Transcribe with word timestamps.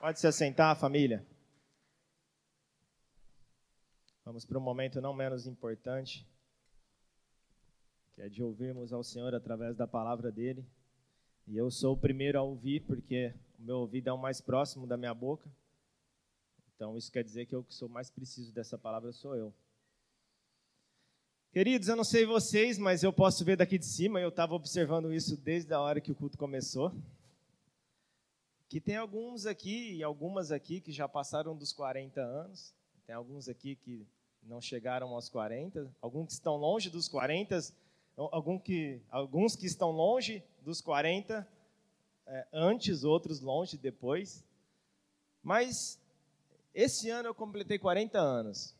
Pode 0.00 0.18
se 0.18 0.26
assentar, 0.26 0.74
família. 0.80 1.22
Vamos 4.24 4.46
para 4.46 4.56
um 4.56 4.62
momento 4.62 4.98
não 4.98 5.12
menos 5.12 5.46
importante, 5.46 6.26
que 8.14 8.22
é 8.22 8.28
de 8.30 8.42
ouvirmos 8.42 8.94
ao 8.94 9.04
Senhor 9.04 9.34
através 9.34 9.76
da 9.76 9.86
palavra 9.86 10.32
dele. 10.32 10.66
E 11.46 11.54
eu 11.54 11.70
sou 11.70 11.92
o 11.92 11.98
primeiro 11.98 12.38
a 12.38 12.42
ouvir, 12.42 12.80
porque 12.86 13.34
o 13.58 13.62
meu 13.62 13.76
ouvido 13.80 14.08
é 14.08 14.12
o 14.12 14.16
mais 14.16 14.40
próximo 14.40 14.86
da 14.86 14.96
minha 14.96 15.12
boca. 15.12 15.50
Então, 16.74 16.96
isso 16.96 17.12
quer 17.12 17.22
dizer 17.22 17.44
que 17.44 17.54
eu 17.54 17.62
que 17.62 17.74
sou 17.74 17.86
mais 17.86 18.10
preciso 18.10 18.54
dessa 18.54 18.78
palavra 18.78 19.12
sou 19.12 19.36
eu. 19.36 19.52
Queridos, 21.52 21.88
eu 21.88 21.96
não 21.96 22.04
sei 22.04 22.24
vocês, 22.24 22.78
mas 22.78 23.02
eu 23.02 23.12
posso 23.12 23.44
ver 23.44 23.58
daqui 23.58 23.76
de 23.76 23.86
cima, 23.86 24.18
eu 24.18 24.30
estava 24.30 24.54
observando 24.54 25.12
isso 25.12 25.36
desde 25.36 25.74
a 25.74 25.80
hora 25.80 26.00
que 26.00 26.10
o 26.10 26.14
culto 26.14 26.38
começou, 26.38 26.90
que 28.70 28.80
tem 28.80 28.94
alguns 28.96 29.46
aqui 29.46 29.96
e 29.96 30.02
algumas 30.04 30.52
aqui 30.52 30.80
que 30.80 30.92
já 30.92 31.08
passaram 31.08 31.56
dos 31.56 31.72
40 31.72 32.20
anos, 32.20 32.72
tem 33.04 33.12
alguns 33.12 33.48
aqui 33.48 33.74
que 33.74 34.06
não 34.44 34.60
chegaram 34.60 35.08
aos 35.08 35.28
40, 35.28 35.92
alguns 36.00 36.28
que 36.28 36.32
estão 36.34 36.54
longe 36.54 36.88
dos 36.88 37.08
40, 37.08 37.58
alguns 38.16 38.62
que, 38.62 39.02
alguns 39.10 39.56
que 39.56 39.66
estão 39.66 39.90
longe 39.90 40.44
dos 40.62 40.80
40 40.80 41.44
é, 42.28 42.46
antes, 42.52 43.02
outros 43.02 43.40
longe 43.40 43.76
depois. 43.76 44.46
Mas 45.42 46.00
esse 46.72 47.10
ano 47.10 47.30
eu 47.30 47.34
completei 47.34 47.76
40 47.76 48.20
anos. 48.20 48.76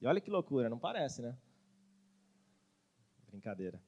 E 0.00 0.06
olha 0.06 0.20
que 0.20 0.30
loucura, 0.30 0.70
não 0.70 0.78
parece, 0.78 1.20
né? 1.20 1.36
Brincadeira. 3.28 3.82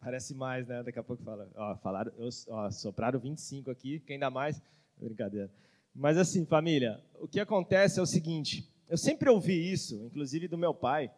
Parece 0.00 0.34
mais, 0.34 0.66
né? 0.66 0.82
Daqui 0.82 0.98
a 0.98 1.02
pouco 1.02 1.22
fala. 1.22 1.50
Ó, 1.54 1.76
falaram, 1.76 2.12
ó, 2.48 2.70
sopraram 2.70 3.18
25 3.18 3.70
aqui, 3.70 4.00
quem 4.00 4.18
dá 4.18 4.30
mais? 4.30 4.62
Brincadeira. 4.96 5.50
Mas 5.94 6.18
assim, 6.18 6.44
família, 6.44 7.02
o 7.18 7.26
que 7.26 7.40
acontece 7.40 7.98
é 7.98 8.02
o 8.02 8.06
seguinte: 8.06 8.70
eu 8.88 8.96
sempre 8.96 9.28
ouvi 9.28 9.72
isso, 9.72 10.02
inclusive 10.04 10.46
do 10.46 10.58
meu 10.58 10.74
pai, 10.74 11.10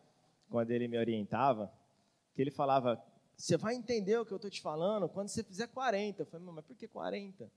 quando 0.49 0.71
ele 0.71 0.89
me 0.89 0.97
orientava, 0.97 1.73
que 2.35 2.41
ele 2.41 2.51
falava: 2.51 3.03
você 3.37 3.57
vai 3.57 3.75
entender 3.75 4.19
o 4.19 4.27
que 4.27 4.33
eu 4.33 4.37
estou 4.37 4.51
te 4.51 4.61
falando 4.61 5.09
quando 5.09 5.29
você 5.29 5.45
fizer 5.45 5.69
40. 5.69 6.23
Eu 6.23 6.27
falei, 6.27 6.47
mas 6.47 6.65
por 6.65 6.77
que 6.77 6.89
40? 6.89 7.51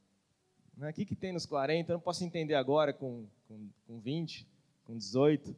O 0.78 0.94
que, 0.94 1.06
que 1.06 1.16
tem 1.16 1.34
nos 1.34 1.46
40? 1.46 1.92
Eu 1.92 1.96
não 1.96 2.02
posso 2.02 2.24
entender 2.24 2.56
agora 2.56 2.94
com, 2.94 3.28
com, 3.48 3.70
com 3.88 4.00
20, 4.00 4.48
com 4.86 4.96
18. 4.96 5.56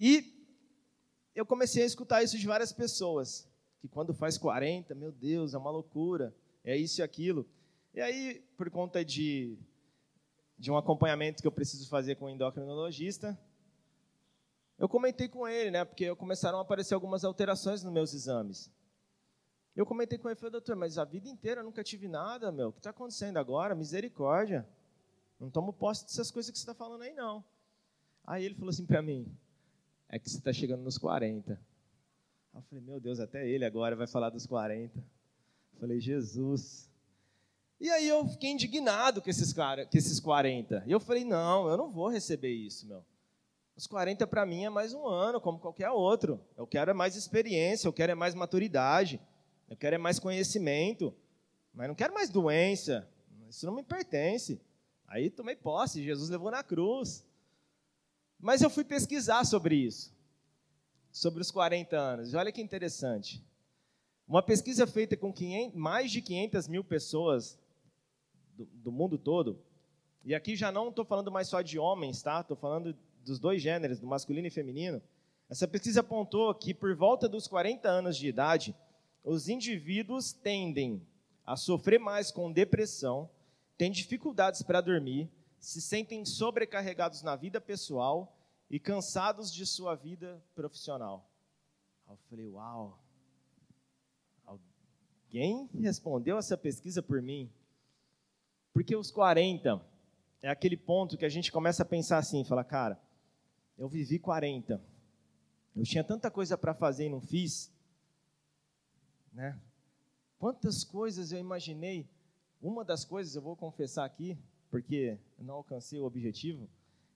E 0.00 0.34
eu 1.34 1.46
comecei 1.46 1.82
a 1.82 1.86
escutar 1.86 2.22
isso 2.22 2.38
de 2.38 2.46
várias 2.46 2.72
pessoas, 2.72 3.48
que 3.84 3.88
quando 3.88 4.14
faz 4.14 4.38
40, 4.38 4.94
meu 4.94 5.12
Deus, 5.12 5.52
é 5.52 5.58
uma 5.58 5.70
loucura, 5.70 6.34
é 6.64 6.74
isso 6.74 7.02
e 7.02 7.04
aquilo. 7.04 7.46
E 7.92 8.00
aí, 8.00 8.42
por 8.56 8.70
conta 8.70 9.04
de, 9.04 9.58
de 10.58 10.70
um 10.70 10.78
acompanhamento 10.78 11.42
que 11.42 11.46
eu 11.46 11.52
preciso 11.52 11.86
fazer 11.90 12.14
com 12.14 12.24
o 12.24 12.30
endocrinologista, 12.30 13.38
eu 14.78 14.88
comentei 14.88 15.28
com 15.28 15.46
ele, 15.46 15.70
né, 15.70 15.84
porque 15.84 16.14
começaram 16.14 16.56
a 16.56 16.62
aparecer 16.62 16.94
algumas 16.94 17.26
alterações 17.26 17.84
nos 17.84 17.92
meus 17.92 18.14
exames. 18.14 18.70
Eu 19.76 19.84
comentei 19.84 20.16
com 20.16 20.30
ele, 20.30 20.36
falei, 20.36 20.52
doutor, 20.52 20.76
mas 20.76 20.96
a 20.96 21.04
vida 21.04 21.28
inteira 21.28 21.60
eu 21.60 21.64
nunca 21.64 21.84
tive 21.84 22.08
nada, 22.08 22.50
meu, 22.50 22.68
o 22.68 22.72
que 22.72 22.78
está 22.78 22.88
acontecendo 22.88 23.36
agora? 23.36 23.74
Misericórdia. 23.74 24.66
Não 25.38 25.50
tomo 25.50 25.74
posse 25.74 26.04
dessas 26.06 26.30
coisas 26.30 26.50
que 26.50 26.56
você 26.56 26.62
está 26.62 26.74
falando 26.74 27.02
aí, 27.02 27.12
não. 27.12 27.44
Aí 28.26 28.46
ele 28.46 28.54
falou 28.54 28.70
assim 28.70 28.86
para 28.86 29.02
mim, 29.02 29.30
é 30.08 30.18
que 30.18 30.30
você 30.30 30.38
está 30.38 30.54
chegando 30.54 30.82
nos 30.82 30.96
40. 30.96 31.60
Eu 32.54 32.62
falei, 32.62 32.84
meu 32.84 33.00
Deus, 33.00 33.18
até 33.18 33.48
ele 33.48 33.64
agora 33.64 33.96
vai 33.96 34.06
falar 34.06 34.30
dos 34.30 34.46
40. 34.46 34.96
Eu 34.98 35.80
falei, 35.80 35.98
Jesus. 36.00 36.88
E 37.80 37.90
aí 37.90 38.08
eu 38.08 38.26
fiquei 38.28 38.50
indignado 38.50 39.20
com 39.20 39.28
esses, 39.28 39.52
com 39.52 39.88
esses 39.92 40.20
40. 40.20 40.84
E 40.86 40.92
eu 40.92 41.00
falei, 41.00 41.24
não, 41.24 41.68
eu 41.68 41.76
não 41.76 41.90
vou 41.90 42.08
receber 42.08 42.52
isso, 42.52 42.86
meu. 42.86 43.04
Os 43.76 43.88
40 43.88 44.24
para 44.28 44.46
mim 44.46 44.64
é 44.64 44.70
mais 44.70 44.94
um 44.94 45.04
ano, 45.04 45.40
como 45.40 45.58
qualquer 45.58 45.90
outro. 45.90 46.40
Eu 46.56 46.64
quero 46.64 46.92
é 46.92 46.94
mais 46.94 47.16
experiência, 47.16 47.88
eu 47.88 47.92
quero 47.92 48.12
é 48.12 48.14
mais 48.14 48.32
maturidade, 48.32 49.20
eu 49.68 49.76
quero 49.76 49.96
é 49.96 49.98
mais 49.98 50.20
conhecimento, 50.20 51.12
mas 51.72 51.88
não 51.88 51.94
quero 51.94 52.14
mais 52.14 52.30
doença. 52.30 53.08
Isso 53.50 53.66
não 53.66 53.74
me 53.74 53.82
pertence. 53.82 54.60
Aí 55.08 55.28
tomei 55.28 55.56
posse, 55.56 56.04
Jesus 56.04 56.30
levou 56.30 56.52
na 56.52 56.62
cruz. 56.62 57.26
Mas 58.38 58.62
eu 58.62 58.70
fui 58.70 58.84
pesquisar 58.84 59.44
sobre 59.44 59.74
isso, 59.74 60.13
sobre 61.14 61.40
os 61.40 61.50
40 61.52 61.96
anos. 61.96 62.32
E 62.32 62.36
olha 62.36 62.50
que 62.50 62.60
interessante. 62.60 63.40
Uma 64.26 64.42
pesquisa 64.42 64.84
feita 64.84 65.16
com 65.16 65.32
500, 65.32 65.76
mais 65.76 66.10
de 66.10 66.20
500 66.20 66.66
mil 66.66 66.82
pessoas 66.82 67.56
do, 68.56 68.64
do 68.66 68.90
mundo 68.90 69.16
todo, 69.16 69.62
e 70.24 70.34
aqui 70.34 70.56
já 70.56 70.72
não 70.72 70.88
estou 70.88 71.04
falando 71.04 71.30
mais 71.30 71.46
só 71.46 71.62
de 71.62 71.78
homens, 71.78 72.20
tá? 72.20 72.40
Estou 72.40 72.56
falando 72.56 72.96
dos 73.24 73.38
dois 73.38 73.62
gêneros, 73.62 74.00
do 74.00 74.08
masculino 74.08 74.48
e 74.48 74.50
feminino. 74.50 75.00
Essa 75.48 75.68
pesquisa 75.68 76.00
apontou 76.00 76.52
que 76.52 76.74
por 76.74 76.96
volta 76.96 77.28
dos 77.28 77.46
40 77.46 77.88
anos 77.88 78.16
de 78.16 78.26
idade, 78.26 78.74
os 79.22 79.48
indivíduos 79.48 80.32
tendem 80.32 81.00
a 81.46 81.54
sofrer 81.56 82.00
mais 82.00 82.32
com 82.32 82.50
depressão, 82.50 83.30
têm 83.78 83.92
dificuldades 83.92 84.62
para 84.62 84.80
dormir, 84.80 85.30
se 85.60 85.80
sentem 85.80 86.24
sobrecarregados 86.24 87.22
na 87.22 87.36
vida 87.36 87.60
pessoal 87.60 88.34
e 88.74 88.80
cansados 88.80 89.54
de 89.54 89.64
sua 89.64 89.94
vida 89.94 90.42
profissional. 90.52 91.30
Eu 92.10 92.16
falei, 92.28 92.48
uau. 92.48 93.00
Alguém 94.44 95.70
respondeu 95.78 96.36
essa 96.38 96.58
pesquisa 96.58 97.00
por 97.00 97.22
mim? 97.22 97.48
Porque 98.72 98.96
os 98.96 99.12
40 99.12 99.80
é 100.42 100.48
aquele 100.48 100.76
ponto 100.76 101.16
que 101.16 101.24
a 101.24 101.28
gente 101.28 101.52
começa 101.52 101.84
a 101.84 101.86
pensar 101.86 102.18
assim, 102.18 102.42
fala, 102.42 102.64
cara, 102.64 103.00
eu 103.78 103.88
vivi 103.88 104.18
40. 104.18 104.82
Eu 105.76 105.84
tinha 105.84 106.02
tanta 106.02 106.28
coisa 106.28 106.58
para 106.58 106.74
fazer 106.74 107.06
e 107.06 107.10
não 107.10 107.20
fiz, 107.20 107.72
né? 109.32 109.56
Quantas 110.36 110.82
coisas 110.82 111.30
eu 111.30 111.38
imaginei. 111.38 112.10
Uma 112.60 112.84
das 112.84 113.04
coisas 113.04 113.36
eu 113.36 113.42
vou 113.42 113.54
confessar 113.54 114.04
aqui, 114.04 114.36
porque 114.68 115.16
eu 115.38 115.44
não 115.44 115.54
alcancei 115.54 116.00
o 116.00 116.04
objetivo, 116.04 116.68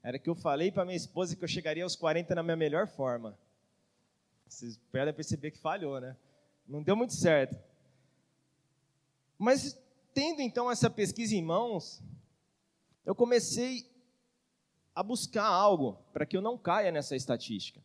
era 0.03 0.19
que 0.19 0.28
eu 0.28 0.34
falei 0.34 0.70
para 0.70 0.84
minha 0.84 0.97
esposa 0.97 1.36
que 1.36 1.42
eu 1.42 1.48
chegaria 1.48 1.84
aos 1.84 1.97
40 1.97 2.34
na 2.34 2.42
minha 2.42 2.56
melhor 2.56 2.86
forma. 2.86 3.36
Vocês 4.47 4.78
podem 4.91 5.12
perceber 5.12 5.50
que 5.50 5.59
falhou, 5.59 6.00
né? 6.00 6.16
Não 6.66 6.82
deu 6.82 6.97
muito 6.97 7.14
certo. 7.14 7.59
Mas 9.38 9.78
tendo 10.14 10.41
então 10.41 10.70
essa 10.70 10.88
pesquisa 10.91 11.34
em 11.34 11.42
mãos, 11.42 12.03
eu 13.04 13.14
comecei 13.14 13.88
a 14.94 15.03
buscar 15.03 15.47
algo 15.47 15.98
para 16.12 16.26
que 16.26 16.37
eu 16.37 16.42
não 16.42 16.58
caia 16.58 16.91
nessa 16.91 17.14
estatística, 17.14 17.81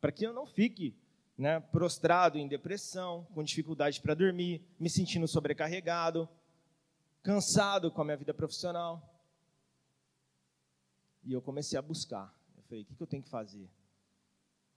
para 0.00 0.10
que 0.10 0.26
eu 0.26 0.32
não 0.32 0.46
fique 0.46 0.96
né, 1.38 1.60
prostrado 1.60 2.38
em 2.38 2.48
depressão, 2.48 3.26
com 3.34 3.42
dificuldade 3.42 4.00
para 4.00 4.14
dormir, 4.14 4.62
me 4.80 4.88
sentindo 4.88 5.28
sobrecarregado, 5.28 6.28
cansado 7.22 7.90
com 7.90 8.02
a 8.02 8.04
minha 8.04 8.16
vida 8.16 8.32
profissional. 8.32 9.15
E 11.26 11.32
eu 11.32 11.42
comecei 11.42 11.76
a 11.76 11.82
buscar. 11.82 12.32
Eu 12.56 12.62
falei, 12.62 12.86
o 12.88 12.94
que 12.94 13.02
eu 13.02 13.06
tenho 13.06 13.22
que 13.22 13.28
fazer? 13.28 13.68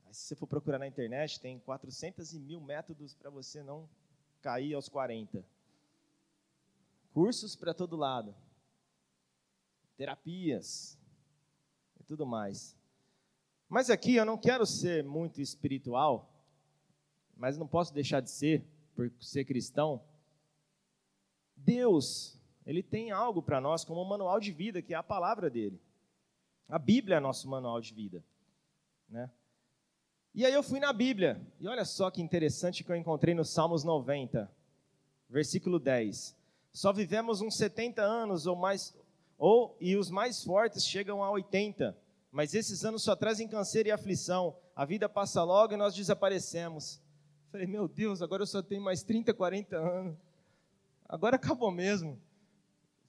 Aí, 0.04 0.14
se 0.16 0.22
você 0.22 0.36
for 0.36 0.48
procurar 0.48 0.80
na 0.80 0.88
internet, 0.88 1.40
tem 1.40 1.60
400 1.60 2.34
e 2.34 2.40
mil 2.40 2.60
métodos 2.60 3.14
para 3.14 3.30
você 3.30 3.62
não 3.62 3.88
cair 4.42 4.74
aos 4.74 4.90
40. 4.90 5.46
Cursos 7.14 7.56
para 7.56 7.72
todo 7.72 7.96
lado. 7.96 8.36
Terapias. 9.96 10.98
E 12.00 12.04
tudo 12.04 12.26
mais. 12.26 12.76
Mas 13.68 13.92
aqui 13.92 14.16
eu 14.16 14.26
não 14.26 14.36
quero 14.38 14.66
ser 14.66 15.04
muito 15.04 15.40
espiritual, 15.40 16.34
mas 17.38 17.60
não 17.60 17.68
posso 17.68 17.94
deixar 17.94 18.22
de 18.22 18.32
ser, 18.32 18.66
por 18.96 19.12
ser 19.20 19.46
cristão. 19.46 20.04
Deus, 21.56 22.42
Ele 22.66 22.82
tem 22.82 23.12
algo 23.12 23.44
para 23.44 23.62
nós 23.62 23.86
como 23.86 24.02
um 24.02 24.06
manual 24.06 24.40
de 24.40 24.52
vida, 24.52 24.82
que 24.82 24.96
é 24.96 24.98
a 24.98 25.04
palavra 25.04 25.48
dele. 25.48 25.80
A 26.70 26.78
Bíblia 26.78 27.18
é 27.18 27.20
nosso 27.20 27.50
manual 27.50 27.82
de 27.82 27.92
vida. 27.96 28.24
Né? 29.10 29.28
E 30.36 30.46
aí 30.46 30.54
eu 30.54 30.62
fui 30.62 30.80
na 30.80 30.94
Bíblia, 30.94 31.42
e 31.60 31.68
olha 31.68 31.84
só 31.84 32.12
que 32.12 32.22
interessante 32.22 32.84
que 32.84 32.92
eu 32.92 32.96
encontrei 32.96 33.34
no 33.34 33.44
Salmos 33.44 33.84
90, 33.84 34.50
versículo 35.28 35.80
10. 35.80 36.38
Só 36.72 36.94
vivemos 36.94 37.42
uns 37.42 37.58
70 37.58 38.04
anos 38.04 38.46
ou 38.46 38.56
mais, 38.56 38.96
ou 39.36 39.76
e 39.82 39.98
os 39.98 40.12
mais 40.12 40.44
fortes 40.44 40.86
chegam 40.86 41.24
a 41.24 41.32
80, 41.32 41.98
mas 42.32 42.54
esses 42.54 42.86
anos 42.86 43.02
só 43.02 43.16
trazem 43.16 43.48
câncer 43.48 43.88
e 43.88 43.92
aflição. 43.92 44.56
A 44.76 44.86
vida 44.86 45.10
passa 45.10 45.44
logo 45.44 45.74
e 45.74 45.78
nós 45.78 45.96
desaparecemos. 45.96 47.02
Falei, 47.52 47.66
meu 47.66 47.88
Deus, 47.88 48.22
agora 48.22 48.44
eu 48.44 48.48
só 48.48 48.62
tenho 48.62 48.84
mais 48.84 49.02
30, 49.02 49.34
40 49.34 49.76
anos. 49.76 50.16
Agora 51.08 51.36
acabou 51.36 51.72
mesmo. 51.72 52.22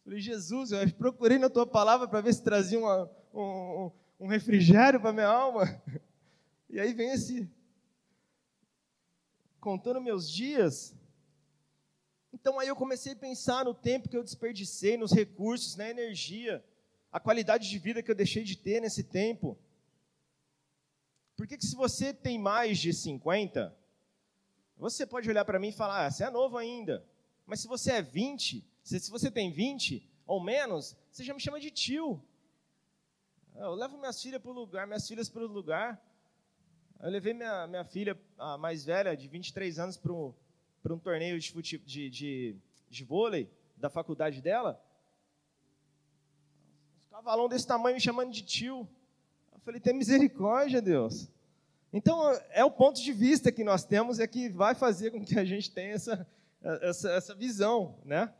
Falei, 0.02 0.18
Jesus, 0.18 0.72
eu 0.72 0.90
procurei 0.94 1.38
na 1.38 1.50
tua 1.50 1.66
palavra 1.66 2.08
para 2.08 2.22
ver 2.22 2.32
se 2.32 2.42
trazia 2.42 2.78
uma, 2.78 3.10
um, 3.32 3.90
um 4.18 4.26
refrigério 4.26 5.00
para 5.00 5.12
minha 5.12 5.26
alma. 5.26 5.82
E 6.68 6.78
aí 6.78 6.92
vem 6.92 7.10
esse. 7.10 7.50
Contando 9.60 10.00
meus 10.00 10.30
dias. 10.30 10.94
Então 12.32 12.58
aí 12.58 12.68
eu 12.68 12.76
comecei 12.76 13.12
a 13.12 13.16
pensar 13.16 13.64
no 13.64 13.74
tempo 13.74 14.08
que 14.08 14.16
eu 14.16 14.22
desperdicei, 14.22 14.96
nos 14.96 15.12
recursos, 15.12 15.76
na 15.76 15.90
energia, 15.90 16.64
a 17.10 17.18
qualidade 17.18 17.68
de 17.68 17.78
vida 17.78 18.02
que 18.02 18.10
eu 18.10 18.14
deixei 18.14 18.44
de 18.44 18.56
ter 18.56 18.80
nesse 18.80 19.02
tempo. 19.02 19.58
Por 21.36 21.46
que, 21.46 21.60
se 21.60 21.74
você 21.74 22.12
tem 22.12 22.38
mais 22.38 22.78
de 22.78 22.92
50, 22.92 23.74
você 24.76 25.06
pode 25.06 25.28
olhar 25.28 25.44
para 25.44 25.58
mim 25.58 25.68
e 25.68 25.72
falar, 25.72 26.06
ah, 26.06 26.10
você 26.10 26.24
é 26.24 26.30
novo 26.30 26.56
ainda. 26.56 27.04
Mas 27.46 27.60
se 27.60 27.66
você 27.66 27.92
é 27.92 28.02
20, 28.02 28.64
se 28.82 29.10
você 29.10 29.30
tem 29.30 29.50
20 29.50 30.08
ou 30.26 30.42
menos, 30.42 30.96
você 31.10 31.24
já 31.24 31.34
me 31.34 31.40
chama 31.40 31.58
de 31.58 31.70
tio. 31.70 32.22
Eu 33.54 33.74
levo 33.74 33.98
minhas 33.98 34.20
filhas 34.20 34.40
para 34.40 34.50
o 34.50 34.54
lugar, 34.54 34.86
minhas 34.86 35.06
filhas 35.06 35.28
para 35.28 35.42
o 35.42 35.46
lugar. 35.46 36.00
Eu 37.00 37.10
levei 37.10 37.32
minha, 37.32 37.66
minha 37.66 37.84
filha, 37.84 38.18
a 38.38 38.58
mais 38.58 38.84
velha, 38.84 39.16
de 39.16 39.26
23 39.28 39.78
anos, 39.78 39.96
para 39.96 40.12
um, 40.12 40.34
um 40.90 40.98
torneio 40.98 41.38
de, 41.38 41.50
fute, 41.50 41.78
de, 41.78 42.10
de, 42.10 42.56
de 42.88 43.04
vôlei 43.04 43.50
da 43.76 43.88
faculdade 43.88 44.40
dela. 44.40 44.82
Os 47.04 47.10
cavalão 47.10 47.48
desse 47.48 47.66
tamanho 47.66 47.94
me 47.94 48.00
chamando 48.00 48.30
de 48.30 48.42
tio. 48.42 48.88
Eu 49.52 49.58
falei, 49.60 49.80
tem 49.80 49.94
misericórdia, 49.94 50.80
Deus. 50.80 51.28
Então, 51.92 52.30
é 52.50 52.64
o 52.64 52.70
ponto 52.70 53.02
de 53.02 53.12
vista 53.12 53.50
que 53.50 53.64
nós 53.64 53.84
temos 53.84 54.20
é 54.20 54.26
que 54.26 54.48
vai 54.48 54.74
fazer 54.74 55.10
com 55.10 55.24
que 55.24 55.38
a 55.38 55.44
gente 55.44 55.70
tenha 55.70 55.94
essa, 55.94 56.26
essa, 56.62 57.10
essa 57.10 57.34
visão, 57.34 57.98
né? 58.04 58.32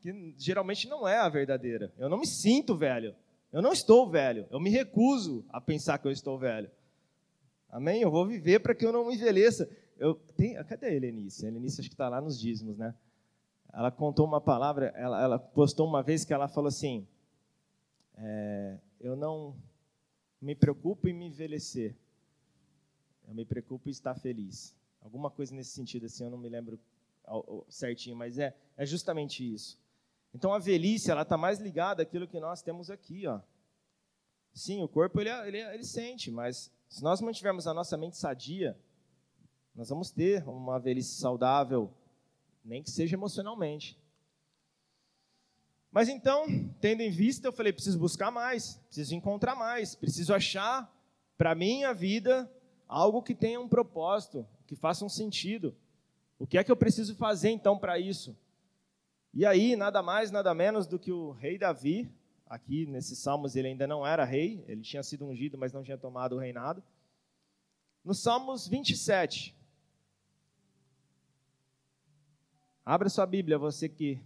Que 0.00 0.34
geralmente 0.38 0.86
não 0.86 1.06
é 1.06 1.16
a 1.18 1.28
verdadeira. 1.28 1.92
Eu 1.98 2.08
não 2.08 2.18
me 2.18 2.26
sinto 2.26 2.76
velho. 2.76 3.14
Eu 3.52 3.62
não 3.62 3.72
estou 3.72 4.08
velho. 4.08 4.46
Eu 4.50 4.60
me 4.60 4.70
recuso 4.70 5.44
a 5.48 5.60
pensar 5.60 5.98
que 5.98 6.06
eu 6.06 6.12
estou 6.12 6.38
velho. 6.38 6.70
Amém? 7.68 8.02
Eu 8.02 8.10
vou 8.10 8.26
viver 8.26 8.60
para 8.60 8.74
que 8.74 8.84
eu 8.84 8.92
não 8.92 9.10
envelheça. 9.10 9.68
Eu 9.96 10.14
tenho, 10.36 10.64
cadê 10.64 10.86
a 10.86 10.92
Helenice? 10.92 11.44
A 11.44 11.48
Helenice 11.48 11.80
acho 11.80 11.88
que 11.88 11.94
está 11.94 12.08
lá 12.08 12.20
nos 12.20 12.38
dízimos, 12.38 12.76
né? 12.76 12.94
Ela 13.72 13.90
contou 13.90 14.26
uma 14.26 14.40
palavra, 14.40 14.86
ela, 14.96 15.22
ela 15.22 15.38
postou 15.38 15.86
uma 15.86 16.02
vez 16.02 16.24
que 16.24 16.32
ela 16.32 16.48
falou 16.48 16.68
assim: 16.68 17.06
é, 18.16 18.78
Eu 19.00 19.16
não 19.16 19.54
me 20.40 20.54
preocupo 20.54 21.08
em 21.08 21.12
me 21.12 21.26
envelhecer, 21.26 21.94
eu 23.26 23.34
me 23.34 23.44
preocupo 23.44 23.88
em 23.88 23.92
estar 23.92 24.14
feliz. 24.14 24.74
Alguma 25.00 25.30
coisa 25.30 25.54
nesse 25.54 25.70
sentido, 25.70 26.06
assim, 26.06 26.24
eu 26.24 26.30
não 26.30 26.38
me 26.38 26.48
lembro 26.48 26.80
certinho, 27.68 28.16
mas 28.16 28.38
é, 28.38 28.56
é 28.76 28.86
justamente 28.86 29.42
isso. 29.52 29.78
Então 30.36 30.52
a 30.52 30.58
velhice, 30.58 31.10
ela 31.10 31.22
está 31.22 31.38
mais 31.38 31.58
ligada 31.58 32.02
àquilo 32.02 32.28
que 32.28 32.38
nós 32.38 32.60
temos 32.60 32.90
aqui, 32.90 33.26
ó. 33.26 33.40
Sim, 34.52 34.82
o 34.82 34.88
corpo 34.88 35.18
ele, 35.18 35.30
ele, 35.30 35.56
ele 35.56 35.82
sente, 35.82 36.30
mas 36.30 36.70
se 36.90 37.02
nós 37.02 37.22
mantivermos 37.22 37.66
a 37.66 37.72
nossa 37.72 37.96
mente 37.96 38.18
sadia, 38.18 38.78
nós 39.74 39.88
vamos 39.88 40.10
ter 40.10 40.46
uma 40.46 40.78
velhice 40.78 41.14
saudável, 41.14 41.90
nem 42.62 42.82
que 42.82 42.90
seja 42.90 43.16
emocionalmente. 43.16 43.98
Mas 45.90 46.06
então, 46.06 46.44
tendo 46.82 47.00
em 47.00 47.10
vista, 47.10 47.48
eu 47.48 47.52
falei: 47.52 47.72
preciso 47.72 47.98
buscar 47.98 48.30
mais, 48.30 48.76
preciso 48.88 49.14
encontrar 49.14 49.56
mais, 49.56 49.94
preciso 49.94 50.34
achar 50.34 50.94
para 51.38 51.54
minha 51.54 51.94
vida 51.94 52.50
algo 52.86 53.22
que 53.22 53.34
tenha 53.34 53.58
um 53.58 53.68
propósito, 53.68 54.46
que 54.66 54.76
faça 54.76 55.02
um 55.02 55.08
sentido. 55.08 55.74
O 56.38 56.46
que 56.46 56.58
é 56.58 56.64
que 56.64 56.70
eu 56.70 56.76
preciso 56.76 57.16
fazer 57.16 57.48
então 57.48 57.78
para 57.78 57.98
isso? 57.98 58.36
E 59.32 59.44
aí, 59.44 59.76
nada 59.76 60.02
mais, 60.02 60.30
nada 60.30 60.54
menos 60.54 60.86
do 60.86 60.98
que 60.98 61.12
o 61.12 61.32
rei 61.32 61.58
Davi, 61.58 62.10
aqui 62.46 62.86
nesses 62.86 63.18
salmos 63.18 63.56
ele 63.56 63.68
ainda 63.68 63.86
não 63.86 64.06
era 64.06 64.24
rei, 64.24 64.64
ele 64.66 64.82
tinha 64.82 65.02
sido 65.02 65.26
ungido, 65.26 65.58
mas 65.58 65.72
não 65.72 65.82
tinha 65.82 65.98
tomado 65.98 66.36
o 66.36 66.38
reinado. 66.38 66.82
No 68.04 68.14
Salmos 68.14 68.68
27. 68.68 69.54
Abra 72.84 73.08
sua 73.08 73.26
Bíblia, 73.26 73.58
você 73.58 73.88
que 73.88 74.22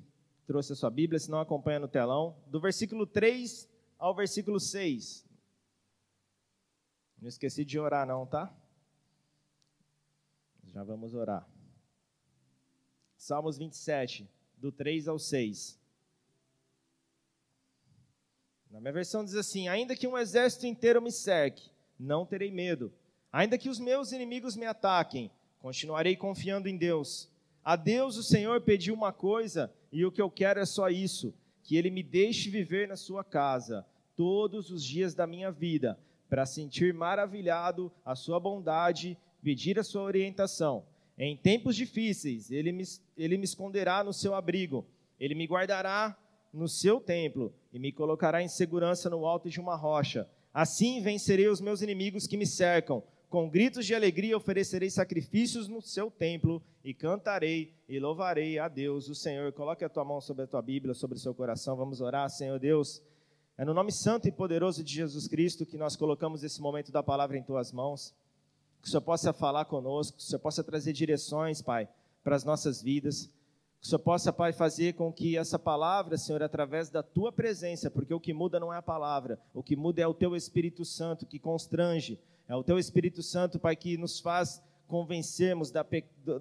trouxe 0.46 0.74
a 0.74 0.76
sua 0.76 0.90
Bíblia, 0.90 1.18
se 1.18 1.30
não 1.30 1.40
acompanha 1.40 1.78
no 1.78 1.88
telão, 1.88 2.36
do 2.46 2.60
versículo 2.60 3.06
3 3.06 3.66
ao 3.98 4.14
versículo 4.14 4.60
6. 4.60 5.26
Não 7.20 7.28
esqueci 7.28 7.64
de 7.64 7.78
orar 7.78 8.06
não, 8.06 8.26
tá? 8.26 8.54
Já 10.64 10.84
vamos 10.84 11.14
orar. 11.14 11.48
Salmos 13.16 13.56
27, 13.56 14.28
do 14.60 14.70
3 14.70 15.08
ao 15.08 15.18
6. 15.18 15.78
Na 18.70 18.80
minha 18.80 18.92
versão 18.92 19.24
diz 19.24 19.34
assim: 19.34 19.68
Ainda 19.68 19.96
que 19.96 20.06
um 20.06 20.16
exército 20.16 20.66
inteiro 20.66 21.02
me 21.02 21.10
cerque, 21.10 21.70
não 21.98 22.24
terei 22.24 22.50
medo. 22.50 22.92
Ainda 23.32 23.58
que 23.58 23.68
os 23.68 23.78
meus 23.78 24.12
inimigos 24.12 24.56
me 24.56 24.66
ataquem, 24.66 25.30
continuarei 25.60 26.16
confiando 26.16 26.68
em 26.68 26.76
Deus. 26.76 27.28
A 27.64 27.76
Deus 27.76 28.16
o 28.16 28.22
Senhor 28.22 28.60
pediu 28.60 28.94
uma 28.94 29.12
coisa, 29.12 29.72
e 29.92 30.04
o 30.04 30.12
que 30.12 30.22
eu 30.22 30.30
quero 30.30 30.60
é 30.60 30.66
só 30.66 30.88
isso: 30.88 31.34
que 31.62 31.76
Ele 31.76 31.90
me 31.90 32.02
deixe 32.02 32.50
viver 32.50 32.86
na 32.86 32.96
sua 32.96 33.24
casa 33.24 33.86
todos 34.16 34.70
os 34.70 34.84
dias 34.84 35.14
da 35.14 35.26
minha 35.26 35.50
vida, 35.50 35.98
para 36.28 36.46
sentir 36.46 36.92
maravilhado 36.92 37.90
a 38.04 38.14
sua 38.14 38.38
bondade, 38.38 39.16
pedir 39.42 39.78
a 39.78 39.84
sua 39.84 40.02
orientação. 40.02 40.84
Em 41.22 41.36
tempos 41.36 41.76
difíceis, 41.76 42.50
ele 42.50 42.72
me, 42.72 42.82
ele 43.14 43.36
me 43.36 43.44
esconderá 43.44 44.02
no 44.02 44.10
seu 44.10 44.34
abrigo, 44.34 44.86
ele 45.20 45.34
me 45.34 45.44
guardará 45.44 46.16
no 46.50 46.66
seu 46.66 46.98
templo 46.98 47.52
e 47.70 47.78
me 47.78 47.92
colocará 47.92 48.42
em 48.42 48.48
segurança 48.48 49.10
no 49.10 49.26
alto 49.26 49.50
de 49.50 49.60
uma 49.60 49.76
rocha. 49.76 50.26
Assim 50.52 51.02
vencerei 51.02 51.46
os 51.46 51.60
meus 51.60 51.82
inimigos 51.82 52.26
que 52.26 52.38
me 52.38 52.46
cercam. 52.46 53.02
Com 53.28 53.50
gritos 53.50 53.84
de 53.84 53.94
alegria 53.94 54.34
oferecerei 54.34 54.88
sacrifícios 54.88 55.68
no 55.68 55.82
seu 55.82 56.10
templo 56.10 56.62
e 56.82 56.94
cantarei 56.94 57.74
e 57.86 58.00
louvarei 58.00 58.58
a 58.58 58.66
Deus, 58.66 59.10
o 59.10 59.14
Senhor. 59.14 59.52
Coloque 59.52 59.84
a 59.84 59.90
tua 59.90 60.06
mão 60.06 60.22
sobre 60.22 60.44
a 60.44 60.46
tua 60.46 60.62
Bíblia, 60.62 60.94
sobre 60.94 61.18
o 61.18 61.20
seu 61.20 61.34
coração. 61.34 61.76
Vamos 61.76 62.00
orar, 62.00 62.30
Senhor 62.30 62.58
Deus. 62.58 63.02
É 63.58 63.64
no 63.66 63.74
nome 63.74 63.92
santo 63.92 64.26
e 64.26 64.32
poderoso 64.32 64.82
de 64.82 64.94
Jesus 64.94 65.28
Cristo 65.28 65.66
que 65.66 65.76
nós 65.76 65.96
colocamos 65.96 66.42
esse 66.42 66.62
momento 66.62 66.90
da 66.90 67.02
palavra 67.02 67.36
em 67.36 67.42
tuas 67.42 67.70
mãos. 67.72 68.14
Que 68.80 68.88
o 68.88 68.90
Senhor 68.90 69.02
possa 69.02 69.32
falar 69.32 69.64
conosco, 69.66 70.16
que 70.16 70.22
o 70.22 70.26
Senhor 70.26 70.40
possa 70.40 70.64
trazer 70.64 70.92
direções, 70.92 71.60
Pai, 71.60 71.88
para 72.22 72.36
as 72.36 72.44
nossas 72.44 72.82
vidas. 72.82 73.26
Que 73.80 73.86
o 73.86 73.88
Senhor 73.88 74.00
possa, 74.00 74.32
Pai, 74.32 74.52
fazer 74.52 74.94
com 74.94 75.12
que 75.12 75.36
essa 75.36 75.58
palavra, 75.58 76.16
Senhor, 76.16 76.42
através 76.42 76.90
da 76.90 77.02
tua 77.02 77.32
presença, 77.32 77.90
porque 77.90 78.12
o 78.12 78.20
que 78.20 78.32
muda 78.32 78.60
não 78.60 78.72
é 78.72 78.76
a 78.76 78.82
palavra, 78.82 79.38
o 79.54 79.62
que 79.62 79.76
muda 79.76 80.02
é 80.02 80.06
o 80.06 80.14
teu 80.14 80.36
Espírito 80.36 80.84
Santo 80.84 81.26
que 81.26 81.38
constrange, 81.38 82.18
é 82.48 82.54
o 82.54 82.64
teu 82.64 82.78
Espírito 82.78 83.22
Santo, 83.22 83.58
Pai, 83.58 83.76
que 83.76 83.96
nos 83.96 84.20
faz 84.20 84.62
convencermos 84.86 85.70
da, 85.70 85.86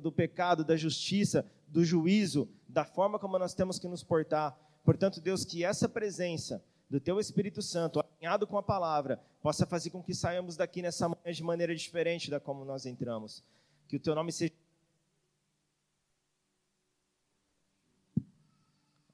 do 0.01 0.11
pecado, 0.11 0.65
da 0.65 0.75
justiça, 0.75 1.45
do 1.67 1.85
juízo, 1.85 2.49
da 2.67 2.83
forma 2.83 3.19
como 3.19 3.37
nós 3.37 3.53
temos 3.53 3.77
que 3.77 3.87
nos 3.87 4.03
portar. 4.03 4.57
Portanto, 4.83 5.21
Deus, 5.21 5.45
que 5.45 5.63
essa 5.63 5.87
presença 5.87 6.63
do 6.89 6.99
teu 6.99 7.19
Espírito 7.19 7.61
Santo, 7.61 7.99
alinhado 7.99 8.47
com 8.47 8.57
a 8.57 8.63
palavra, 8.63 9.21
possa 9.41 9.65
fazer 9.65 9.89
com 9.89 10.03
que 10.03 10.13
saiamos 10.13 10.55
daqui 10.55 10.81
nessa 10.81 11.07
manhã 11.07 11.31
de 11.31 11.43
maneira 11.43 11.75
diferente 11.75 12.29
da 12.29 12.39
como 12.39 12.65
nós 12.65 12.85
entramos. 12.85 13.43
Que 13.87 13.95
o 13.95 13.99
teu 13.99 14.13
nome 14.15 14.31
seja 14.31 14.53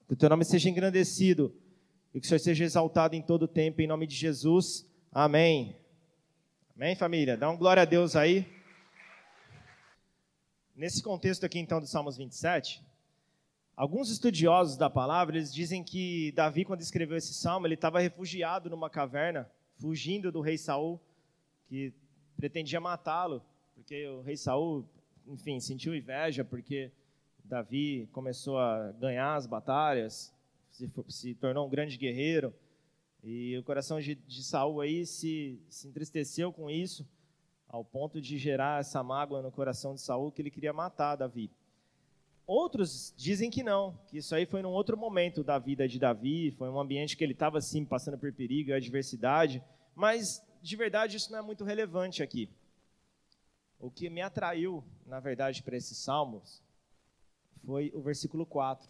Que 0.08 0.14
o 0.14 0.16
teu 0.16 0.30
nome 0.30 0.46
seja 0.46 0.70
engrandecido 0.70 1.56
e 2.14 2.20
que 2.20 2.26
o 2.26 2.30
Senhor 2.30 2.40
seja 2.40 2.64
exaltado 2.64 3.16
em 3.16 3.24
todo 3.24 3.44
o 3.44 3.48
tempo, 3.48 3.82
em 3.82 3.88
nome 3.88 4.06
de 4.06 4.16
Jesus. 4.16 4.88
Amém. 5.12 5.76
Amém, 6.76 6.96
família? 6.96 7.36
Dá 7.36 7.50
um 7.50 7.58
glória 7.58 7.82
a 7.82 7.86
Deus 7.86 8.16
aí. 8.16 8.48
Nesse 10.76 11.02
contexto 11.02 11.44
aqui, 11.44 11.58
então, 11.58 11.80
do 11.80 11.88
Salmos 11.88 12.18
27, 12.18 12.86
Alguns 13.78 14.10
estudiosos 14.10 14.78
da 14.78 14.90
palavra, 14.90 15.36
eles 15.36 15.54
dizem 15.54 15.84
que 15.84 16.32
Davi, 16.32 16.64
quando 16.64 16.80
escreveu 16.80 17.18
esse 17.18 17.34
salmo, 17.34 17.68
ele 17.68 17.74
estava 17.74 18.00
refugiado 18.00 18.70
numa 18.70 18.90
caverna, 18.90 19.52
fugindo 19.78 20.32
do 20.32 20.42
rei 20.42 20.58
Saul, 20.58 21.00
que 21.68 21.94
pretendia 22.38 22.80
matá-lo, 22.80 23.42
porque 23.74 24.08
o 24.08 24.22
rei 24.22 24.38
Saul, 24.38 24.88
enfim, 25.28 25.60
sentiu 25.60 25.96
inveja 25.96 26.44
porque 26.44 26.92
Davi 27.44 28.08
começou 28.12 28.58
a 28.58 28.92
ganhar 28.94 29.36
as 29.36 29.46
batalhas, 29.46 30.34
se, 30.72 30.90
se 31.10 31.36
tornou 31.36 31.68
um 31.68 31.70
grande 31.70 31.98
guerreiro, 31.98 32.54
e 33.24 33.58
o 33.58 33.64
coração 33.64 34.00
de, 34.00 34.16
de 34.16 34.44
Saul 34.44 34.82
aí 34.82 35.06
se, 35.06 35.60
se 35.70 35.88
entristeceu 35.88 36.54
com 36.54 36.70
isso, 36.70 37.08
ao 37.68 37.84
ponto 37.84 38.22
de 38.22 38.38
gerar 38.38 38.80
essa 38.80 39.02
mágoa 39.04 39.42
no 39.42 39.52
coração 39.52 39.96
de 39.96 40.02
Saul 40.02 40.32
que 40.32 40.42
ele 40.42 40.52
queria 40.52 40.72
matar 40.72 41.16
Davi. 41.16 41.50
Outros 42.48 43.12
dizem 43.18 43.50
que 43.50 43.64
não, 43.64 43.98
que 44.08 44.20
isso 44.20 44.36
aí 44.36 44.46
foi 44.46 44.62
num 44.62 44.70
outro 44.70 44.96
momento 44.96 45.44
da 45.44 45.58
vida 45.58 45.88
de 45.88 45.98
Davi, 45.98 46.52
foi 46.52 46.70
um 46.70 46.80
ambiente 46.80 47.18
que 47.18 47.24
ele 47.24 47.34
estava 47.34 47.58
assim 47.58 47.84
passando 47.84 48.20
por 48.20 48.32
perigo, 48.32 48.72
adversidade, 48.72 49.64
mas 49.96 50.46
de 50.62 50.76
verdade 50.76 51.18
isso 51.18 51.32
não 51.32 51.40
é 51.40 51.42
muito 51.42 51.64
relevante 51.64 52.22
aqui. 52.22 52.48
O 53.80 53.90
que 53.90 54.10
me 54.10 54.22
atraiu, 54.22 54.84
na 55.08 55.20
verdade, 55.20 55.64
para 55.64 55.76
esses 55.76 55.98
salmos 55.98 56.62
foi 57.66 57.92
o 57.96 58.02
versículo 58.02 58.46
4, 58.46 58.88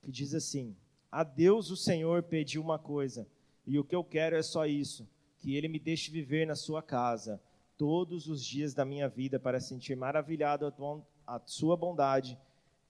que 0.00 0.12
diz 0.12 0.32
assim: 0.32 0.76
A 1.10 1.24
Deus 1.24 1.70
o 1.70 1.76
Senhor 1.76 2.22
pediu 2.22 2.62
uma 2.62 2.78
coisa, 2.78 3.26
e 3.66 3.80
o 3.80 3.84
que 3.84 3.96
eu 3.96 4.04
quero 4.04 4.36
é 4.36 4.42
só 4.42 4.64
isso, 4.64 5.08
que 5.38 5.56
ele 5.56 5.66
me 5.66 5.80
deixe 5.80 6.10
viver 6.10 6.46
na 6.46 6.54
sua 6.54 6.82
casa 6.82 7.42
todos 7.76 8.28
os 8.28 8.44
dias 8.44 8.74
da 8.74 8.84
minha 8.84 9.08
vida 9.08 9.40
para 9.40 9.60
sentir 9.60 9.96
maravilhado 9.96 10.64
a 11.26 11.40
sua 11.44 11.76
bondade 11.76 12.38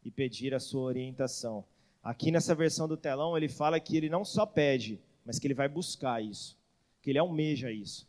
e 0.05 0.11
pedir 0.11 0.55
a 0.55 0.61
sua 0.61 0.83
orientação. 0.83 1.65
Aqui 2.03 2.31
nessa 2.31 2.55
versão 2.55 2.87
do 2.87 2.97
telão, 2.97 3.37
ele 3.37 3.49
fala 3.49 3.81
que 3.81 3.97
ele 3.97 4.09
não 4.09 4.25
só 4.25 4.47
pede, 4.47 5.01
mas 5.25 5.39
que 5.39 5.47
ele 5.47 5.55
vai 5.55 5.69
buscar 5.69 6.23
isso, 6.23 6.57
que 7.03 7.11
ele 7.11 7.19
almeja 7.19 7.73
isso. 7.73 8.07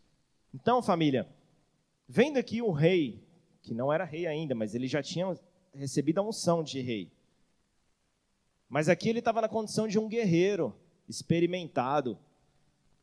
Então, 0.53 0.83
família, 0.83 1.27
vendo 2.07 2.37
aqui 2.37 2.61
um 2.61 2.71
rei, 2.71 3.23
que 3.63 3.73
não 3.73 3.91
era 3.91 4.03
rei 4.03 4.27
ainda, 4.27 4.53
mas 4.53 4.75
ele 4.75 4.87
já 4.87 5.01
tinha 5.01 5.35
recebido 5.73 6.19
a 6.19 6.23
unção 6.23 6.63
de 6.63 6.79
rei. 6.81 7.09
Mas 8.69 8.89
aqui 8.89 9.09
ele 9.09 9.19
estava 9.19 9.41
na 9.41 9.49
condição 9.49 9.87
de 9.87 9.97
um 9.97 10.07
guerreiro 10.07 10.75
experimentado. 11.07 12.17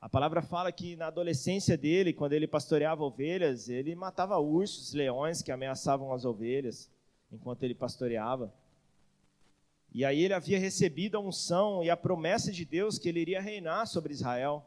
A 0.01 0.09
palavra 0.09 0.43
fala 0.43 0.71
que 0.71 0.95
na 0.95 1.07
adolescência 1.07 1.77
dele, 1.77 2.13
quando 2.13 2.35
ele 2.35 2.47
pastoreava 2.47 3.03
ovelhas, 3.03 3.69
ele 3.69 3.95
matava 3.95 4.39
ursos, 4.39 4.93
leões 4.93 5.43
que 5.43 5.51
ameaçavam 5.51 6.13
as 6.13 6.25
ovelhas 6.25 6.94
enquanto 7.35 7.63
ele 7.65 7.75
pastoreava. 7.75 8.53
E 9.93 10.05
aí 10.05 10.23
ele 10.23 10.35
havia 10.35 10.59
recebido 10.59 11.17
a 11.17 11.21
unção 11.21 11.83
e 11.83 11.91
a 11.91 11.97
promessa 11.97 12.51
de 12.51 12.65
Deus 12.65 12.99
que 12.99 13.09
ele 13.09 13.21
iria 13.21 13.41
reinar 13.41 13.87
sobre 13.87 14.13
Israel. 14.13 14.65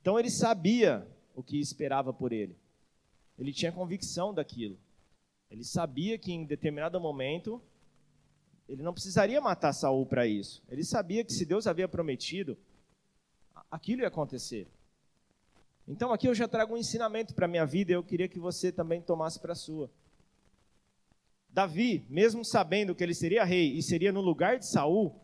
Então 0.00 0.18
ele 0.18 0.30
sabia 0.30 1.06
o 1.34 1.42
que 1.42 1.58
esperava 1.58 2.12
por 2.12 2.32
ele. 2.32 2.56
Ele 3.38 3.52
tinha 3.52 3.72
convicção 3.72 4.34
daquilo. 4.34 4.78
Ele 5.50 5.64
sabia 5.64 6.18
que 6.18 6.32
em 6.32 6.44
determinado 6.44 7.00
momento 7.00 7.62
ele 8.68 8.82
não 8.82 8.92
precisaria 8.92 9.40
matar 9.40 9.72
Saul 9.72 10.04
para 10.04 10.26
isso. 10.26 10.62
Ele 10.68 10.84
sabia 10.84 11.24
que 11.24 11.32
se 11.32 11.46
Deus 11.46 11.66
havia 11.66 11.88
prometido, 11.88 12.58
aquilo 13.70 14.02
ia 14.02 14.08
acontecer. 14.08 14.68
Então 15.86 16.12
aqui 16.12 16.28
eu 16.28 16.34
já 16.34 16.46
trago 16.46 16.74
um 16.74 16.76
ensinamento 16.76 17.34
para 17.34 17.46
a 17.46 17.48
minha 17.48 17.64
vida 17.64 17.92
e 17.92 17.94
eu 17.94 18.04
queria 18.04 18.28
que 18.28 18.38
você 18.38 18.70
também 18.70 19.00
tomasse 19.00 19.40
para 19.40 19.52
a 19.52 19.56
sua. 19.56 19.90
Davi, 21.50 22.04
mesmo 22.08 22.44
sabendo 22.44 22.94
que 22.94 23.02
ele 23.02 23.14
seria 23.14 23.44
rei 23.44 23.72
e 23.72 23.82
seria 23.82 24.12
no 24.12 24.20
lugar 24.20 24.58
de 24.58 24.66
Saul, 24.66 25.14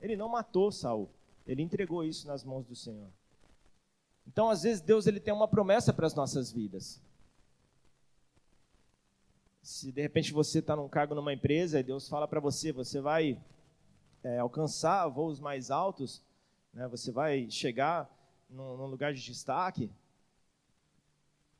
ele 0.00 0.16
não 0.16 0.28
matou 0.28 0.70
Saul. 0.70 1.10
Ele 1.46 1.62
entregou 1.62 2.04
isso 2.04 2.26
nas 2.26 2.44
mãos 2.44 2.66
do 2.66 2.76
Senhor. 2.76 3.08
Então, 4.26 4.48
às 4.48 4.62
vezes, 4.62 4.80
Deus 4.80 5.06
ele 5.06 5.18
tem 5.18 5.34
uma 5.34 5.48
promessa 5.48 5.92
para 5.92 6.06
as 6.06 6.14
nossas 6.14 6.52
vidas. 6.52 7.02
Se 9.62 9.92
de 9.92 10.00
repente 10.00 10.32
você 10.32 10.60
está 10.60 10.74
num 10.74 10.88
cargo 10.88 11.14
numa 11.14 11.32
empresa 11.32 11.80
e 11.80 11.82
Deus 11.82 12.08
fala 12.08 12.26
para 12.26 12.40
você, 12.40 12.72
você 12.72 13.00
vai 13.00 13.38
é, 14.22 14.38
alcançar 14.38 15.06
voos 15.08 15.40
mais 15.40 15.70
altos, 15.70 16.22
né, 16.72 16.86
você 16.88 17.10
vai 17.10 17.50
chegar 17.50 18.08
num, 18.48 18.76
num 18.76 18.86
lugar 18.86 19.12
de 19.12 19.22
destaque, 19.22 19.90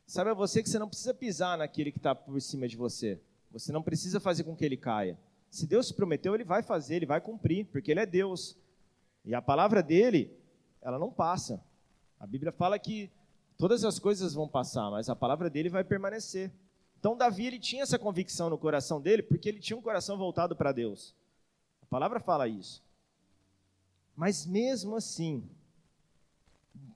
saiba 0.07 0.35
você 0.35 0.63
que 0.63 0.69
você 0.69 0.79
não 0.79 0.89
precisa 0.89 1.13
pisar 1.13 1.59
naquele 1.59 1.93
que 1.93 1.99
está 1.99 2.15
por 2.15 2.41
cima 2.41 2.67
de 2.67 2.77
você. 2.77 3.21
Você 3.51 3.73
não 3.73 3.83
precisa 3.83 4.21
fazer 4.21 4.45
com 4.45 4.55
que 4.55 4.65
ele 4.65 4.77
caia. 4.77 5.19
Se 5.51 5.67
Deus 5.67 5.89
te 5.89 5.95
prometeu, 5.95 6.35
ele 6.35 6.45
vai 6.45 6.63
fazer, 6.63 6.97
ele 6.97 7.07
vai 7.07 7.21
cumprir, 7.21 7.67
porque 7.67 7.91
ele 7.91 8.01
é 8.01 8.07
Deus. 8.07 8.57
E 9.25 9.35
a 9.35 9.43
palavra 9.43 9.83
dele, 9.83 10.33
ela 10.81 10.99
não 10.99 11.11
passa. 11.11 11.63
A 12.19 12.27
Bíblia 12.27 12.53
fala 12.53 12.79
que 12.79 13.11
todas 13.59 13.85
as 13.85 13.99
coisas 13.99 14.33
vão 14.33 14.49
passar, 14.49 14.91
mas 14.91 15.09
a 15.09 15.17
palavra 15.17 15.51
dele 15.51 15.69
vai 15.69 15.83
permanecer. 15.83 16.53
Então 16.99 17.17
Davi 17.17 17.47
ele 17.47 17.59
tinha 17.59 17.83
essa 17.83 17.99
convicção 17.99 18.49
no 18.49 18.59
coração 18.59 19.01
dele, 19.01 19.23
porque 19.23 19.49
ele 19.49 19.59
tinha 19.59 19.77
um 19.77 19.83
coração 19.83 20.17
voltado 20.17 20.55
para 20.55 20.71
Deus. 20.71 21.15
A 21.83 21.87
palavra 21.87 22.21
fala 22.21 22.47
isso. 22.47 22.83
Mas 24.15 24.47
mesmo 24.47 24.95
assim, 24.95 25.49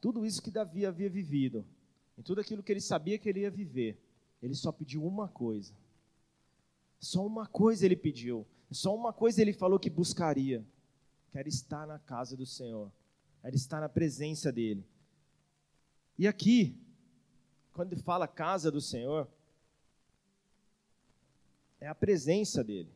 tudo 0.01 0.25
isso 0.25 0.43
que 0.43 0.51
Davi 0.51 0.85
havia 0.85 1.09
vivido, 1.09 1.65
em 2.19 2.23
tudo 2.23 2.41
aquilo 2.41 2.63
que 2.63 2.71
ele 2.71 2.81
sabia 2.81 3.19
que 3.19 3.29
ele 3.29 3.41
ia 3.41 3.51
viver, 3.51 3.99
ele 4.43 4.55
só 4.55 4.71
pediu 4.71 5.05
uma 5.05 5.27
coisa. 5.27 5.73
Só 7.05 7.25
uma 7.25 7.47
coisa 7.47 7.85
ele 7.85 7.97
pediu. 7.97 8.47
Só 8.71 8.95
uma 8.95 9.13
coisa 9.13 9.43
ele 9.43 9.53
falou 9.53 9.79
que 9.79 9.91
buscaria. 9.91 10.65
Quer 11.31 11.47
estar 11.47 11.87
na 11.87 11.99
casa 11.99 12.35
do 12.35 12.47
Senhor. 12.47 12.91
Quer 13.43 13.55
estar 13.55 13.79
na 13.79 13.91
presença 13.91 14.51
dele. 14.51 14.83
E 16.19 16.27
aqui, 16.27 16.75
quando 17.75 17.95
fala 17.99 18.27
casa 18.27 18.71
do 18.71 18.81
Senhor, 18.81 19.29
é 21.79 21.87
a 21.87 21.95
presença 21.95 22.65
dele. 22.65 22.91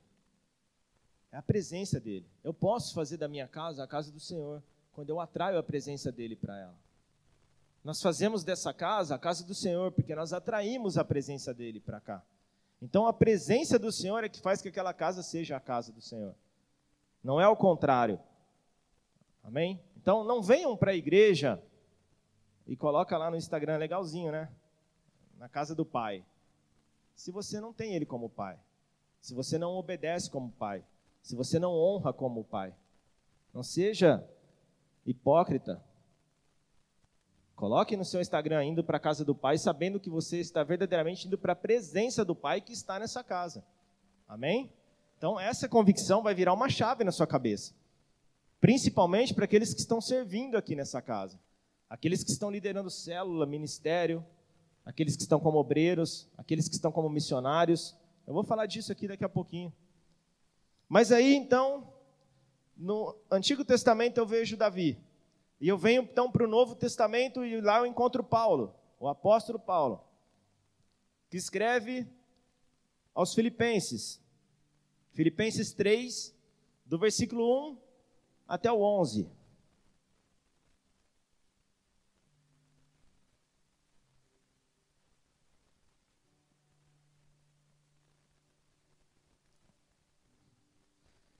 É 1.30 1.36
a 1.36 1.42
presença 1.42 2.00
dele. 2.00 2.26
Eu 2.42 2.54
posso 2.54 2.94
fazer 2.94 3.18
da 3.18 3.28
minha 3.28 3.46
casa 3.46 3.84
a 3.84 3.86
casa 3.86 4.10
do 4.10 4.20
Senhor 4.20 4.62
quando 4.94 5.10
eu 5.10 5.20
atraio 5.20 5.58
a 5.58 5.62
presença 5.62 6.10
dele 6.10 6.34
para 6.34 6.58
ela. 6.58 6.78
Nós 7.84 8.00
fazemos 8.00 8.42
dessa 8.42 8.72
casa 8.72 9.16
a 9.16 9.18
casa 9.18 9.44
do 9.44 9.54
Senhor 9.54 9.92
porque 9.92 10.14
nós 10.14 10.32
atraímos 10.32 10.96
a 10.96 11.04
presença 11.04 11.52
dele 11.52 11.78
para 11.78 12.00
cá. 12.00 12.24
Então 12.80 13.06
a 13.06 13.12
presença 13.12 13.78
do 13.78 13.90
Senhor 13.90 14.22
é 14.22 14.28
que 14.28 14.40
faz 14.40 14.62
que 14.62 14.68
aquela 14.68 14.94
casa 14.94 15.22
seja 15.22 15.56
a 15.56 15.60
casa 15.60 15.92
do 15.92 16.00
Senhor. 16.00 16.34
Não 17.22 17.40
é 17.40 17.48
o 17.48 17.56
contrário. 17.56 18.20
Amém? 19.42 19.82
Então 19.96 20.24
não 20.24 20.42
venham 20.42 20.76
para 20.76 20.92
a 20.92 20.96
igreja 20.96 21.62
e 22.66 22.76
coloca 22.76 23.16
lá 23.18 23.30
no 23.30 23.36
Instagram 23.36 23.78
legalzinho, 23.78 24.30
né? 24.30 24.48
Na 25.36 25.48
casa 25.48 25.74
do 25.74 25.84
Pai. 25.84 26.24
Se 27.14 27.32
você 27.32 27.60
não 27.60 27.72
tem 27.72 27.94
ele 27.94 28.06
como 28.06 28.28
pai 28.28 28.58
se 29.20 29.34
você 29.34 29.58
não 29.58 29.72
obedece 29.72 30.30
como 30.30 30.50
pai, 30.52 30.84
se 31.22 31.34
você 31.34 31.58
não 31.58 31.72
honra 31.72 32.12
como 32.12 32.44
pai. 32.44 32.74
Não 33.52 33.62
seja 33.62 34.26
hipócrita. 35.04 35.82
Coloque 37.58 37.96
no 37.96 38.04
seu 38.04 38.20
Instagram 38.20 38.66
indo 38.66 38.84
para 38.84 38.98
a 38.98 39.00
casa 39.00 39.24
do 39.24 39.34
pai, 39.34 39.58
sabendo 39.58 39.98
que 39.98 40.08
você 40.08 40.38
está 40.38 40.62
verdadeiramente 40.62 41.26
indo 41.26 41.36
para 41.36 41.54
a 41.54 41.56
presença 41.56 42.24
do 42.24 42.32
pai 42.32 42.60
que 42.60 42.72
está 42.72 43.00
nessa 43.00 43.24
casa. 43.24 43.64
Amém? 44.28 44.72
Então, 45.16 45.40
essa 45.40 45.68
convicção 45.68 46.22
vai 46.22 46.36
virar 46.36 46.52
uma 46.52 46.68
chave 46.68 47.02
na 47.02 47.10
sua 47.10 47.26
cabeça. 47.26 47.74
Principalmente 48.60 49.34
para 49.34 49.44
aqueles 49.44 49.74
que 49.74 49.80
estão 49.80 50.00
servindo 50.00 50.56
aqui 50.56 50.76
nessa 50.76 51.02
casa. 51.02 51.36
Aqueles 51.90 52.22
que 52.22 52.30
estão 52.30 52.48
liderando 52.48 52.90
célula, 52.90 53.44
ministério, 53.44 54.24
aqueles 54.86 55.16
que 55.16 55.22
estão 55.22 55.40
como 55.40 55.58
obreiros, 55.58 56.28
aqueles 56.38 56.68
que 56.68 56.76
estão 56.76 56.92
como 56.92 57.10
missionários, 57.10 57.92
eu 58.24 58.32
vou 58.34 58.44
falar 58.44 58.66
disso 58.66 58.92
aqui 58.92 59.08
daqui 59.08 59.24
a 59.24 59.28
pouquinho. 59.28 59.72
Mas 60.88 61.10
aí, 61.10 61.34
então, 61.34 61.92
no 62.76 63.16
Antigo 63.28 63.64
Testamento 63.64 64.16
eu 64.18 64.26
vejo 64.28 64.56
Davi. 64.56 65.07
E 65.60 65.68
eu 65.68 65.76
venho 65.76 66.02
então 66.02 66.30
para 66.30 66.44
o 66.44 66.48
Novo 66.48 66.76
Testamento 66.76 67.44
e 67.44 67.60
lá 67.60 67.78
eu 67.78 67.86
encontro 67.86 68.22
Paulo, 68.22 68.74
o 68.98 69.08
apóstolo 69.08 69.58
Paulo, 69.58 70.04
que 71.28 71.36
escreve 71.36 72.06
aos 73.12 73.34
Filipenses. 73.34 74.20
Filipenses 75.12 75.72
3, 75.72 76.32
do 76.86 76.96
versículo 76.96 77.72
1 77.72 77.78
até 78.46 78.70
o 78.70 78.80
11. 78.80 79.28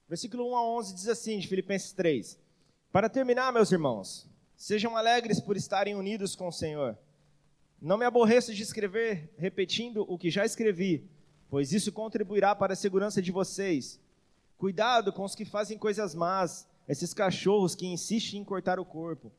Versículo 0.09 0.49
1 0.49 0.55
a 0.57 0.63
11 0.63 0.95
diz 0.95 1.07
assim, 1.07 1.39
de 1.39 1.47
Filipenses 1.47 1.93
3: 1.93 2.48
Para 2.91 3.07
terminar, 3.07 3.53
meus 3.53 3.71
irmãos, 3.71 4.27
sejam 4.57 4.97
alegres 4.97 5.39
por 5.39 5.55
estarem 5.55 5.93
unidos 5.93 6.35
com 6.35 6.47
o 6.47 6.51
Senhor. 6.51 6.97
Não 7.79 7.99
me 7.99 8.05
aborreço 8.05 8.51
de 8.51 8.63
escrever 8.63 9.31
repetindo 9.37 10.03
o 10.11 10.17
que 10.17 10.31
já 10.31 10.43
escrevi, 10.43 11.07
pois 11.51 11.71
isso 11.71 11.91
contribuirá 11.91 12.55
para 12.55 12.73
a 12.73 12.75
segurança 12.75 13.21
de 13.21 13.31
vocês. 13.31 13.99
Cuidado 14.57 15.13
com 15.13 15.23
os 15.23 15.35
que 15.35 15.45
fazem 15.45 15.77
coisas 15.77 16.15
más, 16.15 16.67
esses 16.87 17.13
cachorros 17.13 17.75
que 17.75 17.85
insistem 17.85 18.41
em 18.41 18.43
cortar 18.43 18.79
o 18.79 18.85
corpo, 18.85 19.31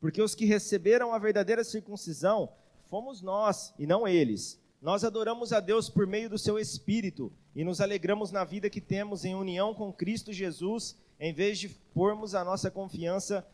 porque 0.00 0.20
os 0.20 0.34
que 0.34 0.44
receberam 0.44 1.14
a 1.14 1.18
verdadeira 1.18 1.62
circuncisão 1.62 2.52
fomos 2.90 3.22
nós 3.22 3.72
e 3.78 3.86
não 3.86 4.08
eles. 4.08 4.60
Nós 4.82 5.04
adoramos 5.04 5.52
a 5.52 5.60
Deus 5.60 5.88
por 5.88 6.08
meio 6.08 6.28
do 6.28 6.38
seu 6.38 6.58
Espírito 6.58 7.32
e 7.54 7.62
nos 7.62 7.80
alegramos 7.80 8.32
na 8.32 8.42
vida 8.42 8.68
que 8.68 8.80
temos 8.80 9.24
em 9.24 9.36
união 9.36 9.72
com 9.72 9.92
Cristo 9.92 10.32
Jesus, 10.32 10.96
em 11.18 11.32
vez 11.32 11.58
de 11.58 11.68
pormos 11.68 12.34
a 12.34 12.44
nossa 12.44 12.70
confiança 12.70 13.46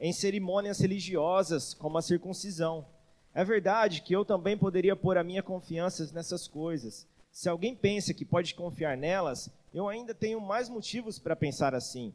em 0.00 0.12
cerimônias 0.12 0.78
religiosas, 0.78 1.74
como 1.74 1.98
a 1.98 2.02
circuncisão. 2.02 2.86
É 3.34 3.44
verdade 3.44 4.02
que 4.02 4.14
eu 4.14 4.24
também 4.24 4.56
poderia 4.56 4.96
pôr 4.96 5.18
a 5.18 5.24
minha 5.24 5.42
confiança 5.42 6.10
nessas 6.12 6.46
coisas. 6.46 7.06
Se 7.30 7.48
alguém 7.48 7.74
pensa 7.74 8.14
que 8.14 8.24
pode 8.24 8.54
confiar 8.54 8.96
nelas, 8.96 9.50
eu 9.72 9.88
ainda 9.88 10.14
tenho 10.14 10.40
mais 10.40 10.68
motivos 10.68 11.18
para 11.18 11.36
pensar 11.36 11.74
assim. 11.74 12.14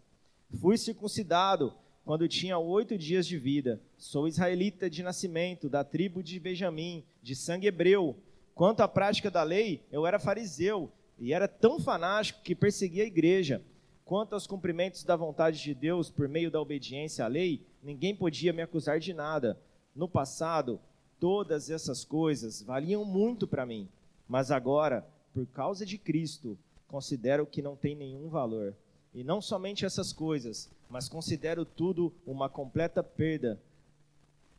Fui 0.59 0.77
circuncidado 0.77 1.73
quando 2.05 2.27
tinha 2.27 2.57
oito 2.57 2.97
dias 2.97 3.25
de 3.25 3.37
vida. 3.37 3.81
Sou 3.97 4.27
israelita 4.27 4.89
de 4.89 5.03
nascimento, 5.03 5.69
da 5.69 5.83
tribo 5.83 6.21
de 6.21 6.39
Benjamim, 6.39 7.03
de 7.21 7.35
sangue 7.35 7.67
hebreu. 7.67 8.17
Quanto 8.53 8.81
à 8.81 8.87
prática 8.87 9.31
da 9.31 9.43
lei, 9.43 9.81
eu 9.91 10.05
era 10.05 10.19
fariseu 10.19 10.91
e 11.17 11.33
era 11.33 11.47
tão 11.47 11.79
fanático 11.79 12.41
que 12.43 12.55
perseguia 12.55 13.03
a 13.03 13.07
igreja. 13.07 13.61
Quanto 14.05 14.33
aos 14.33 14.45
cumprimentos 14.45 15.03
da 15.03 15.15
vontade 15.15 15.61
de 15.61 15.73
Deus 15.73 16.09
por 16.09 16.27
meio 16.27 16.51
da 16.51 16.59
obediência 16.59 17.23
à 17.23 17.27
lei, 17.27 17.61
ninguém 17.81 18.15
podia 18.15 18.51
me 18.51 18.61
acusar 18.61 18.99
de 18.99 19.13
nada. 19.13 19.57
No 19.95 20.07
passado, 20.07 20.79
todas 21.19 21.69
essas 21.69 22.03
coisas 22.03 22.61
valiam 22.61 23.05
muito 23.05 23.47
para 23.47 23.65
mim, 23.65 23.87
mas 24.27 24.51
agora, 24.51 25.05
por 25.33 25.45
causa 25.47 25.85
de 25.85 25.97
Cristo, 25.97 26.57
considero 26.87 27.45
que 27.45 27.61
não 27.61 27.75
tem 27.75 27.95
nenhum 27.95 28.29
valor. 28.29 28.75
E 29.13 29.23
não 29.23 29.41
somente 29.41 29.85
essas 29.85 30.11
coisas, 30.11 30.69
mas 30.89 31.07
considero 31.07 31.63
tudo 31.63 32.11
uma 32.25 32.49
completa 32.49 33.01
perda 33.01 33.59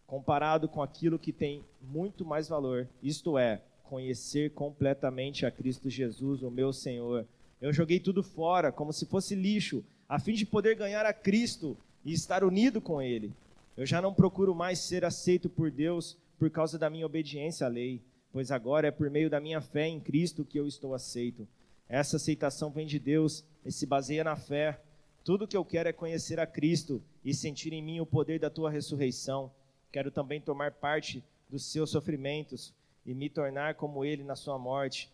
comparado 0.06 0.68
com 0.68 0.82
aquilo 0.82 1.18
que 1.18 1.32
tem 1.32 1.64
muito 1.82 2.24
mais 2.24 2.48
valor, 2.48 2.88
isto 3.02 3.36
é, 3.38 3.60
conhecer 3.84 4.50
completamente 4.52 5.44
a 5.44 5.50
Cristo 5.50 5.90
Jesus, 5.90 6.42
o 6.42 6.50
meu 6.50 6.72
Senhor. 6.72 7.26
Eu 7.64 7.72
joguei 7.72 7.98
tudo 7.98 8.22
fora, 8.22 8.70
como 8.70 8.92
se 8.92 9.06
fosse 9.06 9.34
lixo, 9.34 9.82
a 10.06 10.20
fim 10.20 10.34
de 10.34 10.44
poder 10.44 10.76
ganhar 10.76 11.06
a 11.06 11.14
Cristo 11.14 11.74
e 12.04 12.12
estar 12.12 12.44
unido 12.44 12.78
com 12.78 13.00
Ele. 13.00 13.32
Eu 13.74 13.86
já 13.86 14.02
não 14.02 14.12
procuro 14.12 14.54
mais 14.54 14.80
ser 14.80 15.02
aceito 15.02 15.48
por 15.48 15.70
Deus 15.70 16.14
por 16.38 16.50
causa 16.50 16.78
da 16.78 16.90
minha 16.90 17.06
obediência 17.06 17.66
à 17.66 17.70
lei, 17.70 18.02
pois 18.30 18.50
agora 18.50 18.88
é 18.88 18.90
por 18.90 19.08
meio 19.08 19.30
da 19.30 19.40
minha 19.40 19.62
fé 19.62 19.88
em 19.88 19.98
Cristo 19.98 20.44
que 20.44 20.60
eu 20.60 20.68
estou 20.68 20.92
aceito. 20.92 21.48
Essa 21.88 22.16
aceitação 22.16 22.70
vem 22.70 22.86
de 22.86 22.98
Deus 22.98 23.42
e 23.64 23.72
se 23.72 23.86
baseia 23.86 24.22
na 24.22 24.36
fé. 24.36 24.78
Tudo 25.24 25.48
que 25.48 25.56
eu 25.56 25.64
quero 25.64 25.88
é 25.88 25.92
conhecer 25.94 26.38
a 26.38 26.46
Cristo 26.46 27.02
e 27.24 27.32
sentir 27.32 27.72
em 27.72 27.82
mim 27.82 27.98
o 27.98 28.04
poder 28.04 28.38
da 28.38 28.50
tua 28.50 28.70
ressurreição. 28.70 29.50
Quero 29.90 30.10
também 30.10 30.38
tomar 30.38 30.72
parte 30.72 31.24
dos 31.48 31.64
seus 31.64 31.88
sofrimentos 31.88 32.74
e 33.06 33.14
me 33.14 33.30
tornar 33.30 33.76
como 33.76 34.04
ele 34.04 34.22
na 34.22 34.36
sua 34.36 34.58
morte, 34.58 35.10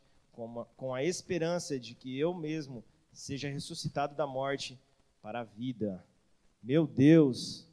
com 0.49 0.61
a, 0.61 0.65
com 0.65 0.95
a 0.95 1.05
esperança 1.05 1.79
de 1.79 1.95
que 1.95 2.19
eu 2.19 2.33
mesmo 2.33 2.83
seja 3.13 3.51
ressuscitado 3.51 4.15
da 4.15 4.27
morte 4.27 4.81
para 5.21 5.41
a 5.41 5.45
vida. 5.45 6.03
Meu 6.63 6.87
Deus, 6.87 7.69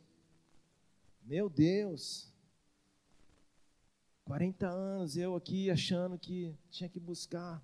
meu 1.23 1.49
Deus, 1.49 2.27
40 4.25 4.67
anos 4.67 5.15
eu 5.15 5.35
aqui 5.35 5.71
achando 5.71 6.17
que 6.17 6.53
tinha 6.69 6.89
que 6.89 6.99
buscar 6.99 7.63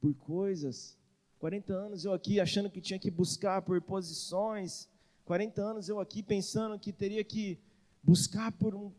por 0.00 0.14
coisas. 0.14 0.96
40 1.40 1.72
anos 1.72 2.04
eu 2.04 2.12
aqui 2.12 2.38
achando 2.38 2.70
que 2.70 2.80
tinha 2.80 2.98
que 2.98 3.10
buscar 3.10 3.62
por 3.62 3.80
posições. 3.82 4.88
40 5.24 5.60
anos 5.60 5.88
eu 5.88 5.98
aqui 5.98 6.22
pensando 6.22 6.78
que 6.78 6.92
teria 6.92 7.24
que 7.24 7.58
buscar 8.02 8.52
por 8.52 8.74
um, 8.76 8.92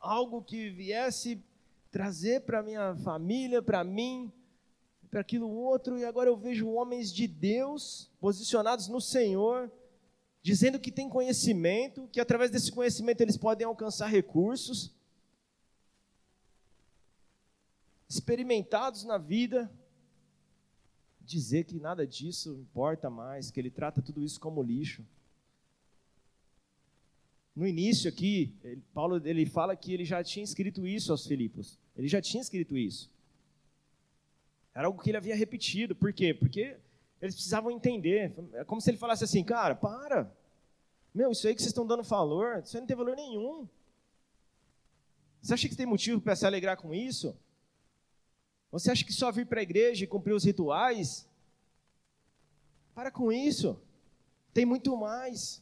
algo 0.00 0.42
que 0.42 0.68
viesse 0.70 1.40
trazer 1.92 2.40
para 2.40 2.62
minha 2.62 2.96
família, 2.96 3.62
para 3.62 3.84
mim, 3.84 4.32
para 5.10 5.20
aquilo 5.20 5.48
outro. 5.48 5.98
E 5.98 6.04
agora 6.04 6.30
eu 6.30 6.36
vejo 6.36 6.70
homens 6.70 7.12
de 7.12 7.28
Deus 7.28 8.10
posicionados 8.18 8.88
no 8.88 9.00
Senhor, 9.00 9.70
dizendo 10.42 10.80
que 10.80 10.90
tem 10.90 11.08
conhecimento, 11.08 12.08
que 12.10 12.18
através 12.18 12.50
desse 12.50 12.72
conhecimento 12.72 13.20
eles 13.20 13.36
podem 13.36 13.66
alcançar 13.66 14.06
recursos, 14.06 14.90
experimentados 18.08 19.04
na 19.04 19.18
vida, 19.18 19.70
dizer 21.20 21.64
que 21.64 21.78
nada 21.78 22.06
disso 22.06 22.54
importa 22.54 23.08
mais, 23.10 23.50
que 23.50 23.60
ele 23.60 23.70
trata 23.70 24.02
tudo 24.02 24.24
isso 24.24 24.40
como 24.40 24.62
lixo. 24.62 25.06
No 27.54 27.66
início 27.66 28.08
aqui, 28.08 28.54
Paulo 28.94 29.20
ele 29.24 29.44
fala 29.44 29.76
que 29.76 29.92
ele 29.92 30.04
já 30.04 30.24
tinha 30.24 30.42
escrito 30.42 30.86
isso 30.86 31.12
aos 31.12 31.26
Filipos. 31.26 31.78
Ele 31.96 32.08
já 32.08 32.20
tinha 32.20 32.40
escrito 32.40 32.76
isso. 32.76 33.10
Era 34.74 34.86
algo 34.86 35.02
que 35.02 35.10
ele 35.10 35.18
havia 35.18 35.36
repetido. 35.36 35.94
Por 35.94 36.12
quê? 36.12 36.32
Porque 36.32 36.76
eles 37.20 37.34
precisavam 37.34 37.70
entender. 37.70 38.32
É 38.54 38.64
como 38.64 38.80
se 38.80 38.90
ele 38.90 38.96
falasse 38.98 39.24
assim, 39.24 39.44
cara, 39.44 39.74
para. 39.74 40.34
Meu, 41.14 41.30
isso 41.30 41.46
aí 41.46 41.54
que 41.54 41.60
vocês 41.60 41.70
estão 41.70 41.86
dando 41.86 42.02
valor, 42.02 42.62
isso 42.64 42.76
aí 42.76 42.80
não 42.80 42.86
tem 42.86 42.96
valor 42.96 43.14
nenhum. 43.14 43.68
Você 45.42 45.54
acha 45.54 45.68
que 45.68 45.76
tem 45.76 45.84
motivo 45.84 46.20
para 46.20 46.34
se 46.34 46.46
alegrar 46.46 46.76
com 46.76 46.94
isso? 46.94 47.36
Você 48.70 48.90
acha 48.90 49.04
que 49.04 49.12
só 49.12 49.30
vir 49.30 49.46
para 49.46 49.60
a 49.60 49.62
igreja 49.62 50.04
e 50.04 50.06
cumprir 50.06 50.32
os 50.32 50.44
rituais? 50.44 51.28
Para 52.94 53.10
com 53.10 53.30
isso. 53.30 53.78
Tem 54.54 54.64
muito 54.64 54.96
mais. 54.96 55.61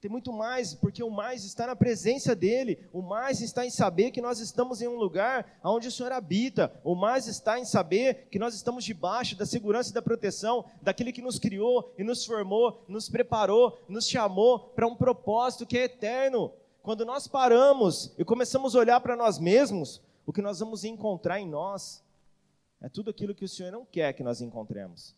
Tem 0.00 0.10
muito 0.10 0.32
mais, 0.32 0.74
porque 0.74 1.02
o 1.02 1.10
mais 1.10 1.44
está 1.44 1.66
na 1.66 1.74
presença 1.74 2.34
dele. 2.34 2.78
O 2.92 3.00
mais 3.00 3.40
está 3.40 3.64
em 3.64 3.70
saber 3.70 4.10
que 4.10 4.20
nós 4.20 4.40
estamos 4.40 4.82
em 4.82 4.88
um 4.88 4.96
lugar 4.96 5.58
onde 5.64 5.88
o 5.88 5.90
Senhor 5.90 6.12
habita. 6.12 6.72
O 6.84 6.94
mais 6.94 7.26
está 7.26 7.58
em 7.58 7.64
saber 7.64 8.28
que 8.30 8.38
nós 8.38 8.54
estamos 8.54 8.84
debaixo 8.84 9.36
da 9.36 9.46
segurança 9.46 9.90
e 9.90 9.94
da 9.94 10.02
proteção 10.02 10.66
daquele 10.82 11.12
que 11.12 11.22
nos 11.22 11.38
criou 11.38 11.94
e 11.98 12.04
nos 12.04 12.26
formou, 12.26 12.84
nos 12.86 13.08
preparou, 13.08 13.78
nos 13.88 14.06
chamou 14.06 14.58
para 14.58 14.86
um 14.86 14.94
propósito 14.94 15.66
que 15.66 15.78
é 15.78 15.84
eterno. 15.84 16.52
Quando 16.82 17.04
nós 17.04 17.26
paramos 17.26 18.12
e 18.18 18.24
começamos 18.24 18.76
a 18.76 18.78
olhar 18.78 19.00
para 19.00 19.16
nós 19.16 19.38
mesmos, 19.38 20.02
o 20.26 20.32
que 20.32 20.42
nós 20.42 20.60
vamos 20.60 20.84
encontrar 20.84 21.40
em 21.40 21.48
nós 21.48 22.04
é 22.82 22.88
tudo 22.88 23.10
aquilo 23.10 23.34
que 23.34 23.44
o 23.44 23.48
Senhor 23.48 23.72
não 23.72 23.84
quer 23.84 24.12
que 24.12 24.22
nós 24.22 24.40
encontremos: 24.40 25.14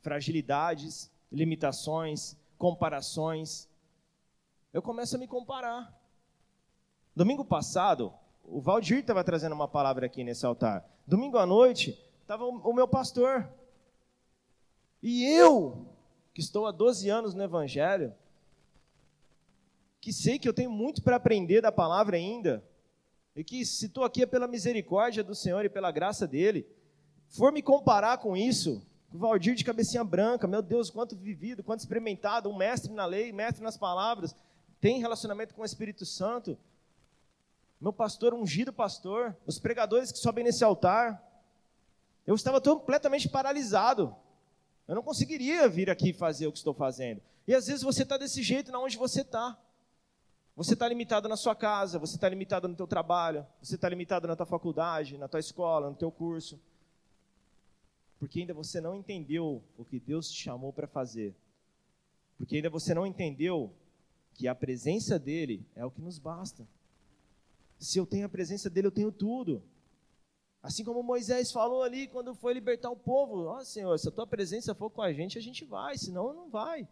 fragilidades, 0.00 1.10
limitações, 1.32 2.36
comparações. 2.58 3.67
Eu 4.72 4.82
começo 4.82 5.16
a 5.16 5.18
me 5.18 5.26
comparar. 5.26 5.98
Domingo 7.16 7.42
passado, 7.42 8.12
o 8.44 8.60
Valdir 8.60 8.98
estava 8.98 9.24
trazendo 9.24 9.54
uma 9.54 9.66
palavra 9.66 10.04
aqui 10.04 10.22
nesse 10.22 10.44
altar. 10.44 10.86
Domingo 11.06 11.38
à 11.38 11.46
noite, 11.46 11.98
estava 12.20 12.44
o 12.44 12.72
meu 12.74 12.86
pastor. 12.86 13.48
E 15.02 15.24
eu, 15.24 15.86
que 16.34 16.40
estou 16.40 16.66
há 16.66 16.70
12 16.70 17.08
anos 17.08 17.32
no 17.32 17.42
Evangelho, 17.42 18.14
que 20.02 20.12
sei 20.12 20.38
que 20.38 20.46
eu 20.46 20.52
tenho 20.52 20.70
muito 20.70 21.02
para 21.02 21.16
aprender 21.16 21.62
da 21.62 21.72
palavra 21.72 22.18
ainda, 22.18 22.62
e 23.34 23.42
que 23.42 23.64
se 23.64 23.86
estou 23.86 24.04
aqui 24.04 24.22
é 24.22 24.26
pela 24.26 24.46
misericórdia 24.46 25.24
do 25.24 25.34
Senhor 25.34 25.64
e 25.64 25.70
pela 25.70 25.90
graça 25.90 26.26
dele, 26.26 26.66
for 27.26 27.52
me 27.52 27.62
comparar 27.62 28.18
com 28.18 28.36
isso, 28.36 28.86
o 29.12 29.16
Valdir 29.16 29.54
de 29.54 29.64
cabecinha 29.64 30.04
branca, 30.04 30.46
meu 30.46 30.60
Deus, 30.60 30.90
quanto 30.90 31.16
vivido, 31.16 31.64
quanto 31.64 31.80
experimentado, 31.80 32.50
um 32.50 32.56
mestre 32.56 32.92
na 32.92 33.06
lei, 33.06 33.32
mestre 33.32 33.62
nas 33.62 33.78
palavras, 33.78 34.36
tem 34.80 35.00
relacionamento 35.00 35.54
com 35.54 35.62
o 35.62 35.64
Espírito 35.64 36.04
Santo. 36.06 36.58
Meu 37.80 37.92
pastor, 37.92 38.34
ungido 38.34 38.72
pastor, 38.72 39.36
os 39.46 39.58
pregadores 39.58 40.10
que 40.12 40.18
sobem 40.18 40.44
nesse 40.44 40.64
altar. 40.64 41.22
Eu 42.26 42.34
estava 42.34 42.60
completamente 42.60 43.28
paralisado. 43.28 44.14
Eu 44.86 44.94
não 44.94 45.02
conseguiria 45.02 45.68
vir 45.68 45.90
aqui 45.90 46.12
fazer 46.12 46.46
o 46.46 46.52
que 46.52 46.58
estou 46.58 46.74
fazendo. 46.74 47.20
E 47.46 47.54
às 47.54 47.66
vezes 47.66 47.82
você 47.82 48.02
está 48.02 48.16
desse 48.16 48.42
jeito 48.42 48.70
na 48.70 48.78
onde 48.78 48.96
você 48.96 49.22
está. 49.22 49.58
Você 50.56 50.74
está 50.74 50.88
limitado 50.88 51.28
na 51.28 51.36
sua 51.36 51.54
casa, 51.54 51.98
você 51.98 52.16
está 52.16 52.28
limitado 52.28 52.66
no 52.66 52.74
teu 52.74 52.86
trabalho, 52.86 53.46
você 53.62 53.76
está 53.76 53.88
limitado 53.88 54.26
na 54.26 54.34
tua 54.34 54.46
faculdade, 54.46 55.16
na 55.16 55.28
tua 55.28 55.38
escola, 55.38 55.88
no 55.88 55.96
teu 55.96 56.10
curso 56.10 56.58
porque 58.18 58.40
ainda 58.40 58.52
você 58.52 58.80
não 58.80 58.96
entendeu 58.96 59.62
o 59.76 59.84
que 59.84 60.00
Deus 60.00 60.30
te 60.30 60.42
chamou 60.42 60.72
para 60.72 60.86
fazer. 60.86 61.34
Porque 62.36 62.56
ainda 62.56 62.68
você 62.68 62.92
não 62.92 63.06
entendeu 63.06 63.72
que 64.38 64.46
a 64.46 64.54
presença 64.54 65.18
dele 65.18 65.66
é 65.74 65.84
o 65.84 65.90
que 65.90 66.00
nos 66.00 66.16
basta. 66.16 66.64
Se 67.76 67.98
eu 67.98 68.06
tenho 68.06 68.24
a 68.24 68.28
presença 68.28 68.70
dele, 68.70 68.86
eu 68.86 68.92
tenho 68.92 69.10
tudo. 69.10 69.60
Assim 70.62 70.84
como 70.84 71.02
Moisés 71.02 71.50
falou 71.50 71.82
ali 71.82 72.06
quando 72.06 72.32
foi 72.36 72.54
libertar 72.54 72.88
o 72.88 72.96
povo: 72.96 73.46
Ó 73.46 73.56
oh, 73.56 73.64
Senhor, 73.64 73.98
se 73.98 74.08
a 74.08 74.12
tua 74.12 74.28
presença 74.28 74.76
for 74.76 74.90
com 74.90 75.02
a 75.02 75.12
gente, 75.12 75.36
a 75.36 75.40
gente 75.40 75.64
vai, 75.64 75.98
senão 75.98 76.32
não 76.32 76.48
vai. 76.48 76.88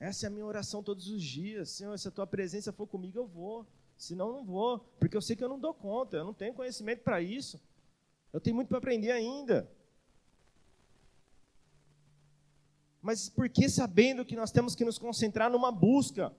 Essa 0.00 0.24
é 0.24 0.28
a 0.28 0.30
minha 0.30 0.46
oração 0.46 0.82
todos 0.82 1.06
os 1.08 1.22
dias. 1.22 1.68
Senhor, 1.68 1.98
se 1.98 2.08
a 2.08 2.10
tua 2.10 2.26
presença 2.26 2.72
for 2.72 2.86
comigo, 2.86 3.18
eu 3.18 3.26
vou. 3.26 3.66
Senão, 3.98 4.32
não 4.32 4.44
vou. 4.44 4.78
Porque 4.98 5.16
eu 5.16 5.22
sei 5.22 5.36
que 5.36 5.44
eu 5.44 5.48
não 5.50 5.58
dou 5.58 5.74
conta, 5.74 6.16
eu 6.16 6.24
não 6.24 6.32
tenho 6.34 6.54
conhecimento 6.54 7.02
para 7.02 7.20
isso. 7.20 7.60
Eu 8.32 8.40
tenho 8.40 8.56
muito 8.56 8.68
para 8.68 8.78
aprender 8.78 9.10
ainda. 9.10 9.70
Mas 13.04 13.28
por 13.28 13.50
que 13.50 13.68
sabendo 13.68 14.24
que 14.24 14.34
nós 14.34 14.50
temos 14.50 14.74
que 14.74 14.82
nos 14.82 14.96
concentrar 14.96 15.50
numa 15.50 15.70
busca? 15.70 16.34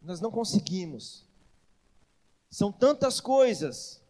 Nós 0.00 0.20
não 0.20 0.30
conseguimos. 0.30 1.26
São 2.48 2.70
tantas 2.70 3.20
coisas. 3.20 4.00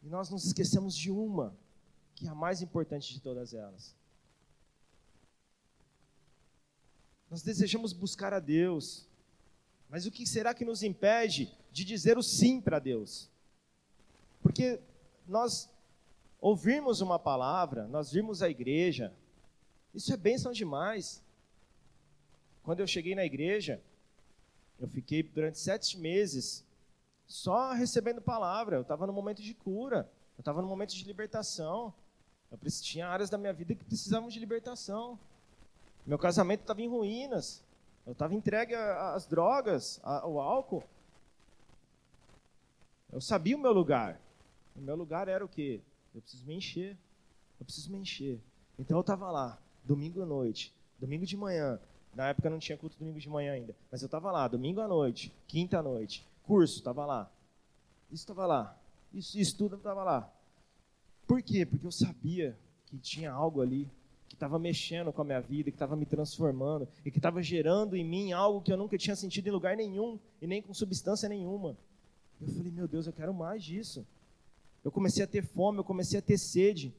E 0.00 0.08
nós 0.08 0.30
nos 0.30 0.44
esquecemos 0.44 0.96
de 0.96 1.10
uma, 1.10 1.52
que 2.14 2.28
é 2.28 2.30
a 2.30 2.36
mais 2.36 2.62
importante 2.62 3.12
de 3.12 3.18
todas 3.18 3.52
elas. 3.52 3.96
Nós 7.28 7.42
desejamos 7.42 7.92
buscar 7.92 8.32
a 8.32 8.38
Deus. 8.38 9.08
Mas 9.90 10.06
o 10.06 10.10
que 10.12 10.24
será 10.24 10.54
que 10.54 10.64
nos 10.64 10.84
impede 10.84 11.52
de 11.72 11.84
dizer 11.84 12.16
o 12.16 12.22
sim 12.22 12.60
para 12.60 12.78
Deus? 12.78 13.28
Porque 14.40 14.80
nós 15.26 15.68
ouvirmos 16.40 17.00
uma 17.00 17.18
palavra, 17.18 17.86
nós 17.88 18.12
vimos 18.12 18.42
a 18.42 18.48
igreja, 18.48 19.12
isso 19.94 20.12
é 20.12 20.16
bênção 20.16 20.52
demais. 20.52 21.22
Quando 22.62 22.80
eu 22.80 22.86
cheguei 22.86 23.14
na 23.14 23.24
igreja, 23.24 23.82
eu 24.78 24.86
fiquei 24.88 25.22
durante 25.22 25.58
sete 25.58 25.98
meses 25.98 26.64
só 27.26 27.72
recebendo 27.72 28.20
palavra. 28.20 28.76
Eu 28.76 28.82
estava 28.82 29.06
no 29.06 29.12
momento 29.12 29.42
de 29.42 29.54
cura, 29.54 30.10
eu 30.36 30.42
estava 30.42 30.62
no 30.62 30.68
momento 30.68 30.94
de 30.94 31.04
libertação. 31.04 31.92
Eu 32.50 32.58
tinha 32.80 33.06
áreas 33.08 33.28
da 33.28 33.36
minha 33.36 33.52
vida 33.52 33.74
que 33.74 33.84
precisavam 33.84 34.28
de 34.28 34.38
libertação. 34.38 35.18
Meu 36.06 36.18
casamento 36.18 36.60
estava 36.60 36.80
em 36.80 36.88
ruínas. 36.88 37.62
Eu 38.06 38.12
estava 38.12 38.34
entregue 38.34 38.74
às 38.74 39.26
drogas, 39.26 40.00
ao 40.02 40.40
álcool. 40.40 40.82
Eu 43.12 43.20
sabia 43.20 43.56
o 43.56 43.60
meu 43.60 43.72
lugar. 43.72 44.18
O 44.74 44.80
meu 44.80 44.96
lugar 44.96 45.28
era 45.28 45.44
o 45.44 45.48
quê? 45.48 45.82
Eu 46.18 46.22
preciso 46.22 46.44
me 46.46 46.54
encher. 46.56 46.96
Eu 47.60 47.64
preciso 47.64 47.92
me 47.92 47.98
encher. 47.98 48.40
Então 48.76 48.96
eu 48.96 49.02
estava 49.02 49.30
lá, 49.30 49.56
domingo 49.84 50.20
à 50.20 50.26
noite, 50.26 50.74
domingo 50.98 51.24
de 51.24 51.36
manhã. 51.36 51.78
Na 52.12 52.28
época 52.28 52.50
não 52.50 52.58
tinha 52.58 52.76
culto 52.76 52.98
domingo 52.98 53.20
de 53.20 53.28
manhã 53.28 53.52
ainda, 53.52 53.76
mas 53.90 54.02
eu 54.02 54.06
estava 54.06 54.32
lá, 54.32 54.48
domingo 54.48 54.80
à 54.80 54.88
noite, 54.88 55.32
quinta 55.46 55.78
à 55.78 55.82
noite, 55.82 56.26
curso, 56.42 56.78
estava 56.78 57.06
lá. 57.06 57.30
Isso 58.10 58.22
estava 58.22 58.46
lá. 58.46 58.76
Isso, 59.12 59.38
isso 59.38 59.56
tudo 59.56 59.76
estava 59.76 60.02
lá. 60.02 60.32
Por 61.26 61.40
quê? 61.40 61.64
Porque 61.64 61.86
eu 61.86 61.92
sabia 61.92 62.58
que 62.86 62.98
tinha 62.98 63.30
algo 63.30 63.60
ali 63.60 63.88
que 64.28 64.34
estava 64.34 64.58
mexendo 64.58 65.12
com 65.12 65.22
a 65.22 65.24
minha 65.24 65.40
vida, 65.40 65.70
que 65.70 65.76
estava 65.76 65.94
me 65.94 66.04
transformando 66.04 66.88
e 67.04 67.12
que 67.12 67.18
estava 67.18 67.40
gerando 67.42 67.94
em 67.94 68.04
mim 68.04 68.32
algo 68.32 68.60
que 68.60 68.72
eu 68.72 68.76
nunca 68.76 68.98
tinha 68.98 69.14
sentido 69.14 69.46
em 69.46 69.52
lugar 69.52 69.76
nenhum 69.76 70.18
e 70.42 70.46
nem 70.48 70.60
com 70.60 70.74
substância 70.74 71.28
nenhuma. 71.28 71.76
Eu 72.40 72.48
falei, 72.48 72.72
meu 72.72 72.88
Deus, 72.88 73.06
eu 73.06 73.12
quero 73.12 73.32
mais 73.32 73.62
disso. 73.62 74.04
Eu 74.84 74.92
comecei 74.92 75.24
a 75.24 75.26
ter 75.26 75.42
fome, 75.42 75.78
eu 75.78 75.84
comecei 75.84 76.18
a 76.18 76.22
ter 76.22 76.38
sede. 76.38 76.94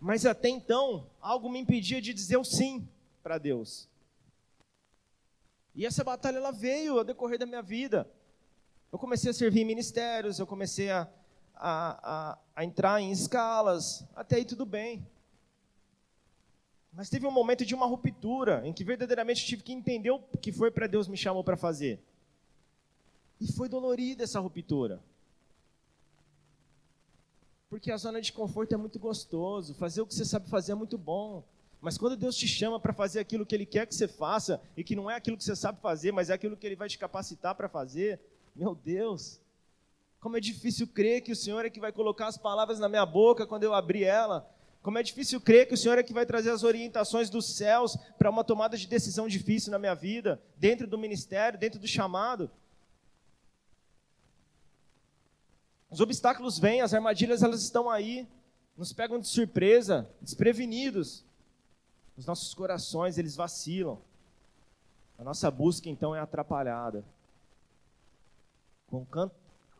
Mas 0.00 0.26
até 0.26 0.48
então, 0.48 1.06
algo 1.20 1.48
me 1.48 1.58
impedia 1.58 2.00
de 2.00 2.12
dizer 2.12 2.36
o 2.36 2.44
sim 2.44 2.86
para 3.22 3.38
Deus. 3.38 3.88
E 5.74 5.84
essa 5.86 6.04
batalha 6.04 6.36
ela 6.36 6.52
veio 6.52 6.98
ao 6.98 7.04
decorrer 7.04 7.38
da 7.38 7.46
minha 7.46 7.62
vida. 7.62 8.08
Eu 8.92 8.98
comecei 8.98 9.30
a 9.30 9.34
servir 9.34 9.62
em 9.62 9.64
ministérios, 9.64 10.38
eu 10.38 10.46
comecei 10.46 10.90
a, 10.90 11.08
a, 11.54 12.32
a, 12.32 12.38
a 12.54 12.64
entrar 12.64 13.00
em 13.00 13.10
escalas, 13.10 14.04
até 14.14 14.36
aí 14.36 14.44
tudo 14.44 14.64
bem. 14.64 15.04
Mas 16.92 17.10
teve 17.10 17.26
um 17.26 17.30
momento 17.32 17.64
de 17.64 17.74
uma 17.74 17.86
ruptura, 17.86 18.62
em 18.64 18.72
que 18.72 18.84
verdadeiramente 18.84 19.44
tive 19.44 19.64
que 19.64 19.72
entender 19.72 20.10
o 20.10 20.20
que 20.20 20.52
foi 20.52 20.70
para 20.70 20.86
Deus 20.86 21.08
me 21.08 21.16
chamou 21.16 21.42
para 21.42 21.56
fazer. 21.56 21.98
E 23.40 23.50
foi 23.52 23.68
dolorida 23.68 24.22
essa 24.22 24.38
ruptura. 24.38 25.02
Porque 27.74 27.90
a 27.90 27.96
zona 27.96 28.20
de 28.20 28.32
conforto 28.32 28.72
é 28.72 28.76
muito 28.76 29.00
gostoso, 29.00 29.74
fazer 29.74 30.00
o 30.00 30.06
que 30.06 30.14
você 30.14 30.24
sabe 30.24 30.48
fazer 30.48 30.70
é 30.70 30.74
muito 30.76 30.96
bom. 30.96 31.42
Mas 31.80 31.98
quando 31.98 32.16
Deus 32.16 32.36
te 32.36 32.46
chama 32.46 32.78
para 32.78 32.92
fazer 32.92 33.18
aquilo 33.18 33.44
que 33.44 33.52
Ele 33.52 33.66
quer 33.66 33.84
que 33.84 33.92
você 33.96 34.06
faça, 34.06 34.62
e 34.76 34.84
que 34.84 34.94
não 34.94 35.10
é 35.10 35.16
aquilo 35.16 35.36
que 35.36 35.42
você 35.42 35.56
sabe 35.56 35.80
fazer, 35.80 36.12
mas 36.12 36.30
é 36.30 36.34
aquilo 36.34 36.56
que 36.56 36.64
Ele 36.64 36.76
vai 36.76 36.88
te 36.88 36.96
capacitar 36.96 37.52
para 37.56 37.68
fazer, 37.68 38.20
meu 38.54 38.76
Deus, 38.76 39.40
como 40.20 40.36
é 40.36 40.40
difícil 40.40 40.86
crer 40.86 41.22
que 41.22 41.32
o 41.32 41.36
Senhor 41.36 41.64
é 41.64 41.68
que 41.68 41.80
vai 41.80 41.90
colocar 41.90 42.28
as 42.28 42.38
palavras 42.38 42.78
na 42.78 42.88
minha 42.88 43.04
boca 43.04 43.44
quando 43.44 43.64
eu 43.64 43.74
abrir 43.74 44.04
ela. 44.04 44.48
Como 44.80 44.96
é 44.96 45.02
difícil 45.02 45.40
crer 45.40 45.66
que 45.66 45.74
o 45.74 45.76
Senhor 45.76 45.98
é 45.98 46.04
que 46.04 46.12
vai 46.12 46.24
trazer 46.24 46.50
as 46.50 46.62
orientações 46.62 47.28
dos 47.28 47.56
céus 47.56 47.98
para 48.16 48.30
uma 48.30 48.44
tomada 48.44 48.76
de 48.76 48.86
decisão 48.86 49.26
difícil 49.26 49.72
na 49.72 49.80
minha 49.80 49.96
vida, 49.96 50.40
dentro 50.56 50.86
do 50.86 50.96
ministério, 50.96 51.58
dentro 51.58 51.80
do 51.80 51.88
chamado. 51.88 52.48
Os 55.94 56.00
obstáculos 56.00 56.58
vêm, 56.58 56.80
as 56.80 56.92
armadilhas 56.92 57.44
elas 57.44 57.62
estão 57.62 57.88
aí, 57.88 58.26
nos 58.76 58.92
pegam 58.92 59.16
de 59.20 59.28
surpresa, 59.28 60.10
desprevenidos. 60.20 61.24
Os 62.16 62.26
nossos 62.26 62.52
corações, 62.52 63.16
eles 63.16 63.36
vacilam. 63.36 64.00
A 65.16 65.22
nossa 65.22 65.48
busca 65.52 65.88
então 65.88 66.12
é 66.12 66.18
atrapalhada. 66.18 67.04
Com 68.90 69.06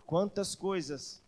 quantas 0.07 0.55
coisas, 0.55 1.21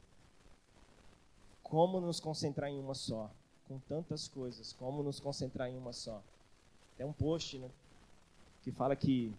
como 1.64 2.00
nos 2.00 2.20
concentrar 2.20 2.70
em 2.70 2.78
uma 2.78 2.94
só? 2.94 3.28
Com 3.66 3.80
tantas 3.88 4.28
coisas, 4.28 4.72
como 4.72 5.02
nos 5.02 5.18
concentrar 5.18 5.68
em 5.68 5.76
uma 5.76 5.92
só? 5.92 6.22
Tem 6.96 7.04
um 7.04 7.12
post, 7.12 7.58
né, 7.58 7.68
que 8.62 8.70
fala 8.70 8.94
que 8.94 9.34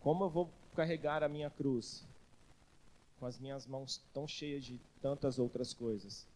como 0.00 0.22
eu 0.22 0.30
vou 0.30 0.48
carregar 0.76 1.24
a 1.24 1.28
minha 1.28 1.50
cruz? 1.50 2.04
Com 3.18 3.26
as 3.26 3.38
minhas 3.38 3.66
mãos 3.66 4.00
tão 4.12 4.26
cheias 4.26 4.64
de 4.64 4.78
tantas 5.00 5.38
outras 5.38 5.72
coisas. 5.72 6.26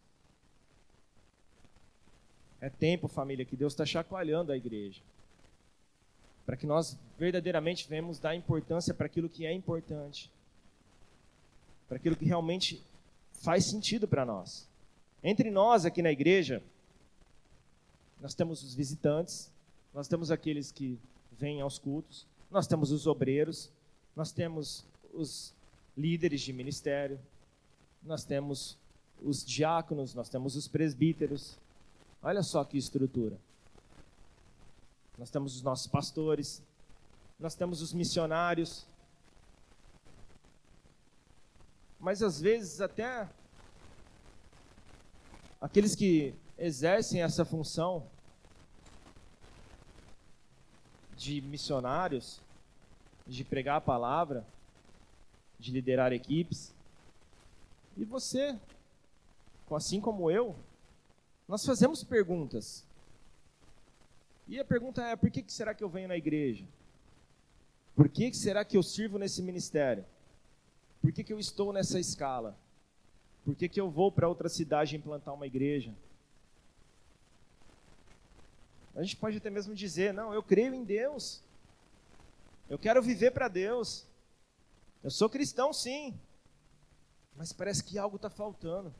É 2.61 2.69
tempo, 2.69 3.07
família, 3.07 3.45
que 3.45 3.55
Deus 3.55 3.73
está 3.73 3.85
chacoalhando 3.85 4.51
a 4.51 4.57
igreja. 4.57 5.01
Para 6.45 6.57
que 6.57 6.65
nós 6.65 6.97
verdadeiramente 7.17 7.87
venhamos 7.87 8.19
dar 8.19 8.35
importância 8.35 8.93
para 8.93 9.05
aquilo 9.05 9.29
que 9.29 9.45
é 9.45 9.53
importante. 9.53 10.29
Para 11.87 11.97
aquilo 11.97 12.15
que 12.15 12.25
realmente 12.25 12.83
faz 13.33 13.65
sentido 13.65 14.07
para 14.07 14.25
nós. 14.25 14.67
Entre 15.23 15.49
nós 15.49 15.85
aqui 15.85 16.01
na 16.01 16.11
igreja, 16.11 16.61
nós 18.19 18.33
temos 18.33 18.63
os 18.63 18.73
visitantes, 18.73 19.51
nós 19.93 20.07
temos 20.07 20.31
aqueles 20.31 20.71
que 20.71 20.99
vêm 21.31 21.61
aos 21.61 21.79
cultos, 21.79 22.25
nós 22.51 22.67
temos 22.67 22.91
os 22.91 23.07
obreiros, 23.07 23.71
nós 24.15 24.31
temos 24.31 24.85
os 25.13 25.53
líderes 25.99 26.41
de 26.41 26.53
ministério, 26.53 27.19
nós 28.01 28.23
temos 28.23 28.77
os 29.21 29.43
diáconos, 29.43 30.13
nós 30.13 30.29
temos 30.29 30.55
os 30.55 30.67
presbíteros. 30.67 31.57
Olha 32.23 32.41
só 32.41 32.63
que 32.63 32.77
estrutura. 32.77 33.37
Nós 35.17 35.29
temos 35.29 35.57
os 35.57 35.61
nossos 35.61 35.87
pastores, 35.87 36.63
nós 37.37 37.53
temos 37.53 37.81
os 37.81 37.91
missionários. 37.91 38.85
Mas 41.99 42.23
às 42.23 42.39
vezes 42.39 42.79
até 42.79 43.27
aqueles 45.59 45.95
que 45.95 46.33
exercem 46.57 47.21
essa 47.21 47.43
função 47.43 48.07
de 51.17 51.41
missionários, 51.41 52.39
de 53.27 53.43
pregar 53.43 53.75
a 53.75 53.81
palavra, 53.81 54.47
de 55.59 55.71
liderar 55.71 56.13
equipes. 56.13 56.73
E 57.97 58.05
você, 58.05 58.57
assim 59.69 59.99
como 59.99 60.31
eu, 60.31 60.55
nós 61.47 61.65
fazemos 61.65 62.03
perguntas. 62.03 62.85
E 64.47 64.59
a 64.59 64.65
pergunta 64.65 65.03
é: 65.03 65.15
por 65.15 65.29
que 65.29 65.43
será 65.47 65.73
que 65.73 65.83
eu 65.83 65.89
venho 65.89 66.07
na 66.07 66.17
igreja? 66.17 66.65
Por 67.95 68.07
que 68.07 68.33
será 68.33 68.63
que 68.63 68.77
eu 68.77 68.83
sirvo 68.83 69.19
nesse 69.19 69.41
ministério? 69.41 70.05
Por 71.01 71.11
que, 71.11 71.23
que 71.23 71.33
eu 71.33 71.39
estou 71.39 71.73
nessa 71.73 71.99
escala? 71.99 72.57
Por 73.43 73.55
que, 73.55 73.67
que 73.69 73.79
eu 73.79 73.89
vou 73.89 74.11
para 74.11 74.27
outra 74.27 74.49
cidade 74.49 74.95
implantar 74.95 75.33
uma 75.33 75.47
igreja? 75.47 75.93
A 78.95 79.01
gente 79.03 79.15
pode 79.17 79.37
até 79.37 79.49
mesmo 79.49 79.75
dizer: 79.75 80.13
não, 80.13 80.33
eu 80.33 80.41
creio 80.41 80.73
em 80.73 80.83
Deus. 80.83 81.43
Eu 82.69 82.77
quero 82.77 83.01
viver 83.01 83.31
para 83.31 83.47
Deus. 83.47 84.05
Eu 85.01 85.09
sou 85.09 85.29
cristão, 85.29 85.71
sim, 85.71 86.13
mas 87.35 87.53
parece 87.53 87.81
que 87.83 87.97
algo 87.97 88.17
está 88.17 88.29
faltando. 88.29 88.93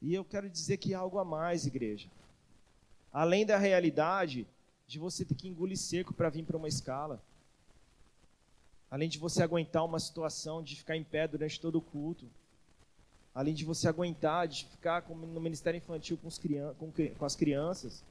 E 0.00 0.14
eu 0.14 0.24
quero 0.24 0.48
dizer 0.48 0.78
que 0.78 0.94
há 0.94 0.98
algo 0.98 1.18
a 1.18 1.24
mais, 1.24 1.66
igreja. 1.66 2.08
Além 3.12 3.44
da 3.44 3.58
realidade 3.58 4.46
de 4.86 4.98
você 4.98 5.24
ter 5.24 5.34
que 5.34 5.46
engolir 5.46 5.76
seco 5.76 6.14
para 6.14 6.30
vir 6.30 6.44
para 6.44 6.56
uma 6.56 6.68
escala. 6.68 7.22
Além 8.90 9.08
de 9.08 9.18
você 9.18 9.42
aguentar 9.42 9.84
uma 9.84 10.00
situação 10.00 10.62
de 10.62 10.76
ficar 10.76 10.96
em 10.96 11.04
pé 11.04 11.28
durante 11.28 11.60
todo 11.60 11.76
o 11.76 11.82
culto. 11.82 12.26
Além 13.34 13.54
de 13.54 13.64
você 13.64 13.88
aguentar 13.88 14.48
de 14.48 14.64
ficar 14.64 15.06
no 15.08 15.40
ministério 15.40 15.78
infantil 15.78 16.18
com, 16.18 16.90
com 17.18 17.24
as 17.24 17.36
crianças. 17.36 18.02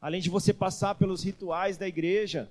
Além 0.00 0.20
de 0.20 0.28
você 0.28 0.52
passar 0.52 0.96
pelos 0.96 1.22
rituais 1.22 1.76
da 1.76 1.86
igreja 1.86 2.50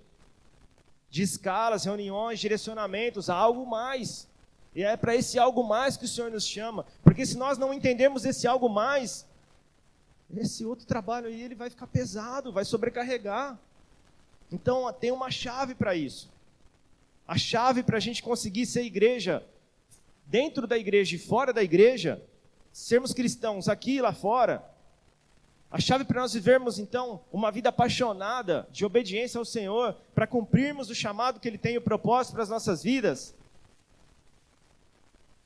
de 1.16 1.24
escalas, 1.24 1.86
reuniões, 1.86 2.42
direcionamentos, 2.42 3.30
algo 3.30 3.66
mais. 3.66 4.28
E 4.76 4.84
é 4.84 4.98
para 4.98 5.16
esse 5.16 5.40
algo 5.40 5.64
mais 5.64 5.96
que 5.96 6.04
o 6.04 6.10
Senhor 6.10 6.30
nos 6.30 6.46
chama. 6.46 6.86
Porque 7.06 7.26
se 7.26 7.38
nós 7.38 7.58
não 7.58 7.74
entendemos 7.74 8.26
esse 8.26 8.46
algo 8.46 8.68
mais, 8.68 9.26
esse 10.36 10.66
outro 10.66 10.86
trabalho 10.86 11.28
aí 11.28 11.42
ele 11.42 11.56
vai 11.56 11.70
ficar 11.70 11.88
pesado, 11.88 12.52
vai 12.52 12.66
sobrecarregar. 12.66 13.58
Então 14.52 14.92
tem 14.92 15.10
uma 15.10 15.32
chave 15.32 15.74
para 15.74 15.96
isso. 15.96 16.30
A 17.26 17.38
chave 17.38 17.82
para 17.82 17.96
a 17.96 18.02
gente 18.02 18.22
conseguir 18.22 18.66
ser 18.66 18.84
igreja, 18.84 19.42
dentro 20.26 20.68
da 20.68 20.78
igreja 20.78 21.16
e 21.16 21.20
fora 21.20 21.54
da 21.54 21.64
igreja, 21.64 22.22
sermos 22.74 23.14
cristãos 23.14 23.70
aqui 23.70 23.96
e 23.96 24.02
lá 24.02 24.12
fora, 24.12 24.70
a 25.76 25.80
chave 25.82 26.06
para 26.06 26.22
nós 26.22 26.34
vivermos, 26.34 26.80
então, 26.80 27.20
uma 27.34 27.52
vida 27.52 27.68
apaixonada 27.68 28.66
de 28.72 28.86
obediência 28.86 29.38
ao 29.38 29.44
Senhor, 29.44 29.94
para 30.14 30.26
cumprirmos 30.26 30.90
o 30.90 30.96
chamado 30.96 31.38
que 31.38 31.50
Ele 31.50 31.58
tem 31.58 31.74
e 31.74 31.78
o 31.78 31.82
propósito 31.82 32.32
para 32.32 32.44
as 32.44 32.50
nossas 32.50 32.82
vidas, 32.82 33.36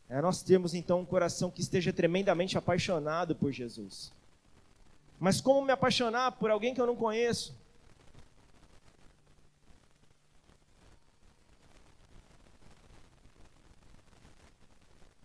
é 0.08 0.22
nós 0.22 0.44
termos, 0.44 0.76
então, 0.76 1.00
um 1.00 1.06
coração 1.06 1.50
que 1.50 1.62
esteja 1.62 1.92
tremendamente 1.92 2.60
apaixonado 2.60 3.36
por 3.36 3.52
Jesus. 3.52 4.14
Mas 5.20 5.42
como 5.42 5.66
me 5.66 5.72
apaixonar 5.72 6.34
por 6.34 6.52
alguém 6.52 6.76
que 6.76 6.80
eu 6.80 6.86
não 6.86 6.96
conheço? 6.96 7.58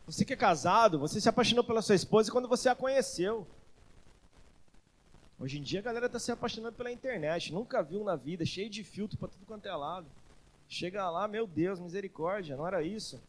Você 0.07 0.25
que 0.25 0.33
é 0.33 0.37
casado, 0.37 0.99
você 0.99 1.21
se 1.21 1.29
apaixonou 1.29 1.62
pela 1.62 1.83
sua 1.83 1.95
esposa 1.95 2.33
quando 2.33 2.49
você 2.49 2.71
a 2.71 2.75
conheceu. 2.75 3.47
Hoje 5.44 5.59
em 5.59 5.62
dia 5.62 5.80
a 5.80 5.83
galera 5.83 6.07
está 6.07 6.18
se 6.18 6.33
apaixonando 6.33 6.74
pela 6.74 6.90
internet, 6.90 7.52
nunca 7.52 7.83
viu 7.83 8.02
na 8.02 8.16
vida, 8.16 8.46
cheio 8.46 8.70
de 8.70 8.83
filtro 8.83 9.18
para 9.18 9.28
tudo 9.28 9.44
quanto 9.44 9.66
é 9.66 9.76
lado. 9.76 10.07
Chega 10.66 11.11
lá, 11.11 11.28
meu 11.28 11.46
Deus, 11.46 11.78
misericórdia, 11.78 12.57
não 12.57 12.66
era 12.66 12.83
isso. 12.83 13.22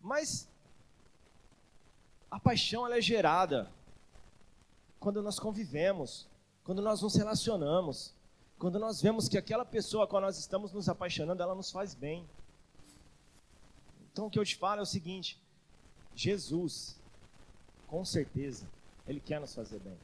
Mas 0.00 0.48
a 2.28 2.40
paixão 2.40 2.84
ela 2.84 2.98
é 2.98 3.00
gerada 3.00 3.70
quando 4.98 5.22
nós 5.22 5.38
convivemos, 5.38 6.26
quando 6.64 6.82
nós 6.82 7.00
nos 7.00 7.14
relacionamos, 7.14 8.12
quando 8.58 8.80
nós 8.80 9.00
vemos 9.00 9.28
que 9.28 9.38
aquela 9.38 9.64
pessoa 9.64 10.08
com 10.08 10.16
a 10.16 10.18
qual 10.18 10.22
nós 10.22 10.38
estamos 10.38 10.72
nos 10.72 10.88
apaixonando, 10.88 11.40
ela 11.40 11.54
nos 11.54 11.70
faz 11.70 11.94
bem. 11.94 12.28
Então 14.10 14.26
o 14.26 14.30
que 14.30 14.40
eu 14.40 14.44
te 14.44 14.56
falo 14.56 14.80
é 14.80 14.82
o 14.82 14.86
seguinte: 14.86 15.40
Jesus, 16.16 16.98
com 17.86 18.04
certeza, 18.04 18.66
Ele 19.06 19.20
quer 19.20 19.40
nos 19.40 19.54
fazer 19.54 19.78
bem. 19.80 19.96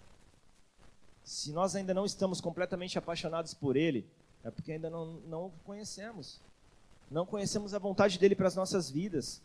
Se 1.25 1.53
nós 1.53 1.75
ainda 1.75 1.95
não 1.95 2.05
estamos 2.05 2.41
completamente 2.41 2.99
apaixonados 2.99 3.55
por 3.55 3.77
Ele, 3.77 4.07
é 4.45 4.51
porque 4.51 4.73
ainda 4.73 4.91
não, 4.91 5.07
não 5.29 5.47
o 5.47 5.53
conhecemos. 5.65 6.41
Não 7.11 7.27
conhecemos 7.27 7.75
a 7.75 7.79
vontade 7.79 8.19
dele 8.19 8.35
para 8.35 8.49
as 8.49 8.57
nossas 8.57 8.91
vidas. 8.91 9.41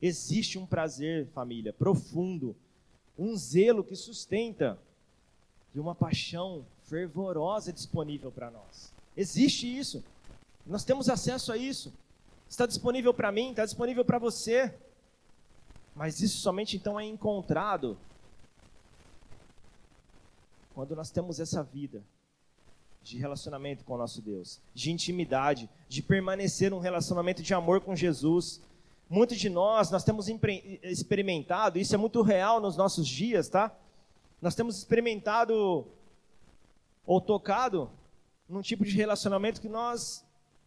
Existe 0.00 0.58
um 0.58 0.66
prazer, 0.66 1.26
família, 1.28 1.72
profundo, 1.72 2.54
um 3.18 3.36
zelo 3.36 3.82
que 3.82 3.96
sustenta 3.96 4.78
e 5.74 5.80
uma 5.80 5.94
paixão 5.94 6.64
fervorosa 6.84 7.72
disponível 7.72 8.30
para 8.30 8.50
nós. 8.50 8.92
Existe 9.16 9.66
isso. 9.66 10.04
Nós 10.64 10.84
temos 10.84 11.08
acesso 11.08 11.50
a 11.52 11.56
isso. 11.56 11.92
Está 12.48 12.66
disponível 12.66 13.12
para 13.12 13.32
mim, 13.32 13.50
está 13.50 13.64
disponível 13.64 14.04
para 14.04 14.18
você. 14.18 14.72
Mas 15.94 16.20
isso 16.20 16.38
somente 16.38 16.76
então 16.76 16.98
é 16.98 17.04
encontrado 17.04 17.98
quando 20.78 20.94
nós 20.94 21.10
temos 21.10 21.40
essa 21.40 21.60
vida 21.60 22.04
de 23.02 23.18
relacionamento 23.18 23.82
com 23.82 23.94
o 23.94 23.98
nosso 23.98 24.22
Deus, 24.22 24.60
de 24.72 24.92
intimidade, 24.92 25.68
de 25.88 26.00
permanecer 26.00 26.70
num 26.70 26.78
relacionamento 26.78 27.42
de 27.42 27.52
amor 27.52 27.80
com 27.80 27.96
Jesus. 27.96 28.60
Muitos 29.10 29.38
de 29.38 29.50
nós, 29.50 29.90
nós 29.90 30.04
temos 30.04 30.28
experimentado, 30.84 31.80
isso 31.80 31.96
é 31.96 31.98
muito 31.98 32.22
real 32.22 32.60
nos 32.60 32.76
nossos 32.76 33.08
dias, 33.08 33.48
tá? 33.48 33.76
Nós 34.40 34.54
temos 34.54 34.78
experimentado 34.78 35.84
ou 37.04 37.20
tocado 37.20 37.90
num 38.48 38.62
tipo 38.62 38.84
de 38.84 38.94
relacionamento 38.94 39.60
que 39.60 39.68
nós 39.68 40.24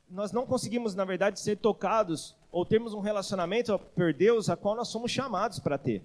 nós 0.10 0.34
não 0.34 0.46
conseguimos, 0.46 0.94
na 0.94 1.06
verdade, 1.06 1.40
ser 1.40 1.56
tocados 1.56 2.36
ou 2.52 2.66
termos 2.66 2.94
um 2.94 3.00
relacionamento 3.00 3.80
por 3.96 4.14
Deus 4.14 4.50
a 4.50 4.58
qual 4.58 4.76
nós 4.76 4.90
somos 4.90 5.10
chamados 5.10 5.58
para 5.58 5.78
ter. 5.78 6.04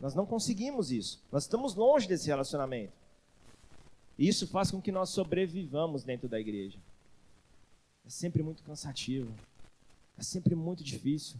Nós 0.00 0.12
não 0.12 0.26
conseguimos 0.26 0.90
isso. 0.90 1.22
Nós 1.30 1.44
estamos 1.44 1.76
longe 1.76 2.08
desse 2.08 2.26
relacionamento. 2.26 3.00
Isso 4.18 4.46
faz 4.46 4.70
com 4.70 4.80
que 4.80 4.92
nós 4.92 5.10
sobrevivamos 5.10 6.04
dentro 6.04 6.28
da 6.28 6.38
igreja. 6.38 6.78
É 8.04 8.10
sempre 8.10 8.42
muito 8.42 8.62
cansativo. 8.62 9.34
É 10.16 10.22
sempre 10.22 10.54
muito 10.54 10.84
difícil. 10.84 11.38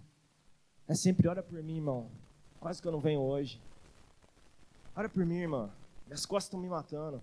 É 0.89 0.95
sempre, 0.95 1.29
ora 1.29 1.43
por 1.43 1.63
mim, 1.63 1.77
irmão. 1.77 2.11
Quase 2.59 2.81
que 2.81 2.89
eu 2.89 2.93
não 2.93 3.01
venho 3.01 3.21
hoje. 3.21 3.61
Ora 4.95 5.09
por 5.09 5.25
mim, 5.25 5.37
irmã. 5.37 5.71
Minhas 6.07 6.27
costas 6.27 6.49
estão 6.49 6.61
me 6.61 6.69
matando. 6.69 7.23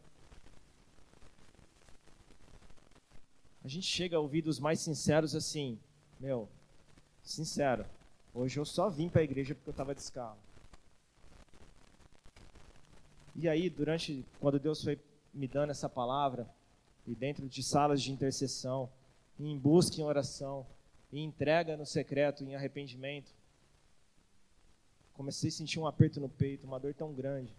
A 3.64 3.68
gente 3.68 3.86
chega 3.86 4.18
a 4.18 4.20
ouvir 4.20 4.42
dos 4.42 4.60
mais 4.60 4.80
sinceros 4.80 5.36
assim, 5.36 5.78
meu, 6.20 6.50
sincero, 7.22 7.86
hoje 8.34 8.58
eu 8.58 8.66
só 8.66 8.90
vim 8.90 9.10
para 9.10 9.22
a 9.22 9.24
igreja 9.24 9.54
porque 9.54 9.70
eu 9.70 9.72
estava 9.72 9.94
de 9.94 10.02
escala. 10.02 10.38
E 13.36 13.48
aí, 13.48 13.70
durante, 13.70 14.26
quando 14.40 14.60
Deus 14.60 14.84
foi 14.84 15.00
me 15.34 15.48
dando 15.48 15.72
essa 15.72 15.90
palavra, 15.90 16.50
e 17.06 17.16
dentro 17.16 17.48
de 17.48 17.64
salas 17.64 18.02
de 18.02 18.12
intercessão, 18.12 18.90
em 19.40 19.58
busca 19.58 20.00
em 20.00 20.04
oração, 20.04 20.66
em 21.12 21.24
entrega 21.24 21.78
no 21.78 21.86
secreto, 21.86 22.44
em 22.44 22.56
arrependimento, 22.56 23.32
comecei 25.14 25.50
a 25.50 25.52
sentir 25.52 25.80
um 25.80 25.88
aperto 25.88 26.20
no 26.20 26.30
peito, 26.30 26.68
uma 26.68 26.80
dor 26.80 26.94
tão 26.94 27.14
grande. 27.14 27.54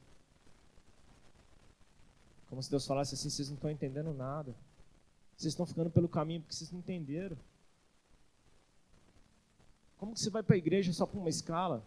Como 2.49 2.63
se 2.63 2.71
Deus 2.71 2.87
falasse 2.87 3.15
assim: 3.15 3.31
vocês 3.31 3.49
não 3.49 3.55
estão 3.55 3.71
entendendo 3.71 4.13
nada. 4.13 4.55
Vocês 5.37 5.53
estão 5.53 5.65
ficando 5.65 5.91
pelo 5.91 6.09
caminho 6.09 6.41
porque 6.41 6.55
vocês 6.55 6.71
não 6.71 6.81
entenderam. 6.81 7.37
Como 9.99 10.15
que 10.15 10.21
você 10.21 10.31
vai 10.31 10.43
para 10.43 10.55
a 10.57 10.59
igreja 10.59 10.93
só 10.93 11.07
para 11.07 11.19
uma 11.19 11.29
escala? 11.29 11.85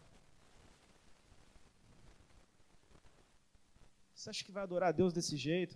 Você 4.23 4.29
acha 4.29 4.45
que 4.45 4.53
vai 4.53 4.63
adorar 4.63 4.87
a 4.87 4.91
Deus 4.93 5.11
desse 5.11 5.35
jeito? 5.35 5.75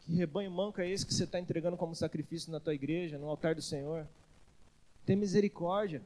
Que 0.00 0.14
rebanho 0.14 0.50
manco 0.50 0.78
é 0.78 0.86
esse 0.86 1.06
que 1.06 1.14
você 1.14 1.24
está 1.24 1.40
entregando 1.40 1.74
como 1.74 1.94
sacrifício 1.94 2.52
na 2.52 2.60
tua 2.60 2.74
igreja, 2.74 3.16
no 3.16 3.30
altar 3.30 3.54
do 3.54 3.62
Senhor? 3.62 4.06
Tem 5.06 5.16
misericórdia. 5.16 6.02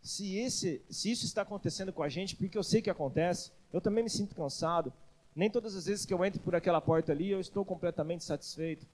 Se, 0.00 0.38
esse, 0.38 0.80
se 0.88 1.10
isso 1.10 1.26
está 1.26 1.42
acontecendo 1.42 1.92
com 1.92 2.02
a 2.02 2.08
gente, 2.08 2.34
porque 2.36 2.56
eu 2.56 2.62
sei 2.62 2.80
que 2.80 2.88
acontece, 2.88 3.52
eu 3.70 3.82
também 3.82 4.02
me 4.02 4.08
sinto 4.08 4.34
cansado. 4.34 4.90
Nem 5.36 5.50
todas 5.50 5.76
as 5.76 5.84
vezes 5.84 6.06
que 6.06 6.14
eu 6.14 6.24
entro 6.24 6.40
por 6.40 6.54
aquela 6.54 6.80
porta 6.80 7.12
ali, 7.12 7.28
eu 7.28 7.38
estou 7.38 7.66
completamente 7.66 8.24
satisfeito. 8.24 8.86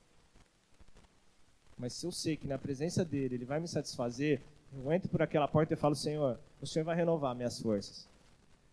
Mas 1.79 1.93
se 1.93 2.05
eu 2.05 2.11
sei 2.11 2.37
que 2.37 2.49
na 2.49 2.59
presença 2.59 3.05
dele, 3.05 3.37
ele 3.37 3.45
vai 3.45 3.61
me 3.61 3.69
satisfazer, 3.69 4.43
eu 4.75 4.93
entro 4.93 5.09
por 5.09 5.23
aquela 5.23 5.47
porta 5.47 5.75
e 5.75 5.77
falo, 5.77 5.95
Senhor, 5.95 6.41
o 6.61 6.67
Senhor 6.67 6.85
vai 6.85 6.97
renovar 6.97 7.37
minhas 7.37 7.61
forças. 7.63 8.18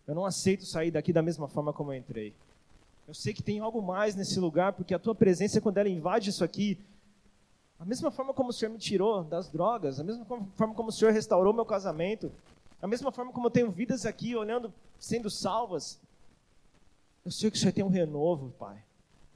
Eu 0.06 0.14
não 0.14 0.24
aceito 0.24 0.64
sair 0.64 0.90
daqui 0.90 1.12
da 1.12 1.22
mesma 1.22 1.48
forma 1.48 1.72
como 1.72 1.92
eu 1.92 1.98
entrei. 1.98 2.34
Eu 3.08 3.14
sei 3.14 3.34
que 3.34 3.42
tem 3.42 3.58
algo 3.60 3.82
mais 3.82 4.14
nesse 4.14 4.38
lugar, 4.38 4.72
porque 4.72 4.94
a 4.94 4.98
tua 4.98 5.14
presença, 5.14 5.60
quando 5.60 5.78
ela 5.78 5.88
invade 5.88 6.30
isso 6.30 6.44
aqui, 6.44 6.78
a 7.78 7.84
mesma 7.84 8.10
forma 8.10 8.32
como 8.32 8.50
o 8.50 8.52
Senhor 8.52 8.70
me 8.70 8.78
tirou 8.78 9.22
das 9.22 9.48
drogas, 9.48 10.00
a 10.00 10.04
mesma 10.04 10.24
forma 10.24 10.74
como 10.74 10.88
o 10.88 10.92
Senhor 10.92 11.12
restaurou 11.12 11.52
meu 11.52 11.64
casamento, 11.64 12.32
a 12.80 12.86
mesma 12.86 13.12
forma 13.12 13.32
como 13.32 13.46
eu 13.46 13.50
tenho 13.50 13.70
vidas 13.70 14.06
aqui 14.06 14.34
olhando, 14.34 14.72
sendo 14.98 15.28
salvas. 15.28 16.00
Eu 17.24 17.30
sei 17.30 17.50
que 17.50 17.56
o 17.56 17.60
Senhor 17.60 17.72
tem 17.72 17.84
um 17.84 17.88
renovo, 17.88 18.50
Pai. 18.58 18.82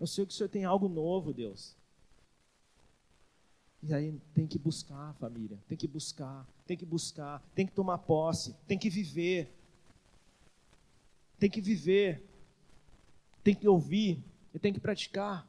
Eu 0.00 0.06
sei 0.06 0.24
que 0.24 0.32
o 0.32 0.36
Senhor 0.36 0.48
tem 0.48 0.64
algo 0.64 0.88
novo, 0.88 1.32
Deus. 1.32 1.74
E 3.82 3.92
aí 3.94 4.18
tem 4.34 4.46
que 4.46 4.58
buscar, 4.58 5.14
família. 5.14 5.58
Tem 5.68 5.76
que 5.76 5.88
buscar, 5.88 6.46
tem 6.66 6.76
que 6.76 6.86
buscar, 6.86 7.42
tem 7.54 7.66
que 7.66 7.72
tomar 7.72 7.98
posse, 7.98 8.54
tem 8.66 8.78
que 8.78 8.90
viver 8.90 9.52
tem 11.40 11.48
que 11.48 11.60
viver, 11.62 12.22
tem 13.42 13.54
que 13.54 13.66
ouvir 13.66 14.22
e 14.52 14.58
tem 14.58 14.72
que 14.72 14.78
praticar. 14.78 15.48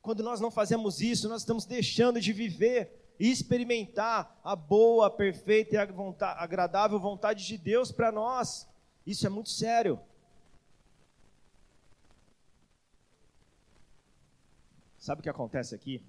Quando 0.00 0.22
nós 0.22 0.40
não 0.40 0.50
fazemos 0.50 1.02
isso, 1.02 1.28
nós 1.28 1.42
estamos 1.42 1.66
deixando 1.66 2.18
de 2.18 2.32
viver 2.32 3.14
e 3.20 3.30
experimentar 3.30 4.40
a 4.42 4.56
boa, 4.56 5.10
perfeita 5.10 5.74
e 5.74 5.78
agradável 5.78 6.98
vontade 6.98 7.46
de 7.46 7.58
Deus 7.58 7.92
para 7.92 8.10
nós. 8.10 8.66
Isso 9.06 9.26
é 9.26 9.28
muito 9.28 9.50
sério. 9.50 10.00
Sabe 14.98 15.20
o 15.20 15.22
que 15.22 15.28
acontece 15.28 15.74
aqui? 15.74 16.02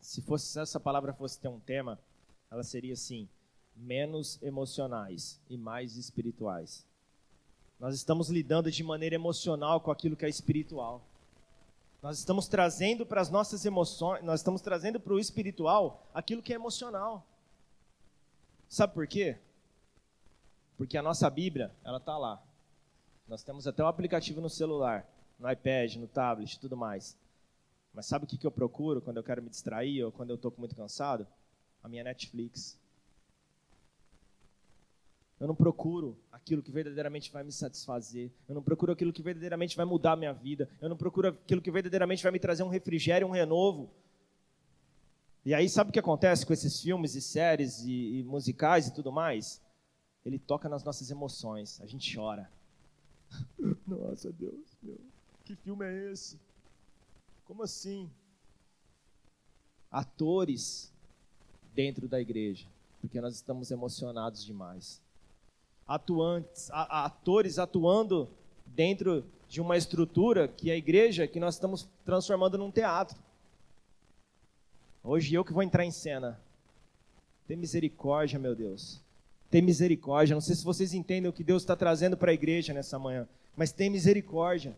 Se 0.00 0.22
fosse 0.22 0.46
se 0.46 0.58
essa 0.60 0.80
palavra 0.80 1.12
fosse 1.12 1.38
ter 1.38 1.48
um 1.48 1.60
tema, 1.60 2.00
ela 2.50 2.62
seria 2.62 2.94
assim: 2.94 3.28
menos 3.78 4.38
emocionais 4.42 5.40
e 5.48 5.56
mais 5.56 5.96
espirituais. 5.96 6.84
Nós 7.78 7.94
estamos 7.94 8.28
lidando 8.28 8.70
de 8.70 8.82
maneira 8.82 9.14
emocional 9.14 9.80
com 9.80 9.90
aquilo 9.90 10.16
que 10.16 10.24
é 10.24 10.28
espiritual. 10.28 11.02
Nós 12.02 12.18
estamos 12.18 12.48
trazendo 12.48 13.06
para 13.06 13.20
as 13.20 13.30
nossas 13.30 13.64
emoções, 13.64 14.22
nós 14.22 14.40
estamos 14.40 14.60
trazendo 14.60 14.98
para 15.00 15.12
o 15.12 15.18
espiritual 15.18 16.06
aquilo 16.12 16.42
que 16.42 16.52
é 16.52 16.56
emocional. 16.56 17.24
Sabe 18.68 18.94
por 18.94 19.06
quê? 19.06 19.38
Porque 20.76 20.96
a 20.96 21.02
nossa 21.02 21.28
Bíblia, 21.30 21.72
ela 21.84 21.98
está 21.98 22.16
lá. 22.16 22.42
Nós 23.26 23.42
temos 23.42 23.66
até 23.66 23.82
o 23.82 23.86
aplicativo 23.86 24.40
no 24.40 24.50
celular, 24.50 25.06
no 25.38 25.50
iPad, 25.50 25.96
no 25.96 26.06
tablet 26.06 26.58
tudo 26.58 26.76
mais. 26.76 27.16
Mas 27.92 28.06
sabe 28.06 28.24
o 28.24 28.28
que 28.28 28.46
eu 28.46 28.50
procuro 28.50 29.00
quando 29.00 29.16
eu 29.16 29.24
quero 29.24 29.42
me 29.42 29.50
distrair 29.50 30.04
ou 30.04 30.12
quando 30.12 30.30
eu 30.30 30.36
estou 30.36 30.52
muito 30.56 30.74
cansado? 30.74 31.26
A 31.82 31.88
minha 31.88 32.04
Netflix. 32.04 32.78
Eu 35.40 35.46
não 35.46 35.54
procuro 35.54 36.18
aquilo 36.32 36.62
que 36.62 36.72
verdadeiramente 36.72 37.30
vai 37.30 37.44
me 37.44 37.52
satisfazer. 37.52 38.30
Eu 38.48 38.54
não 38.56 38.62
procuro 38.62 38.92
aquilo 38.92 39.12
que 39.12 39.22
verdadeiramente 39.22 39.76
vai 39.76 39.86
mudar 39.86 40.12
a 40.12 40.16
minha 40.16 40.32
vida. 40.32 40.68
Eu 40.80 40.88
não 40.88 40.96
procuro 40.96 41.28
aquilo 41.28 41.62
que 41.62 41.70
verdadeiramente 41.70 42.22
vai 42.22 42.32
me 42.32 42.40
trazer 42.40 42.64
um 42.64 42.68
refrigério, 42.68 43.26
um 43.26 43.30
renovo. 43.30 43.88
E 45.44 45.54
aí, 45.54 45.68
sabe 45.68 45.90
o 45.90 45.92
que 45.92 45.98
acontece 45.98 46.44
com 46.44 46.52
esses 46.52 46.80
filmes 46.80 47.14
e 47.14 47.22
séries 47.22 47.80
e, 47.84 48.18
e 48.18 48.24
musicais 48.24 48.88
e 48.88 48.94
tudo 48.94 49.12
mais? 49.12 49.62
Ele 50.26 50.38
toca 50.38 50.68
nas 50.68 50.82
nossas 50.82 51.08
emoções. 51.10 51.80
A 51.80 51.86
gente 51.86 52.14
chora. 52.14 52.50
Nossa, 53.86 54.32
Deus, 54.32 54.76
meu, 54.82 54.98
que 55.44 55.54
filme 55.54 55.86
é 55.86 56.12
esse? 56.12 56.36
Como 57.44 57.62
assim? 57.62 58.10
Atores 59.90 60.92
dentro 61.74 62.08
da 62.08 62.20
igreja, 62.20 62.66
porque 63.00 63.20
nós 63.20 63.34
estamos 63.34 63.70
emocionados 63.70 64.44
demais 64.44 65.00
atuantes, 65.88 66.68
atores 66.70 67.58
atuando 67.58 68.28
dentro 68.66 69.24
de 69.48 69.60
uma 69.60 69.76
estrutura 69.76 70.46
que 70.46 70.70
é 70.70 70.74
a 70.74 70.76
igreja 70.76 71.26
que 71.26 71.40
nós 71.40 71.54
estamos 71.54 71.88
transformando 72.04 72.58
num 72.58 72.70
teatro. 72.70 73.18
Hoje 75.02 75.34
eu 75.34 75.42
que 75.42 75.54
vou 75.54 75.62
entrar 75.62 75.86
em 75.86 75.90
cena. 75.90 76.38
Tem 77.46 77.56
misericórdia, 77.56 78.38
meu 78.38 78.54
Deus. 78.54 79.00
Tem 79.50 79.62
misericórdia. 79.62 80.34
Não 80.34 80.40
sei 80.42 80.54
se 80.54 80.64
vocês 80.64 80.92
entendem 80.92 81.30
o 81.30 81.32
que 81.32 81.42
Deus 81.42 81.62
está 81.62 81.74
trazendo 81.74 82.14
para 82.14 82.30
a 82.30 82.34
igreja 82.34 82.74
nessa 82.74 82.98
manhã, 82.98 83.26
mas 83.56 83.72
tem 83.72 83.88
misericórdia. 83.88 84.76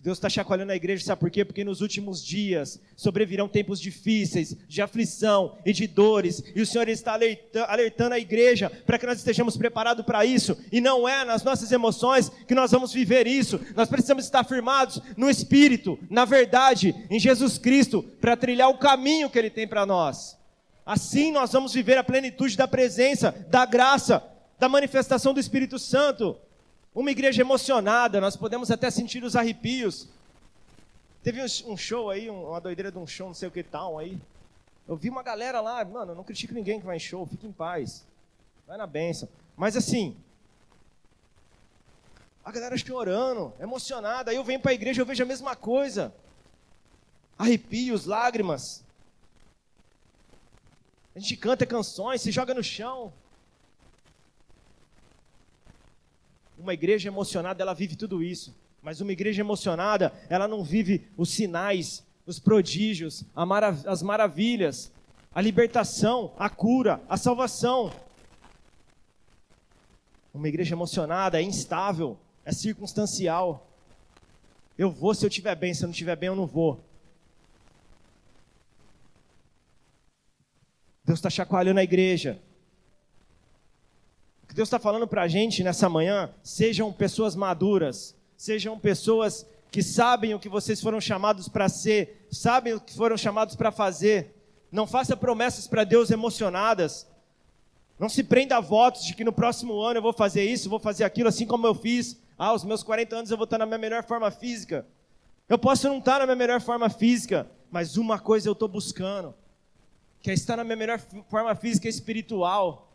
Deus 0.00 0.16
está 0.18 0.28
chacoalhando 0.28 0.70
a 0.70 0.76
igreja, 0.76 1.04
sabe 1.04 1.20
por 1.20 1.30
quê? 1.30 1.44
Porque 1.44 1.64
nos 1.64 1.80
últimos 1.80 2.24
dias 2.24 2.80
sobrevirão 2.96 3.48
tempos 3.48 3.80
difíceis, 3.80 4.56
de 4.68 4.80
aflição 4.80 5.56
e 5.66 5.72
de 5.72 5.88
dores, 5.88 6.40
e 6.54 6.60
o 6.60 6.66
Senhor 6.66 6.88
está 6.88 7.18
alertando 7.66 8.14
a 8.14 8.18
igreja 8.18 8.70
para 8.86 8.96
que 8.96 9.06
nós 9.06 9.18
estejamos 9.18 9.56
preparados 9.56 10.04
para 10.04 10.24
isso, 10.24 10.56
e 10.70 10.80
não 10.80 11.08
é 11.08 11.24
nas 11.24 11.42
nossas 11.42 11.72
emoções 11.72 12.28
que 12.46 12.54
nós 12.54 12.70
vamos 12.70 12.92
viver 12.92 13.26
isso, 13.26 13.60
nós 13.74 13.88
precisamos 13.88 14.24
estar 14.24 14.44
firmados 14.44 15.00
no 15.16 15.28
Espírito, 15.28 15.98
na 16.08 16.24
verdade, 16.24 16.94
em 17.10 17.18
Jesus 17.18 17.58
Cristo, 17.58 18.02
para 18.20 18.36
trilhar 18.36 18.68
o 18.68 18.78
caminho 18.78 19.28
que 19.28 19.38
Ele 19.38 19.50
tem 19.50 19.66
para 19.66 19.84
nós. 19.84 20.38
Assim 20.86 21.32
nós 21.32 21.52
vamos 21.52 21.74
viver 21.74 21.98
a 21.98 22.04
plenitude 22.04 22.56
da 22.56 22.68
presença, 22.68 23.32
da 23.50 23.66
graça, 23.66 24.22
da 24.58 24.68
manifestação 24.68 25.34
do 25.34 25.40
Espírito 25.40 25.78
Santo. 25.78 26.36
Uma 26.94 27.10
igreja 27.10 27.42
emocionada, 27.42 28.20
nós 28.20 28.36
podemos 28.36 28.70
até 28.70 28.90
sentir 28.90 29.22
os 29.22 29.36
arrepios. 29.36 30.08
Teve 31.22 31.42
um 31.66 31.76
show 31.76 32.10
aí, 32.10 32.30
uma 32.30 32.60
doideira 32.60 32.90
de 32.90 32.98
um 32.98 33.06
show, 33.06 33.28
não 33.28 33.34
sei 33.34 33.48
o 33.48 33.52
que 33.52 33.62
tal 33.62 33.98
aí. 33.98 34.18
Eu 34.86 34.96
vi 34.96 35.10
uma 35.10 35.22
galera 35.22 35.60
lá, 35.60 35.84
mano, 35.84 36.14
não 36.14 36.24
critico 36.24 36.54
ninguém 36.54 36.80
que 36.80 36.86
vai 36.86 36.96
em 36.96 37.00
show, 37.00 37.26
fique 37.26 37.46
em 37.46 37.52
paz. 37.52 38.04
Vai 38.66 38.78
na 38.78 38.86
benção. 38.86 39.28
Mas 39.56 39.76
assim, 39.76 40.16
a 42.48 42.50
galera 42.50 42.78
chorando, 42.78 43.52
emocionada. 43.60 44.30
Aí 44.30 44.36
eu 44.36 44.42
venho 44.44 44.58
para 44.58 44.70
a 44.70 44.74
igreja, 44.74 45.02
eu 45.02 45.06
vejo 45.06 45.22
a 45.22 45.26
mesma 45.26 45.54
coisa. 45.54 46.14
Arrepios, 47.38 48.06
lágrimas. 48.06 48.82
A 51.14 51.18
gente 51.18 51.36
canta 51.36 51.66
canções, 51.66 52.22
se 52.22 52.30
joga 52.30 52.54
no 52.54 52.62
chão. 52.64 53.12
Uma 56.58 56.74
igreja 56.74 57.08
emocionada, 57.08 57.62
ela 57.62 57.72
vive 57.72 57.94
tudo 57.94 58.22
isso. 58.22 58.54
Mas 58.82 59.00
uma 59.00 59.12
igreja 59.12 59.40
emocionada, 59.40 60.12
ela 60.28 60.48
não 60.48 60.64
vive 60.64 61.06
os 61.16 61.30
sinais, 61.30 62.04
os 62.26 62.38
prodígios, 62.38 63.24
as 63.86 64.02
maravilhas, 64.02 64.92
a 65.32 65.40
libertação, 65.40 66.32
a 66.38 66.50
cura, 66.50 67.00
a 67.08 67.16
salvação. 67.16 67.92
Uma 70.34 70.48
igreja 70.48 70.74
emocionada 70.74 71.40
é 71.40 71.42
instável, 71.42 72.18
é 72.44 72.52
circunstancial. 72.52 73.66
Eu 74.76 74.90
vou 74.90 75.14
se 75.14 75.24
eu 75.24 75.28
estiver 75.28 75.54
bem, 75.54 75.72
se 75.72 75.82
eu 75.82 75.86
não 75.86 75.92
estiver 75.92 76.16
bem, 76.16 76.28
eu 76.28 76.36
não 76.36 76.46
vou. 76.46 76.80
Deus 81.04 81.18
está 81.18 81.30
chacoalhando 81.30 81.80
a 81.80 81.84
igreja. 81.84 82.40
Deus 84.58 84.66
está 84.66 84.80
falando 84.80 85.06
para 85.06 85.22
a 85.22 85.28
gente 85.28 85.62
nessa 85.62 85.88
manhã, 85.88 86.34
sejam 86.42 86.92
pessoas 86.92 87.36
maduras, 87.36 88.16
sejam 88.36 88.76
pessoas 88.76 89.46
que 89.70 89.84
sabem 89.84 90.34
o 90.34 90.40
que 90.40 90.48
vocês 90.48 90.80
foram 90.80 91.00
chamados 91.00 91.48
para 91.48 91.68
ser, 91.68 92.26
sabem 92.28 92.74
o 92.74 92.80
que 92.80 92.92
foram 92.92 93.16
chamados 93.16 93.54
para 93.54 93.70
fazer. 93.70 94.34
Não 94.72 94.84
faça 94.84 95.16
promessas 95.16 95.68
para 95.68 95.84
Deus 95.84 96.10
emocionadas. 96.10 97.06
Não 98.00 98.08
se 98.08 98.24
prenda 98.24 98.56
a 98.56 98.60
votos 98.60 99.04
de 99.04 99.14
que 99.14 99.22
no 99.22 99.32
próximo 99.32 99.80
ano 99.80 99.98
eu 99.98 100.02
vou 100.02 100.12
fazer 100.12 100.42
isso, 100.42 100.68
vou 100.68 100.80
fazer 100.80 101.04
aquilo, 101.04 101.28
assim 101.28 101.46
como 101.46 101.64
eu 101.64 101.74
fiz. 101.76 102.20
Ah, 102.36 102.46
aos 102.46 102.64
meus 102.64 102.82
40 102.82 103.14
anos 103.14 103.30
eu 103.30 103.36
vou 103.36 103.44
estar 103.44 103.58
na 103.58 103.66
minha 103.66 103.78
melhor 103.78 104.02
forma 104.02 104.28
física. 104.28 104.84
Eu 105.48 105.56
posso 105.56 105.88
não 105.88 105.98
estar 105.98 106.18
na 106.18 106.26
minha 106.26 106.34
melhor 106.34 106.60
forma 106.60 106.90
física, 106.90 107.48
mas 107.70 107.96
uma 107.96 108.18
coisa 108.18 108.48
eu 108.48 108.54
estou 108.54 108.66
buscando, 108.66 109.32
que 110.20 110.32
é 110.32 110.34
estar 110.34 110.56
na 110.56 110.64
minha 110.64 110.74
melhor 110.74 111.00
forma 111.30 111.54
física 111.54 111.86
e 111.86 111.90
espiritual 111.90 112.87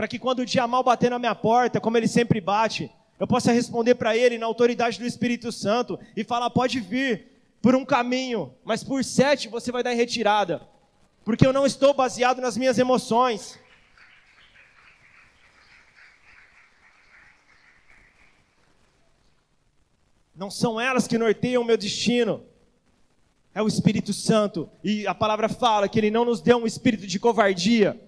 para 0.00 0.08
que 0.08 0.18
quando 0.18 0.38
o 0.38 0.46
dia 0.46 0.66
mal 0.66 0.82
bater 0.82 1.10
na 1.10 1.18
minha 1.18 1.34
porta, 1.34 1.78
como 1.78 1.94
ele 1.94 2.08
sempre 2.08 2.40
bate, 2.40 2.90
eu 3.18 3.26
possa 3.26 3.52
responder 3.52 3.96
para 3.96 4.16
ele 4.16 4.38
na 4.38 4.46
autoridade 4.46 4.98
do 4.98 5.04
Espírito 5.04 5.52
Santo 5.52 6.00
e 6.16 6.24
falar: 6.24 6.48
pode 6.48 6.80
vir 6.80 7.26
por 7.60 7.74
um 7.74 7.84
caminho, 7.84 8.54
mas 8.64 8.82
por 8.82 9.04
sete 9.04 9.46
você 9.46 9.70
vai 9.70 9.82
dar 9.82 9.92
em 9.92 9.98
retirada, 9.98 10.66
porque 11.22 11.46
eu 11.46 11.52
não 11.52 11.66
estou 11.66 11.92
baseado 11.92 12.40
nas 12.40 12.56
minhas 12.56 12.78
emoções. 12.78 13.58
Não 20.34 20.50
são 20.50 20.80
elas 20.80 21.06
que 21.06 21.18
norteiam 21.18 21.60
o 21.62 21.66
meu 21.66 21.76
destino. 21.76 22.42
É 23.54 23.60
o 23.60 23.68
Espírito 23.68 24.14
Santo. 24.14 24.70
E 24.82 25.06
a 25.06 25.14
palavra 25.14 25.46
fala 25.46 25.90
que 25.90 25.98
Ele 25.98 26.10
não 26.10 26.24
nos 26.24 26.40
deu 26.40 26.56
um 26.56 26.66
espírito 26.66 27.06
de 27.06 27.20
covardia, 27.20 28.00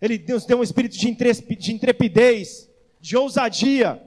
ele 0.00 0.18
nos 0.28 0.44
deu 0.44 0.58
um 0.58 0.62
espírito 0.62 0.96
de 0.96 1.72
intrepidez, 1.72 2.68
de 3.00 3.16
ousadia. 3.16 4.02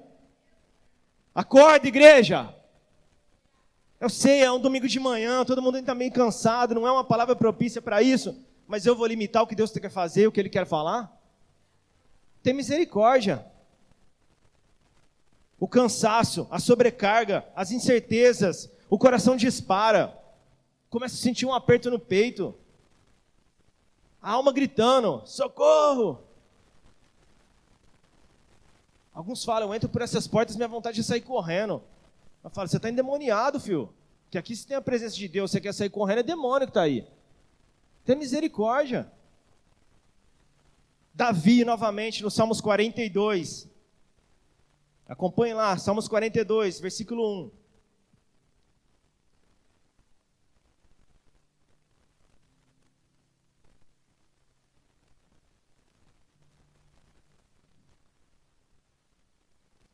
Acorda, 1.35 1.87
igreja! 1.87 2.53
Eu 3.99 4.09
sei, 4.09 4.41
é 4.41 4.51
um 4.51 4.59
domingo 4.59 4.87
de 4.87 4.99
manhã, 4.99 5.45
todo 5.45 5.61
mundo 5.61 5.77
está 5.77 5.93
meio 5.93 6.11
cansado, 6.11 6.73
não 6.73 6.87
é 6.87 6.91
uma 6.91 7.03
palavra 7.03 7.35
propícia 7.35 7.81
para 7.81 8.01
isso, 8.01 8.35
mas 8.67 8.85
eu 8.85 8.95
vou 8.95 9.05
limitar 9.05 9.43
o 9.43 9.47
que 9.47 9.53
Deus 9.53 9.71
quer 9.71 9.91
fazer, 9.91 10.25
o 10.25 10.31
que 10.31 10.39
Ele 10.39 10.49
quer 10.49 10.65
falar. 10.65 11.15
Tem 12.41 12.53
misericórdia. 12.53 13.45
O 15.59 15.67
cansaço, 15.67 16.47
a 16.49 16.57
sobrecarga, 16.57 17.45
as 17.55 17.69
incertezas, 17.69 18.71
o 18.89 18.97
coração 18.97 19.37
dispara, 19.37 20.17
começa 20.89 21.13
a 21.13 21.19
sentir 21.19 21.45
um 21.45 21.53
aperto 21.53 21.91
no 21.91 21.99
peito 21.99 22.55
a 24.21 24.31
alma 24.31 24.51
gritando: 24.51 25.23
socorro! 25.25 26.19
Alguns 29.13 29.43
falam: 29.43 29.69
eu 29.69 29.75
entro 29.75 29.89
por 29.89 30.01
essas 30.01 30.27
portas, 30.27 30.55
minha 30.55 30.67
vontade 30.67 30.99
é 30.99 31.03
sair 31.03 31.21
correndo. 31.21 31.81
Eu 32.43 32.49
falo: 32.49 32.67
você 32.67 32.77
está 32.77 32.89
endemoniado, 32.89 33.59
filho. 33.59 33.93
Que 34.29 34.37
aqui 34.37 34.55
se 34.55 34.65
tem 34.65 34.77
a 34.77 34.81
presença 34.81 35.15
de 35.15 35.27
Deus, 35.27 35.51
você 35.51 35.59
quer 35.59 35.73
sair 35.73 35.89
correndo, 35.89 36.19
é 36.19 36.23
demônio 36.23 36.67
que 36.67 36.71
está 36.71 36.83
aí. 36.83 37.05
Tem 38.05 38.15
misericórdia. 38.15 39.11
Davi, 41.13 41.65
novamente, 41.65 42.23
no 42.23 42.31
Salmos 42.31 42.61
42. 42.61 43.69
Acompanhe 45.07 45.53
lá, 45.53 45.77
Salmos 45.77 46.07
42, 46.07 46.79
versículo 46.79 47.47
1. 47.47 47.60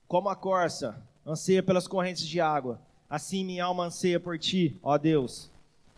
Como 0.08 0.30
a 0.30 0.36
corça 0.38 1.06
anseia 1.26 1.62
pelas 1.62 1.86
correntes 1.86 2.26
de 2.26 2.40
água, 2.40 2.80
assim 3.10 3.44
minha 3.44 3.66
alma 3.66 3.86
anseia 3.86 4.18
por 4.18 4.40
ti, 4.40 4.80
ó 4.82 4.98
Deus. 4.98 5.52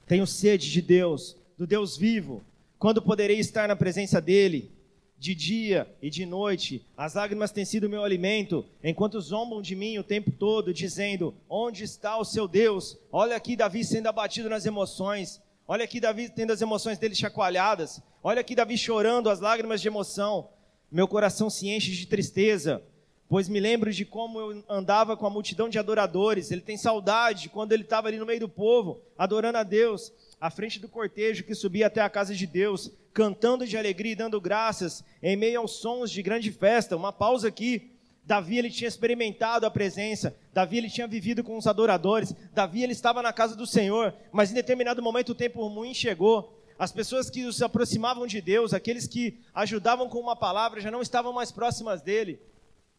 Tenho 0.07 0.25
sede 0.25 0.71
de 0.71 0.81
Deus, 0.81 1.37
do 1.55 1.67
Deus 1.67 1.95
vivo. 1.95 2.43
Quando 2.79 3.03
poderei 3.03 3.37
estar 3.37 3.67
na 3.67 3.75
presença 3.75 4.19
dele? 4.19 4.71
De 5.15 5.35
dia 5.35 5.85
e 6.01 6.09
de 6.09 6.25
noite, 6.25 6.83
as 6.97 7.13
lágrimas 7.13 7.51
têm 7.51 7.65
sido 7.65 7.89
meu 7.89 8.03
alimento, 8.03 8.65
enquanto 8.81 9.19
zombam 9.19 9.61
de 9.61 9.75
mim 9.75 9.97
o 9.97 10.03
tempo 10.03 10.31
todo, 10.31 10.73
dizendo: 10.73 11.35
Onde 11.47 11.83
está 11.83 12.17
o 12.17 12.23
seu 12.23 12.47
Deus? 12.47 12.97
Olha 13.11 13.35
aqui 13.35 13.55
Davi 13.55 13.83
sendo 13.83 14.07
abatido 14.07 14.49
nas 14.49 14.65
emoções. 14.65 15.41
Olha 15.67 15.83
aqui 15.83 15.99
Davi 15.99 16.29
tendo 16.29 16.53
as 16.53 16.61
emoções 16.61 16.97
dele 16.97 17.13
chacoalhadas. 17.13 18.01
Olha 18.23 18.39
aqui 18.39 18.55
Davi 18.55 18.77
chorando 18.77 19.29
as 19.29 19.41
lágrimas 19.41 19.81
de 19.81 19.89
emoção. 19.89 20.49
Meu 20.89 21.07
coração 21.07 21.49
se 21.49 21.69
enche 21.69 21.91
de 21.91 22.07
tristeza 22.07 22.81
pois 23.29 23.47
me 23.47 23.60
lembro 23.60 23.93
de 23.93 24.04
como 24.04 24.39
eu 24.39 24.63
andava 24.67 25.15
com 25.15 25.27
a 25.27 25.29
multidão 25.29 25.69
de 25.69 25.77
adoradores. 25.77 26.49
Ele 26.49 26.62
tem 26.62 26.75
saudade 26.75 27.43
de 27.43 27.49
quando 27.49 27.71
ele 27.71 27.83
estava 27.83 28.08
ali 28.08 28.17
no 28.17 28.25
meio 28.25 28.39
do 28.39 28.49
povo, 28.49 28.99
adorando 29.15 29.60
a 29.60 29.63
Deus, 29.63 30.12
à 30.41 30.49
frente 30.49 30.79
do 30.79 30.89
cortejo 30.89 31.43
que 31.43 31.54
subia 31.54 31.85
até 31.87 32.01
a 32.01 32.10
casa 32.10 32.33
de 32.33 32.47
Deus, 32.47 32.91
cantando 33.13 33.67
de 33.67 33.77
alegria 33.77 34.13
e 34.13 34.15
dando 34.15 34.41
graças, 34.41 35.04
em 35.21 35.37
meio 35.37 35.60
aos 35.60 35.73
sons 35.73 36.10
de 36.10 36.23
grande 36.23 36.51
festa. 36.51 36.97
Uma 36.97 37.13
pausa 37.13 37.47
aqui. 37.47 37.91
Davi 38.25 38.58
ele 38.58 38.69
tinha 38.69 38.87
experimentado 38.87 39.65
a 39.65 39.71
presença, 39.71 40.35
Davi 40.54 40.77
ele 40.77 40.89
tinha 40.89 41.08
vivido 41.08 41.43
com 41.43 41.58
os 41.58 41.65
adoradores, 41.65 42.31
Davi 42.54 42.83
ele 42.83 42.91
estava 42.91 43.23
na 43.23 43.33
casa 43.33 43.56
do 43.56 43.65
Senhor, 43.65 44.13
mas 44.31 44.51
em 44.51 44.54
determinado 44.54 45.01
momento 45.01 45.29
o 45.29 45.35
tempo 45.35 45.65
ruim 45.67 45.95
chegou. 45.95 46.56
As 46.77 46.91
pessoas 46.91 47.27
que 47.27 47.51
se 47.51 47.63
aproximavam 47.63 48.27
de 48.27 48.39
Deus, 48.39 48.71
aqueles 48.71 49.08
que 49.08 49.39
ajudavam 49.51 50.08
com 50.08 50.19
uma 50.19 50.35
palavra, 50.35 50.79
já 50.79 50.91
não 50.91 51.01
estavam 51.01 51.33
mais 51.33 51.51
próximas 51.51 52.04
dele. 52.04 52.39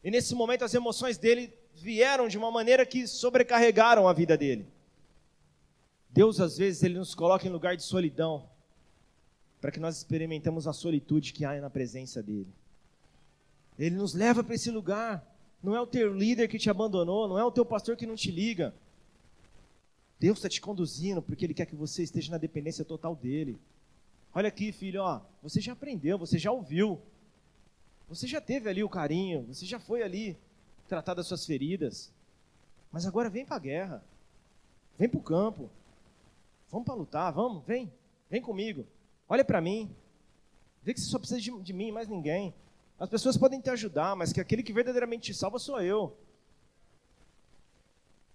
E 0.03 0.11
nesse 0.11 0.35
momento 0.35 0.65
as 0.65 0.75
emoções 0.75 1.19
dele 1.19 1.53
vieram 1.75 2.29
de 2.29 2.39
uma 2.39 2.51
maneira 2.51 2.85
que 2.87 3.07
sobrecarregaram 3.07 4.09
a 4.09 4.13
vida 4.13 4.37
dele. 4.37 4.67
Deus 6.09 6.41
às 6.41 6.57
vezes 6.59 6.83
ele 6.83 6.99
nos 6.99 7.15
coloca 7.15 7.47
em 7.47 7.51
lugar 7.51 7.77
de 7.77 7.83
solidão 7.83 8.49
para 9.61 9.71
que 9.71 9.79
nós 9.79 9.97
experimentemos 9.97 10.67
a 10.67 10.73
solitude 10.73 11.33
que 11.33 11.45
há 11.45 11.61
na 11.61 11.71
presença 11.71 12.23
dele. 12.23 12.49
Ele 13.79 13.97
nos 13.97 14.15
leva 14.15 14.43
para 14.43 14.55
esse 14.55 14.71
lugar 14.71 15.27
Não 15.63 15.77
é 15.77 15.81
o 15.81 15.87
teu 15.87 16.17
líder 16.17 16.49
que 16.49 16.59
te 16.59 16.71
abandonou, 16.71 17.29
não 17.29 17.39
é 17.39 17.45
o 17.45 17.51
teu 17.51 17.67
pastor 17.67 17.97
que 17.97 18.07
não 18.07 18.15
te 18.15 18.31
liga. 18.31 18.75
Deus 20.19 20.39
está 20.39 20.49
te 20.49 20.61
conduzindo 20.61 21.21
porque 21.21 21.45
Ele 21.45 21.55
quer 21.55 21.67
que 21.67 21.77
você 21.77 22.03
esteja 22.03 22.31
na 22.31 22.39
dependência 22.39 22.85
total 22.85 23.15
dEle. 23.15 23.59
Olha 24.35 24.49
aqui, 24.49 24.73
filho, 24.73 25.03
ó, 25.03 25.21
você 25.43 25.61
já 25.61 25.73
aprendeu, 25.73 26.19
você 26.19 26.39
já 26.39 26.51
ouviu. 26.51 27.01
Você 28.11 28.27
já 28.27 28.41
teve 28.41 28.69
ali 28.69 28.83
o 28.83 28.89
carinho, 28.89 29.47
você 29.47 29.65
já 29.65 29.79
foi 29.79 30.03
ali 30.03 30.37
tratar 30.89 31.15
das 31.15 31.29
suas 31.29 31.47
feridas. 31.47 32.13
Mas 32.91 33.07
agora 33.07 33.31
vem 33.31 33.47
para 33.47 33.55
a 33.55 33.61
guerra. 33.61 34.05
Vem 34.99 35.09
para 35.09 35.21
o 35.21 35.23
campo. 35.23 35.71
Vamos 36.69 36.85
para 36.85 36.95
lutar, 36.95 37.33
vamos, 37.33 37.65
vem. 37.65 37.91
Vem 38.29 38.43
comigo. 38.43 38.85
Olha 39.29 39.45
para 39.45 39.61
mim. 39.61 39.95
Vê 40.83 40.93
que 40.93 41.01
você 41.01 41.09
só 41.09 41.21
precisa 41.21 41.41
de, 41.41 41.57
de 41.63 41.73
mim, 41.73 41.93
mais 41.93 42.09
ninguém. 42.09 42.53
As 42.99 43.09
pessoas 43.09 43.37
podem 43.37 43.61
te 43.61 43.71
ajudar, 43.71 44.17
mas 44.17 44.33
que 44.33 44.41
aquele 44.41 44.65
que 44.65 44.73
verdadeiramente 44.73 45.33
te 45.33 45.35
salva 45.35 45.61
sou 45.61 45.81
eu. 45.81 46.19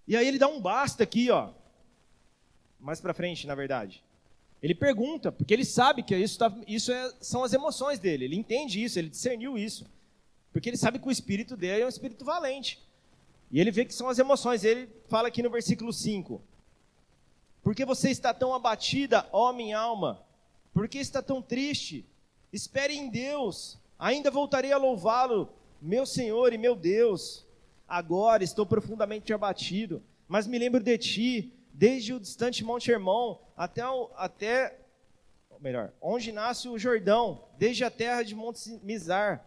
E 0.08 0.16
aí 0.16 0.26
ele 0.26 0.38
dá 0.38 0.48
um 0.48 0.58
basta 0.58 1.02
aqui, 1.02 1.30
ó. 1.30 1.52
Mais 2.80 2.98
para 2.98 3.12
frente, 3.12 3.46
na 3.46 3.54
verdade. 3.54 4.02
Ele 4.62 4.74
pergunta, 4.74 5.30
porque 5.30 5.52
ele 5.52 5.64
sabe 5.64 6.02
que 6.02 6.16
isso, 6.16 6.38
tá, 6.38 6.52
isso 6.66 6.90
é, 6.90 7.12
são 7.20 7.44
as 7.44 7.52
emoções 7.52 7.98
dele. 7.98 8.24
Ele 8.24 8.36
entende 8.36 8.82
isso, 8.82 8.98
ele 8.98 9.10
discerniu 9.10 9.56
isso. 9.58 9.86
Porque 10.52 10.70
ele 10.70 10.76
sabe 10.76 10.98
que 10.98 11.06
o 11.06 11.10
espírito 11.10 11.56
dele 11.56 11.82
é 11.82 11.86
um 11.86 11.90
espírito 11.90 12.24
valente. 12.24 12.82
E 13.50 13.60
ele 13.60 13.70
vê 13.70 13.84
que 13.84 13.94
são 13.94 14.08
as 14.08 14.18
emoções. 14.18 14.64
Ele 14.64 14.88
fala 15.08 15.28
aqui 15.28 15.42
no 15.42 15.50
versículo 15.50 15.92
5: 15.92 16.40
Por 17.62 17.74
que 17.74 17.84
você 17.84 18.10
está 18.10 18.32
tão 18.32 18.54
abatida, 18.54 19.28
ó 19.32 19.52
minha 19.52 19.78
alma? 19.78 20.22
Por 20.72 20.88
que 20.88 20.98
está 20.98 21.22
tão 21.22 21.40
triste? 21.40 22.04
Espere 22.52 22.94
em 22.94 23.08
Deus, 23.08 23.78
ainda 23.98 24.30
voltarei 24.30 24.72
a 24.72 24.78
louvá-lo, 24.78 25.48
meu 25.80 26.06
Senhor 26.06 26.52
e 26.52 26.58
meu 26.58 26.74
Deus. 26.74 27.44
Agora 27.88 28.42
estou 28.42 28.66
profundamente 28.66 29.32
abatido, 29.32 30.02
mas 30.26 30.46
me 30.46 30.58
lembro 30.58 30.82
de 30.82 30.98
ti, 30.98 31.52
desde 31.76 32.14
o 32.14 32.20
distante 32.20 32.64
Monte 32.64 32.90
Hermon 32.90 33.38
até, 33.54 33.86
o, 33.86 34.10
até 34.16 34.80
melhor, 35.60 35.92
onde 36.00 36.32
nasce 36.32 36.68
o 36.68 36.78
Jordão, 36.78 37.44
desde 37.58 37.84
a 37.84 37.90
terra 37.90 38.22
de 38.22 38.34
Monte 38.34 38.80
Mizar. 38.82 39.46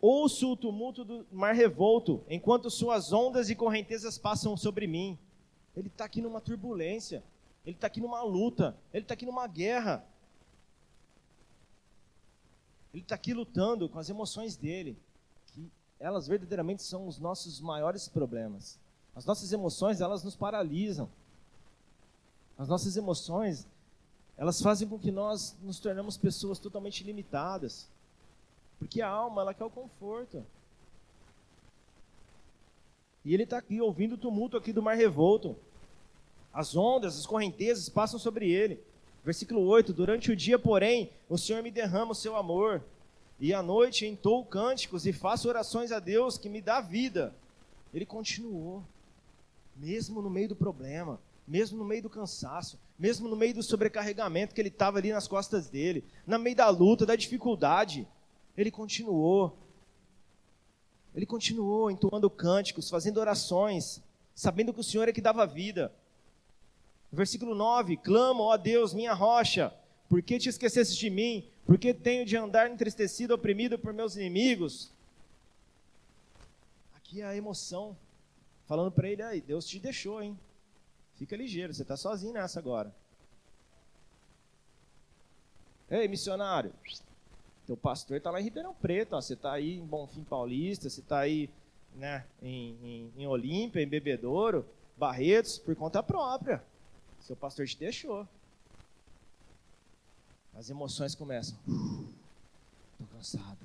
Ouço 0.00 0.52
o 0.52 0.56
tumulto 0.56 1.04
do 1.04 1.24
mar 1.30 1.54
revolto, 1.54 2.24
enquanto 2.28 2.68
suas 2.68 3.12
ondas 3.12 3.48
e 3.48 3.54
correntezas 3.54 4.18
passam 4.18 4.56
sobre 4.56 4.88
mim. 4.88 5.16
Ele 5.76 5.86
está 5.86 6.04
aqui 6.04 6.20
numa 6.20 6.40
turbulência, 6.40 7.22
ele 7.64 7.76
está 7.76 7.86
aqui 7.86 8.00
numa 8.00 8.22
luta, 8.22 8.76
ele 8.92 9.04
está 9.04 9.14
aqui 9.14 9.24
numa 9.24 9.46
guerra. 9.46 10.04
Ele 12.92 13.02
está 13.04 13.14
aqui 13.14 13.32
lutando 13.32 13.88
com 13.88 14.00
as 14.00 14.10
emoções 14.10 14.56
dele, 14.56 14.98
que 15.46 15.70
elas 16.00 16.26
verdadeiramente 16.26 16.82
são 16.82 17.06
os 17.06 17.20
nossos 17.20 17.60
maiores 17.60 18.08
problemas. 18.08 18.80
As 19.14 19.24
nossas 19.24 19.52
emoções, 19.52 20.00
elas 20.00 20.24
nos 20.24 20.34
paralisam. 20.34 21.08
As 22.58 22.68
nossas 22.68 22.96
emoções, 22.96 23.66
elas 24.36 24.60
fazem 24.60 24.88
com 24.88 24.98
que 24.98 25.10
nós 25.10 25.56
nos 25.62 25.78
tornamos 25.78 26.16
pessoas 26.16 26.58
totalmente 26.58 27.04
limitadas. 27.04 27.88
Porque 28.78 29.00
a 29.00 29.08
alma, 29.08 29.42
ela 29.42 29.54
quer 29.54 29.64
o 29.64 29.70
conforto. 29.70 30.44
E 33.24 33.32
ele 33.32 33.44
está 33.44 33.58
aqui 33.58 33.80
ouvindo 33.80 34.14
o 34.14 34.18
tumulto 34.18 34.56
aqui 34.56 34.72
do 34.72 34.82
mar 34.82 34.96
revolto. 34.96 35.56
As 36.52 36.76
ondas, 36.76 37.18
as 37.18 37.26
correntezas 37.26 37.88
passam 37.88 38.18
sobre 38.18 38.50
ele. 38.50 38.80
Versículo 39.24 39.60
8: 39.62 39.92
Durante 39.92 40.32
o 40.32 40.36
dia, 40.36 40.58
porém, 40.58 41.10
o 41.28 41.38
Senhor 41.38 41.62
me 41.62 41.70
derrama 41.70 42.12
o 42.12 42.16
seu 42.16 42.36
amor, 42.36 42.82
e 43.38 43.54
à 43.54 43.62
noite 43.62 44.06
entoo 44.06 44.44
cânticos 44.44 45.06
e 45.06 45.12
faço 45.12 45.48
orações 45.48 45.92
a 45.92 46.00
Deus 46.00 46.36
que 46.36 46.48
me 46.48 46.60
dá 46.60 46.80
vida. 46.80 47.32
Ele 47.94 48.04
continuou, 48.04 48.82
mesmo 49.76 50.20
no 50.20 50.30
meio 50.30 50.48
do 50.48 50.56
problema, 50.56 51.20
mesmo 51.46 51.78
no 51.78 51.84
meio 51.84 52.02
do 52.02 52.10
cansaço, 52.10 52.78
mesmo 52.98 53.28
no 53.28 53.36
meio 53.36 53.54
do 53.54 53.62
sobrecarregamento 53.62 54.54
que 54.54 54.60
ele 54.60 54.68
estava 54.68 54.98
ali 54.98 55.12
nas 55.12 55.26
costas 55.26 55.68
dele, 55.68 56.04
no 56.26 56.38
meio 56.38 56.56
da 56.56 56.68
luta, 56.68 57.04
da 57.04 57.16
dificuldade. 57.16 58.06
Ele 58.56 58.70
continuou. 58.70 59.58
Ele 61.14 61.26
continuou 61.26 61.90
entoando 61.90 62.30
cânticos, 62.30 62.88
fazendo 62.88 63.18
orações, 63.18 64.02
sabendo 64.34 64.72
que 64.72 64.80
o 64.80 64.84
Senhor 64.84 65.08
é 65.08 65.12
que 65.12 65.20
dava 65.20 65.46
vida. 65.46 65.92
Versículo 67.10 67.54
9: 67.54 67.98
Clamo, 67.98 68.44
ó 68.44 68.56
Deus, 68.56 68.94
minha 68.94 69.12
rocha, 69.12 69.74
por 70.08 70.22
que 70.22 70.38
te 70.38 70.48
esqueceste 70.48 70.96
de 70.96 71.10
mim? 71.10 71.48
Por 71.66 71.78
que 71.78 71.92
tenho 71.92 72.24
de 72.24 72.36
andar 72.36 72.70
entristecido, 72.70 73.34
oprimido 73.34 73.78
por 73.78 73.92
meus 73.92 74.16
inimigos? 74.16 74.90
Aqui 76.94 77.20
é 77.20 77.24
a 77.24 77.36
emoção, 77.36 77.96
falando 78.66 78.92
para 78.92 79.08
ele: 79.08 79.22
aí, 79.22 79.40
Deus 79.40 79.66
te 79.66 79.78
deixou, 79.78 80.22
hein? 80.22 80.38
Fica 81.22 81.36
ligeiro, 81.36 81.72
você 81.72 81.82
está 81.82 81.96
sozinho 81.96 82.32
nessa 82.32 82.58
agora. 82.58 82.92
Ei, 85.88 86.08
missionário, 86.08 86.74
teu 87.64 87.76
pastor 87.76 88.16
está 88.16 88.28
lá 88.28 88.40
em 88.40 88.44
Ribeirão 88.44 88.74
Preto, 88.74 89.12
ó, 89.12 89.20
você 89.20 89.34
está 89.34 89.52
aí 89.52 89.78
em 89.78 89.86
Bonfim 89.86 90.24
Paulista, 90.24 90.90
você 90.90 90.98
está 90.98 91.20
aí 91.20 91.48
né, 91.94 92.26
em, 92.42 92.76
em, 92.82 93.12
em 93.22 93.26
Olímpia, 93.28 93.80
em 93.80 93.86
Bebedouro, 93.86 94.66
Barretos, 94.96 95.58
por 95.58 95.76
conta 95.76 96.02
própria. 96.02 96.60
Seu 97.20 97.36
pastor 97.36 97.68
te 97.68 97.78
deixou. 97.78 98.26
As 100.56 100.70
emoções 100.70 101.14
começam. 101.14 101.56
Estou 102.94 103.06
cansado, 103.16 103.60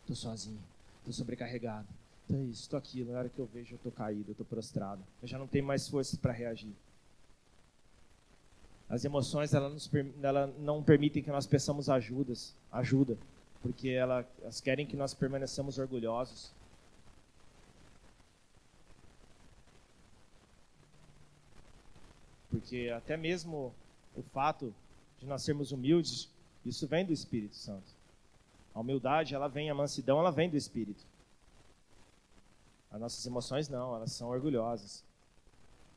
estou 0.00 0.16
sozinho, 0.16 0.64
estou 1.00 1.12
sobrecarregado. 1.12 1.86
Estou 2.22 2.42
isso, 2.44 2.62
estou 2.62 2.78
aquilo. 2.78 3.12
Na 3.12 3.18
hora 3.18 3.28
que 3.28 3.38
eu 3.38 3.44
vejo, 3.44 3.74
eu 3.74 3.76
estou 3.76 3.92
caído, 3.92 4.30
eu 4.30 4.32
estou 4.32 4.46
prostrado. 4.46 5.04
Eu 5.20 5.28
já 5.28 5.38
não 5.38 5.46
tenho 5.46 5.66
mais 5.66 5.86
forças 5.86 6.18
para 6.18 6.32
reagir. 6.32 6.74
As 8.88 9.04
emoções 9.04 9.54
ela, 9.54 9.68
nos, 9.68 9.90
ela 10.22 10.46
não 10.58 10.82
permitem 10.82 11.22
que 11.22 11.30
nós 11.30 11.46
peçamos 11.46 11.88
ajudas, 11.88 12.54
ajuda 12.70 13.16
porque 13.64 13.88
elas 13.88 14.60
querem 14.60 14.86
que 14.86 14.94
nós 14.94 15.14
permaneçamos 15.14 15.78
orgulhosos. 15.78 16.52
Porque 22.50 22.92
até 22.94 23.16
mesmo 23.16 23.74
o 24.14 24.22
fato 24.22 24.74
de 25.18 25.24
nós 25.24 25.42
sermos 25.42 25.72
humildes, 25.72 26.30
isso 26.62 26.86
vem 26.86 27.06
do 27.06 27.12
Espírito 27.14 27.56
Santo. 27.56 27.90
A 28.74 28.80
humildade, 28.80 29.34
ela 29.34 29.48
vem, 29.48 29.70
a 29.70 29.74
mansidão, 29.74 30.18
ela 30.18 30.30
vem 30.30 30.50
do 30.50 30.58
Espírito. 30.58 31.02
As 32.92 33.00
nossas 33.00 33.24
emoções 33.24 33.66
não, 33.66 33.96
elas 33.96 34.12
são 34.12 34.28
orgulhosas. 34.28 35.02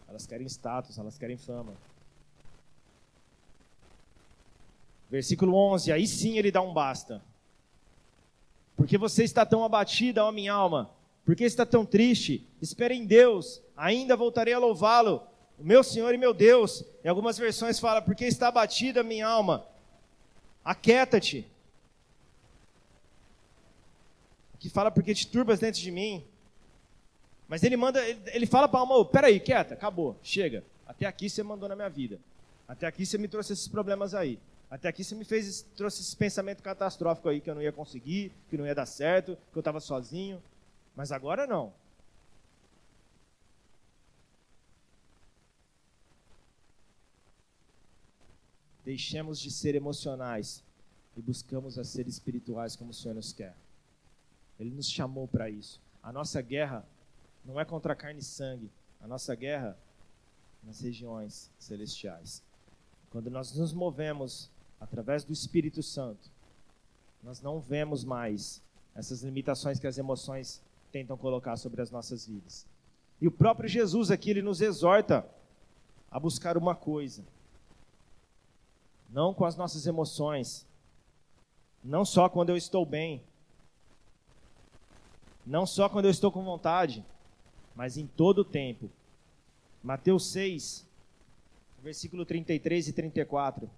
Elas 0.08 0.26
querem 0.26 0.48
status, 0.48 0.98
elas 0.98 1.18
querem 1.18 1.36
fama. 1.36 1.74
Versículo 5.10 5.56
11, 5.56 5.92
aí 5.92 6.06
sim 6.06 6.38
ele 6.38 6.52
dá 6.52 6.62
um 6.62 6.74
basta. 6.74 7.22
Porque 8.76 8.98
você 8.98 9.24
está 9.24 9.46
tão 9.46 9.64
abatida, 9.64 10.24
ó 10.24 10.32
minha 10.32 10.54
alma? 10.54 10.90
Por 11.26 11.36
que 11.36 11.44
está 11.44 11.66
tão 11.66 11.86
triste? 11.86 12.48
Espere 12.62 12.94
em 12.94 13.06
Deus, 13.06 13.62
ainda 13.76 14.16
voltarei 14.16 14.54
a 14.54 14.60
louvá-lo, 14.60 15.24
o 15.58 15.64
meu 15.64 15.84
Senhor 15.84 16.14
e 16.14 16.18
meu 16.18 16.34
Deus. 16.34 16.84
Em 17.04 17.08
algumas 17.10 17.38
versões 17.38 17.80
fala, 17.80 18.02
porque 18.02 18.26
está 18.26 18.50
abatida 18.50 19.04
minha 19.04 19.28
alma? 19.28 19.66
Aquieta-te. 20.64 21.48
Aqui 24.54 24.70
fala, 24.70 24.92
porque 24.92 25.14
te 25.14 25.28
turbas 25.28 25.60
dentro 25.60 25.82
de 25.82 25.92
mim. 25.92 26.24
Mas 27.48 27.64
ele 27.64 27.78
manda, 27.78 28.06
ele, 28.06 28.20
ele 28.28 28.46
fala 28.46 28.68
para 28.68 28.80
a 28.80 28.82
alma, 28.82 28.96
oh, 28.96 29.06
peraí, 29.06 29.40
quieta, 29.40 29.74
acabou, 29.74 30.18
chega. 30.22 30.64
Até 30.86 31.06
aqui 31.06 31.30
você 31.30 31.42
mandou 31.42 31.68
na 31.70 31.76
minha 31.76 31.90
vida. 31.90 32.20
Até 32.68 32.86
aqui 32.86 33.06
você 33.06 33.18
me 33.18 33.28
trouxe 33.28 33.54
esses 33.54 33.68
problemas 33.68 34.14
aí. 34.14 34.38
Até 34.70 34.90
aqui 34.90 35.04
você 35.04 35.16
me 35.16 35.24
fez, 35.24 35.62
trouxe 35.76 36.02
esse 36.02 36.16
pensamento 36.16 36.62
catastrófico 36.62 37.30
aí, 37.30 37.40
que 37.40 37.50
eu 37.50 37.56
não 37.56 37.62
ia 37.62 37.72
conseguir, 37.72 38.34
que 38.50 38.58
não 38.58 38.66
ia 38.66 38.76
dar 38.76 38.86
certo, 38.86 39.38
que 39.52 39.58
eu 39.58 39.62
estava 39.62 39.80
sozinho. 39.80 40.44
Mas 40.96 41.12
agora 41.12 41.48
não. 41.48 41.74
Deixemos 48.84 49.40
de 49.40 49.52
ser 49.52 49.76
emocionais 49.76 50.64
e 51.16 51.22
buscamos 51.22 51.78
a 51.80 51.84
ser 51.84 52.08
espirituais 52.08 52.76
como 52.76 52.92
o 52.92 52.94
Senhor 52.94 53.14
nos 53.14 53.32
quer. 53.32 53.56
Ele 54.60 54.72
nos 54.72 54.90
chamou 54.90 55.28
para 55.28 55.50
isso. 55.50 55.82
A 56.02 56.12
nossa 56.12 56.42
guerra 56.42 56.86
não 57.46 57.60
é 57.60 57.66
contra 57.66 57.96
carne 57.96 58.20
e 58.20 58.24
sangue. 58.24 58.70
A 59.00 59.08
nossa 59.08 59.34
guerra 59.34 59.78
é 60.64 60.68
nas 60.68 60.82
regiões 60.82 61.50
celestiais. 61.58 62.44
Quando 63.10 63.30
nós 63.30 63.56
nos 63.56 63.72
movemos 63.72 64.50
através 64.80 65.24
do 65.24 65.34
Espírito 65.34 65.82
Santo, 65.82 66.30
nós 67.24 67.42
não 67.42 67.60
vemos 67.60 68.04
mais 68.04 68.62
essas 68.96 69.22
limitações 69.22 69.80
que 69.80 69.88
as 69.88 69.98
emoções 69.98 70.62
tentam 70.92 71.18
colocar 71.18 71.58
sobre 71.58 71.82
as 71.82 71.92
nossas 71.92 72.26
vidas. 72.26 72.66
E 73.20 73.28
o 73.28 73.32
próprio 73.32 73.68
Jesus 73.68 74.12
aqui, 74.12 74.30
ele 74.30 74.42
nos 74.42 74.62
exorta 74.62 75.28
a 76.10 76.20
buscar 76.20 76.58
uma 76.58 76.76
coisa. 76.76 77.24
Não 79.10 79.34
com 79.34 79.46
as 79.46 79.56
nossas 79.56 79.88
emoções, 79.88 80.66
não 81.84 82.04
só 82.06 82.30
quando 82.30 82.50
eu 82.50 82.58
estou 82.58 82.86
bem, 82.86 83.24
não 85.46 85.66
só 85.66 85.88
quando 85.88 86.06
eu 86.06 86.12
estou 86.12 86.32
com 86.32 86.44
vontade, 86.44 87.06
mas 87.76 87.98
em 87.98 88.06
todo 88.06 88.40
o 88.40 88.46
tempo. 88.46 88.90
Mateus 89.84 90.32
6, 90.32 90.86
versículo 91.82 92.26
33 92.26 92.90
e 92.90 92.94
34. 92.94 93.70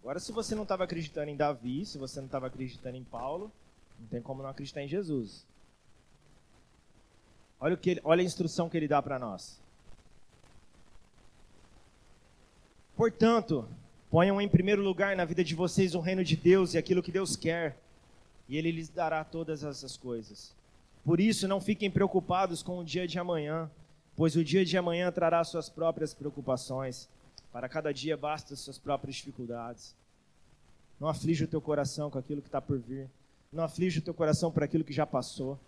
Agora, 0.00 0.18
se 0.18 0.32
você 0.32 0.54
não 0.54 0.62
estava 0.62 0.84
acreditando 0.84 1.30
em 1.30 1.36
Davi, 1.36 1.84
se 1.84 1.98
você 1.98 2.20
não 2.20 2.26
estava 2.26 2.46
acreditando 2.46 2.96
em 2.96 3.04
Paulo, 3.04 3.52
não 3.98 4.06
tem 4.08 4.22
como 4.22 4.42
não 4.42 4.48
acreditar 4.48 4.82
em 4.82 4.88
Jesus. 4.88 5.44
Olha, 7.60 7.74
o 7.74 7.78
que 7.78 7.90
ele, 7.90 8.00
olha 8.02 8.22
a 8.22 8.24
instrução 8.24 8.68
que 8.68 8.76
ele 8.76 8.88
dá 8.88 9.02
para 9.02 9.18
nós. 9.18 9.60
Portanto, 12.96 13.68
ponham 14.10 14.40
em 14.40 14.48
primeiro 14.48 14.82
lugar 14.82 15.14
na 15.16 15.24
vida 15.24 15.44
de 15.44 15.54
vocês 15.54 15.94
o 15.94 16.00
reino 16.00 16.24
de 16.24 16.36
Deus 16.36 16.74
e 16.74 16.78
aquilo 16.78 17.02
que 17.02 17.12
Deus 17.12 17.36
quer, 17.36 17.78
e 18.48 18.56
Ele 18.56 18.72
lhes 18.72 18.88
dará 18.88 19.22
todas 19.22 19.62
essas 19.62 19.96
coisas. 19.96 20.52
Por 21.04 21.20
isso, 21.20 21.46
não 21.46 21.60
fiquem 21.60 21.90
preocupados 21.90 22.62
com 22.62 22.78
o 22.78 22.84
dia 22.84 23.06
de 23.06 23.18
amanhã, 23.18 23.70
pois 24.16 24.36
o 24.36 24.44
dia 24.44 24.64
de 24.64 24.76
amanhã 24.76 25.10
trará 25.10 25.42
suas 25.44 25.68
próprias 25.68 26.12
preocupações. 26.12 27.08
Para 27.52 27.68
cada 27.68 27.92
dia 27.92 28.16
basta 28.16 28.54
suas 28.54 28.78
próprias 28.78 29.16
dificuldades. 29.16 29.94
Não 30.98 31.08
aflige 31.08 31.44
o 31.44 31.48
teu 31.48 31.60
coração 31.60 32.10
com 32.10 32.18
aquilo 32.18 32.42
que 32.42 32.48
está 32.48 32.60
por 32.60 32.78
vir. 32.78 33.08
Não 33.52 33.64
aflige 33.64 33.98
o 33.98 34.02
teu 34.02 34.14
coração 34.14 34.52
por 34.52 34.62
aquilo 34.62 34.84
que 34.84 34.92
já 34.92 35.06
passou. 35.06 35.58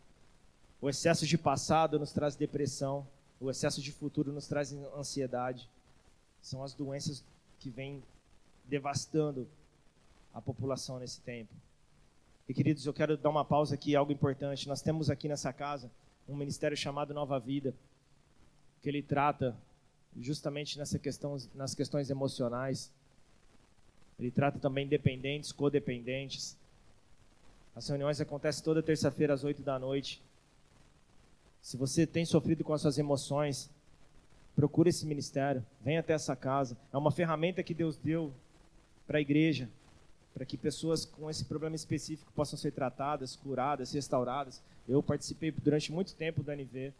O 0.80 0.89
excesso 0.89 1.26
de 1.26 1.37
passado 1.37 1.99
nos 1.99 2.12
traz 2.12 2.37
depressão. 2.37 3.07
O 3.41 3.51
excesso 3.51 3.80
de 3.80 3.91
futuro 3.91 4.33
nos 4.33 4.47
traz 4.47 4.72
ansiedade. 4.97 5.68
São 6.41 6.62
as 6.62 6.74
doenças 6.74 7.24
que 7.59 7.70
vêm 7.70 8.03
devastando 8.64 9.49
a 10.33 10.41
população 10.41 10.99
nesse 10.99 11.20
tempo. 11.20 11.53
E 12.49 12.55
queridos, 12.55 12.87
eu 12.87 12.93
quero 12.93 13.16
dar 13.16 13.30
uma 13.30 13.45
pausa 13.45 13.74
aqui, 13.74 13.97
algo 13.97 14.12
importante. 14.12 14.68
Nós 14.68 14.83
temos 14.83 15.11
aqui 15.11 15.28
nessa 15.28 15.53
casa 15.53 15.91
um 16.28 16.37
ministério 16.37 16.76
chamado 16.76 17.14
Nova 17.14 17.39
Vida, 17.39 17.74
que 18.83 18.89
ele 18.89 19.03
trata 19.03 19.57
justamente 20.20 20.78
nessa 20.78 20.98
questão, 20.98 21.36
nas 21.54 21.74
questões 21.74 22.10
emocionais. 22.10 22.90
Ele 24.18 24.30
trata 24.30 24.58
também 24.58 24.86
dependentes, 24.86 25.52
codependentes. 25.52 26.56
As 27.74 27.88
reuniões 27.88 28.20
acontecem 28.20 28.62
toda 28.62 28.82
terça-feira 28.82 29.34
às 29.34 29.44
oito 29.44 29.62
da 29.62 29.78
noite. 29.78 30.22
Se 31.62 31.76
você 31.76 32.06
tem 32.06 32.24
sofrido 32.24 32.62
com 32.62 32.72
as 32.72 32.82
suas 32.82 32.98
emoções, 32.98 33.70
procure 34.54 34.90
esse 34.90 35.06
ministério, 35.06 35.64
venha 35.80 36.00
até 36.00 36.12
essa 36.12 36.36
casa. 36.36 36.76
É 36.92 36.96
uma 36.96 37.10
ferramenta 37.10 37.62
que 37.62 37.72
Deus 37.72 37.96
deu 37.96 38.32
para 39.06 39.18
a 39.18 39.20
igreja, 39.20 39.68
para 40.34 40.44
que 40.44 40.56
pessoas 40.56 41.04
com 41.04 41.30
esse 41.30 41.44
problema 41.44 41.76
específico 41.76 42.32
possam 42.32 42.58
ser 42.58 42.72
tratadas, 42.72 43.36
curadas, 43.36 43.92
restauradas. 43.92 44.62
Eu 44.88 45.02
participei 45.02 45.50
durante 45.50 45.92
muito 45.92 46.14
tempo 46.14 46.42
do 46.42 46.52
NV. 46.52 46.92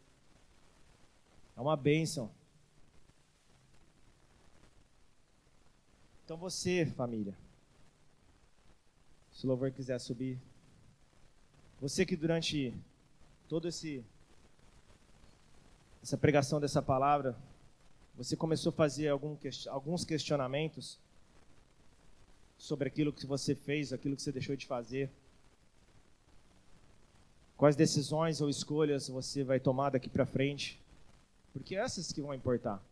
É 1.56 1.60
uma 1.60 1.76
bênção. 1.76 2.30
Então 6.33 6.41
você, 6.41 6.87
família, 6.87 7.37
se 9.35 9.45
o 9.45 9.49
louvor 9.51 9.70
quiser 9.70 9.99
subir, 9.99 10.39
você 11.78 12.07
que 12.07 12.16
durante 12.16 12.74
todo 13.51 13.68
esse 13.68 14.03
essa 16.03 16.16
pregação 16.16 16.59
dessa 16.59 16.80
palavra, 16.80 17.37
você 18.16 18.35
começou 18.35 18.70
a 18.70 18.72
fazer 18.72 19.09
algum, 19.09 19.37
alguns 19.68 20.07
questionamentos 20.07 20.99
sobre 22.57 22.89
aquilo 22.89 23.12
que 23.12 23.26
você 23.26 23.55
fez, 23.55 23.93
aquilo 23.93 24.16
que 24.16 24.22
você 24.22 24.33
deixou 24.33 24.57
de 24.57 24.66
fazer. 24.66 25.11
Quais 27.59 27.76
decisões 27.76 28.41
ou 28.41 28.49
escolhas 28.49 29.07
você 29.07 29.45
vai 29.45 29.61
tomar 29.61 29.91
daqui 29.91 30.09
para 30.09 30.24
frente? 30.24 30.80
Porque 31.53 31.76
essas 31.76 32.11
que 32.11 32.22
vão 32.22 32.33
importar. 32.33 32.83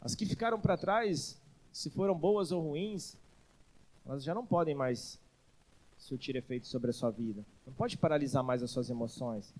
As 0.00 0.16
que 0.16 0.26
ficaram 0.26 0.60
para 0.60 0.76
trás, 0.76 1.38
se 1.78 1.90
foram 1.90 2.18
boas 2.18 2.50
ou 2.50 2.60
ruins, 2.60 3.16
elas 4.04 4.24
já 4.24 4.34
não 4.34 4.44
podem 4.44 4.74
mais 4.74 5.16
surtir 5.96 6.34
efeito 6.34 6.66
sobre 6.66 6.90
a 6.90 6.92
sua 6.92 7.08
vida. 7.08 7.44
Não 7.64 7.72
pode 7.72 7.96
paralisar 7.96 8.42
mais 8.42 8.64
as 8.64 8.72
suas 8.72 8.90
emoções. 8.90 9.54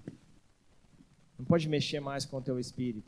Não 1.38 1.44
pode 1.44 1.68
mexer 1.68 2.00
mais 2.00 2.26
com 2.26 2.38
o 2.38 2.42
teu 2.42 2.58
espírito. 2.58 3.06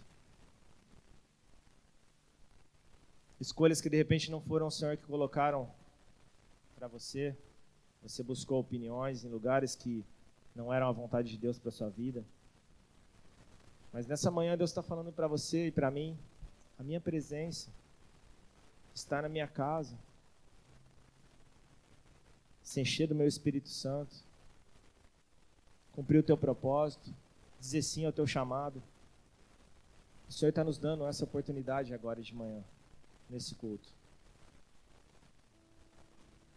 Escolhas 3.40 3.80
que 3.80 3.90
de 3.90 3.96
repente 3.96 4.30
não 4.30 4.40
foram 4.40 4.68
o 4.68 4.70
Senhor 4.70 4.96
que 4.96 5.02
colocaram 5.02 5.68
para 6.76 6.86
você. 6.86 7.36
Você 8.04 8.22
buscou 8.22 8.60
opiniões 8.60 9.24
em 9.24 9.28
lugares 9.28 9.74
que 9.74 10.04
não 10.54 10.72
eram 10.72 10.88
a 10.88 10.92
vontade 10.92 11.30
de 11.30 11.36
Deus 11.36 11.58
para 11.58 11.72
sua 11.72 11.90
vida. 11.90 12.24
Mas 13.92 14.06
nessa 14.06 14.30
manhã 14.30 14.56
Deus 14.56 14.70
está 14.70 14.84
falando 14.84 15.10
para 15.10 15.26
você 15.26 15.66
e 15.66 15.72
para 15.72 15.90
mim, 15.90 16.16
a 16.78 16.84
minha 16.84 17.00
presença 17.00 17.72
está 18.94 19.22
na 19.22 19.28
minha 19.28 19.48
casa, 19.48 19.96
se 22.62 22.80
encher 22.80 23.08
do 23.08 23.14
meu 23.14 23.26
Espírito 23.26 23.68
Santo, 23.68 24.14
cumprir 25.92 26.18
o 26.18 26.22
teu 26.22 26.36
propósito, 26.36 27.14
dizer 27.58 27.82
sim 27.82 28.04
ao 28.04 28.12
teu 28.12 28.26
chamado. 28.26 28.82
O 30.28 30.32
Senhor 30.32 30.50
está 30.50 30.62
nos 30.62 30.78
dando 30.78 31.06
essa 31.06 31.24
oportunidade 31.24 31.92
agora 31.92 32.22
de 32.22 32.34
manhã, 32.34 32.62
nesse 33.28 33.54
culto. 33.54 33.88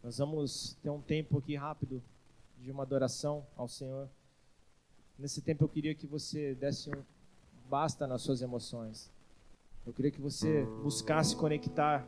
Nós 0.04 0.18
vamos 0.18 0.78
ter 0.84 0.90
um 0.90 1.02
tempo 1.02 1.38
aqui 1.38 1.56
rápido 1.56 2.04
de 2.60 2.70
uma 2.70 2.84
adoração 2.84 3.46
ao 3.56 3.68
Senhor. 3.68 4.10
Nesse 5.18 5.42
tempo 5.42 5.64
eu 5.64 5.70
queria 5.70 5.96
que 5.96 6.06
você 6.06 6.54
desse 6.56 6.90
um 6.90 7.04
basta 7.70 8.06
nas 8.06 8.22
suas 8.22 8.42
emoções. 8.42 9.10
Eu 9.86 9.94
queria 9.94 10.12
que 10.12 10.22
você 10.22 10.64
buscasse 10.84 11.36
conectar 11.36 12.08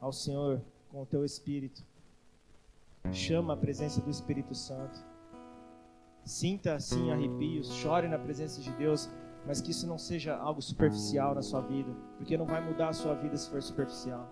ao 0.00 0.12
Senhor 0.12 0.60
com 0.90 1.02
o 1.02 1.06
teu 1.06 1.24
espírito. 1.24 1.84
Chama 3.12 3.54
a 3.54 3.56
presença 3.56 4.00
do 4.00 4.10
Espírito 4.10 4.54
Santo. 4.54 5.04
Sinta 6.24 6.74
assim 6.74 7.10
arrepios, 7.12 7.72
chore 7.74 8.08
na 8.08 8.18
presença 8.18 8.60
de 8.60 8.70
Deus, 8.72 9.08
mas 9.46 9.60
que 9.60 9.70
isso 9.70 9.86
não 9.86 9.96
seja 9.96 10.36
algo 10.36 10.60
superficial 10.60 11.34
na 11.34 11.42
sua 11.42 11.60
vida, 11.60 11.92
porque 12.16 12.36
não 12.36 12.46
vai 12.46 12.60
mudar 12.60 12.88
a 12.88 12.92
sua 12.92 13.14
vida 13.14 13.36
se 13.36 13.48
for 13.48 13.62
superficial. 13.62 14.28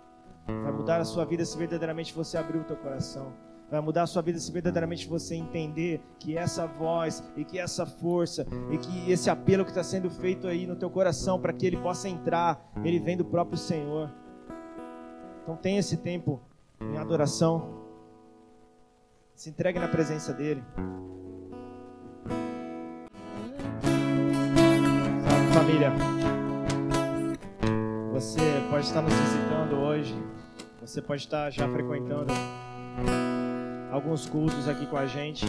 Vai 0.47 0.73
mudar 0.73 1.01
a 1.01 1.05
sua 1.05 1.25
vida 1.25 1.45
se 1.45 1.57
verdadeiramente 1.57 2.13
você 2.13 2.37
abrir 2.37 2.59
o 2.59 2.65
teu 2.65 2.77
coração. 2.77 3.33
Vai 3.71 3.81
mudar 3.81 4.03
a 4.03 4.07
sua 4.07 4.23
vida 4.23 4.39
se 4.39 4.53
verdadeiramente 4.53 5.09
você 5.09 5.35
entender 5.35 6.01
que 6.19 6.37
essa 6.37 6.67
voz 6.67 7.23
e 7.37 7.45
que 7.45 7.59
essa 7.59 7.87
força 7.87 8.47
e 8.71 8.77
que 8.77 9.11
esse 9.11 9.31
apelo 9.31 9.65
que 9.65 9.71
está 9.71 9.83
sendo 9.83 10.11
feito 10.11 10.47
aí 10.47 10.67
no 10.67 10.77
teu 10.77 10.91
coração 10.91 11.41
para 11.41 11.53
que 11.53 11.67
ele 11.67 11.77
possa 11.79 12.09
entrar, 12.09 12.71
ele 12.85 12.99
vem 12.99 13.17
do 13.17 13.25
próprio 13.25 13.57
Senhor. 13.57 14.13
Então 15.45 15.57
tenha 15.57 15.79
esse 15.79 15.99
tempo 15.99 16.41
em 16.81 16.97
adoração. 16.97 17.85
Se 19.35 19.51
entregue 19.51 19.79
na 19.79 19.89
presença 19.89 20.33
dele. 20.33 20.65
Sabe, 25.23 25.53
família, 25.53 25.93
você 28.11 28.41
pode 28.71 28.87
estar 28.87 29.03
nos 29.03 29.13
visitando 29.13 29.77
hoje, 29.77 30.17
você 30.81 31.03
pode 31.03 31.21
estar 31.21 31.51
já 31.51 31.69
frequentando 31.69 32.33
alguns 33.93 34.27
cultos 34.27 34.67
aqui 34.67 34.87
com 34.87 34.97
a 34.97 35.05
gente, 35.05 35.45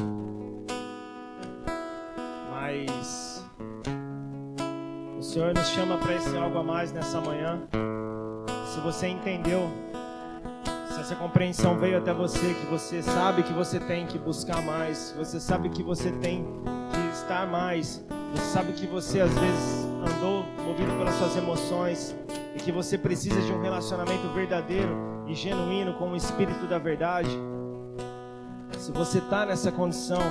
mas 2.51 3.45
o 5.17 5.21
Senhor 5.23 5.53
nos 5.53 5.69
chama 5.69 5.97
para 5.99 6.15
esse 6.15 6.35
algo 6.35 6.57
a 6.57 6.63
mais 6.63 6.91
nessa 6.91 7.21
manhã. 7.21 7.65
Se 8.75 8.81
você 8.81 9.07
entendeu 9.07 9.71
essa 10.99 11.15
compreensão 11.15 11.77
veio 11.77 11.97
até 11.97 12.13
você, 12.13 12.53
que 12.53 12.65
você 12.65 13.01
sabe 13.01 13.41
que 13.41 13.53
você 13.53 13.79
tem 13.79 14.05
que 14.05 14.19
buscar 14.19 14.61
mais, 14.61 15.15
você 15.15 15.39
sabe 15.39 15.69
que 15.69 15.81
você 15.81 16.11
tem 16.11 16.43
que 16.91 17.15
estar 17.15 17.47
mais, 17.47 18.03
você 18.33 18.43
sabe 18.43 18.73
que 18.73 18.85
você 18.85 19.21
às 19.21 19.33
vezes 19.33 19.85
andou 20.05 20.43
movido 20.65 20.91
pelas 20.97 21.15
suas 21.15 21.37
emoções 21.37 22.13
e 22.53 22.57
que 22.57 22.69
você 22.69 22.97
precisa 22.97 23.39
de 23.39 23.53
um 23.53 23.61
relacionamento 23.61 24.27
verdadeiro 24.33 25.23
e 25.25 25.33
genuíno 25.33 25.93
com 25.93 26.11
o 26.11 26.15
Espírito 26.17 26.67
da 26.67 26.77
Verdade. 26.77 27.29
Se 28.77 28.91
você 28.91 29.19
está 29.19 29.45
nessa 29.45 29.71
condição, 29.71 30.21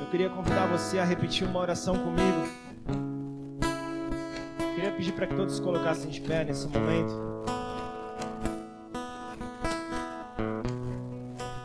eu 0.00 0.06
queria 0.12 0.30
convidar 0.30 0.66
você 0.66 1.00
a 1.00 1.04
repetir 1.04 1.44
uma 1.44 1.58
oração 1.58 1.98
comigo. 1.98 2.61
Eu 4.82 4.90
queria 4.90 4.96
pedir 4.96 5.12
para 5.12 5.26
que 5.28 5.36
todos 5.36 5.54
se 5.54 5.62
colocassem 5.62 6.10
de 6.10 6.20
pé 6.20 6.42
nesse 6.42 6.66
momento. 6.66 7.12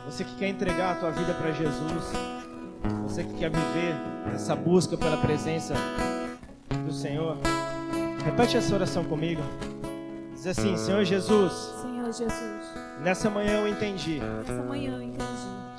Você 0.06 0.22
que 0.22 0.36
quer 0.36 0.48
entregar 0.48 0.92
a 0.92 0.94
tua 1.00 1.10
vida 1.10 1.34
para 1.34 1.50
Jesus, 1.50 2.12
você 3.02 3.24
que 3.24 3.34
quer 3.34 3.50
viver 3.50 3.96
essa 4.32 4.54
busca 4.54 4.96
pela 4.96 5.16
presença 5.16 5.74
do 6.86 6.92
Senhor, 6.92 7.36
repete 8.24 8.56
essa 8.56 8.72
oração 8.72 9.02
comigo. 9.02 9.42
Diz 10.32 10.46
assim, 10.46 10.76
Senhor 10.76 11.04
Jesus, 11.04 11.52
Senhor 11.82 12.12
Jesus, 12.12 12.74
nessa 13.02 13.28
manhã 13.28 13.62
eu 13.62 13.66
entendi 13.66 14.20
essa 14.42 14.62
manhã 14.62 14.92
eu 14.92 15.02
entendi 15.02 15.24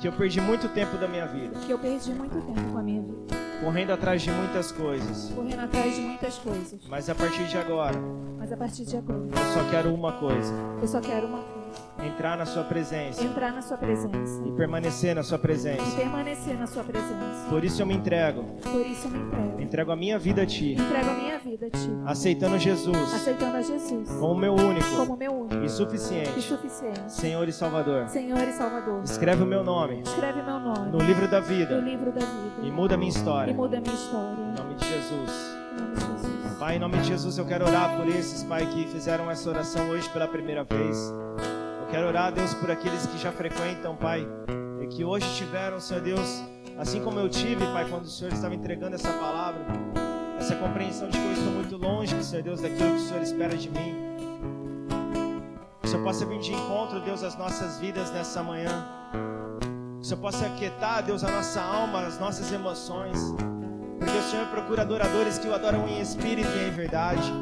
que 0.01 0.07
eu 0.09 0.11
perdi 0.11 0.41
muito 0.41 0.67
tempo 0.69 0.97
da 0.97 1.07
minha 1.07 1.25
vida, 1.25 1.57
que 1.59 1.71
eu 1.71 1.79
perdi 1.79 2.11
muito 2.11 2.35
tempo 2.41 2.71
com 2.73 2.77
a 2.77 2.83
minha 2.83 3.01
vida, 3.01 3.49
correndo 3.60 3.91
atrás 3.91 4.22
de 4.22 4.32
muitas 4.32 4.72
coisas. 4.72 5.32
correndo 5.36 5.62
atrás 5.62 5.95
de 5.95 6.01
muitas 6.01 6.38
coisas. 6.38 6.80
Mas 6.88 7.10
a 7.10 7.16
partir 7.16 7.45
de 7.47 7.57
agora, 7.57 7.99
Mas 8.38 8.51
a 8.51 8.57
partir 8.57 8.86
de 8.86 8.97
agora, 8.97 9.20
eu 9.20 9.53
só 9.53 9.70
quero 9.70 9.93
uma 9.93 10.14
coisa: 10.14 10.53
eu 10.82 10.88
só 10.88 11.01
quero 11.01 11.28
uma 11.28 11.39
coisa: 11.39 11.59
entrar 12.06 12.38
na 12.38 12.45
sua 12.45 12.64
presença 12.64 13.24
entrar 13.24 13.52
na 13.54 13.62
sua 13.62 13.78
presença 13.78 14.41
e 14.45 14.52
permanecer 14.54 15.16
na 15.16 15.24
sua 15.24 15.38
e 15.38 15.41
presença. 15.41 15.95
permanecer 15.95 16.58
na 16.58 16.68
sua 16.68 16.84
presença. 16.84 17.47
Por 17.50 17.64
isso 17.64 17.82
eu 17.82 17.86
me 17.86 17.93
entrego, 17.93 18.43
Por 18.62 18.86
isso 18.86 19.08
eu 19.08 19.12
me 19.12 19.20
entrego. 19.20 19.62
entrego 19.62 19.91
a 19.91 19.95
minha 19.95 20.18
vida 20.20 20.41
a 20.43 20.45
ti, 20.45 20.74
Entrego 20.74 21.10
a 21.10 21.14
minha 21.14 21.39
vida 21.39 21.68
a 21.68 21.70
ti, 21.70 21.89
aceitando 22.06 22.58
Jesus 22.58 23.14
aceitando 23.14 23.58
a 23.58 23.62
Jesus 23.62 24.10
como 24.20 24.36
meu 24.39 24.54
único 24.54 24.95
como 24.95 25.18
meu 25.18 25.32
único 25.34 25.62
e 25.62 25.66
e 25.66 25.70
suficiente 25.70 26.41
suficiente 26.41 27.12
Senhor 27.12 27.47
e 27.47 27.52
Salvador. 27.52 28.08
Senhor 28.10 28.39
e 28.47 28.52
Salvador. 28.54 29.04
Escreve 29.04 29.43
o 29.43 29.45
meu 29.45 29.64
nome 29.64 30.02
Escreve 30.02 30.41
meu 30.41 30.60
nome 30.60 30.91
no 30.91 30.97
livro 31.00 31.28
da 31.28 31.39
no 31.39 31.45
vida 31.45 31.80
livro 31.80 32.12
da 32.12 32.20
vida 32.26 32.68
e 32.68 32.72
muda 32.72 32.95
a 32.95 32.97
minha 32.97 33.10
história. 33.10 33.52
e 33.52 33.54
muda 33.56 33.78
a 33.78 33.82
minha 33.82 33.93
história. 33.95 34.41
Em 34.41 34.56
nome 34.62 34.76
de 34.76 34.86
Jesus. 34.88 35.32
Em 35.78 35.82
nome 35.82 35.95
de 35.95 36.02
Jesus. 36.02 36.58
Pai, 36.60 36.76
em 36.76 36.80
nome 36.80 36.97
de 36.97 37.08
Jesus, 37.08 37.38
eu 37.38 37.45
quero 37.45 37.66
orar 37.66 37.95
por 37.95 38.06
esses, 38.08 38.43
Pai, 38.43 38.66
que 38.66 38.86
fizeram 38.88 39.32
essa 39.32 39.50
oração 39.50 39.89
hoje 39.89 40.10
pela 40.10 40.28
primeira 40.28 40.64
vez. 40.66 41.14
Quero 41.89 42.05
orar, 42.07 42.31
Deus, 42.31 42.53
por 42.53 42.69
aqueles 42.69 43.07
que 43.07 43.17
já 43.17 43.31
frequentam, 43.31 43.95
Pai, 43.95 44.23
e 44.79 44.87
que 44.87 45.03
hoje 45.03 45.25
tiveram, 45.35 45.79
Senhor 45.79 46.03
Deus, 46.03 46.43
assim 46.77 47.01
como 47.03 47.19
eu 47.19 47.27
tive, 47.27 47.65
Pai, 47.73 47.87
quando 47.89 48.03
o 48.03 48.07
Senhor 48.09 48.31
estava 48.31 48.53
entregando 48.53 48.93
essa 48.93 49.11
palavra, 49.13 49.59
essa 50.39 50.55
compreensão 50.55 51.09
de 51.09 51.17
que 51.17 51.25
eu 51.25 51.31
estou 51.31 51.51
muito 51.51 51.77
longe, 51.77 52.23
Senhor 52.23 52.43
Deus, 52.43 52.61
daquilo 52.61 52.91
que 52.91 52.95
o 52.95 52.99
Senhor 52.99 53.23
espera 53.23 53.57
de 53.57 53.71
mim. 53.71 53.95
Que 55.81 55.87
o 55.87 55.89
Senhor 55.89 56.03
possa 56.03 56.27
vir 56.27 56.39
de 56.39 56.53
encontro, 56.53 57.01
Deus, 57.01 57.23
às 57.23 57.35
nossas 57.35 57.79
vidas 57.79 58.11
nessa 58.11 58.43
manhã. 58.43 58.87
Que 59.99 60.01
o 60.01 60.05
Senhor 60.05 60.21
possa 60.21 60.45
aquietar, 60.45 61.01
Deus, 61.01 61.23
a 61.23 61.31
nossa 61.31 61.59
alma, 61.59 62.01
as 62.01 62.19
nossas 62.19 62.51
emoções. 62.51 63.17
Porque 63.97 64.15
o 64.15 64.23
Senhor 64.29 64.45
procura 64.49 64.83
adoradores 64.83 65.39
que 65.39 65.47
o 65.47 65.55
adoram 65.55 65.87
em 65.87 65.99
espírito 65.99 66.49
e 66.49 66.67
em 66.67 66.71
verdade. 66.71 67.33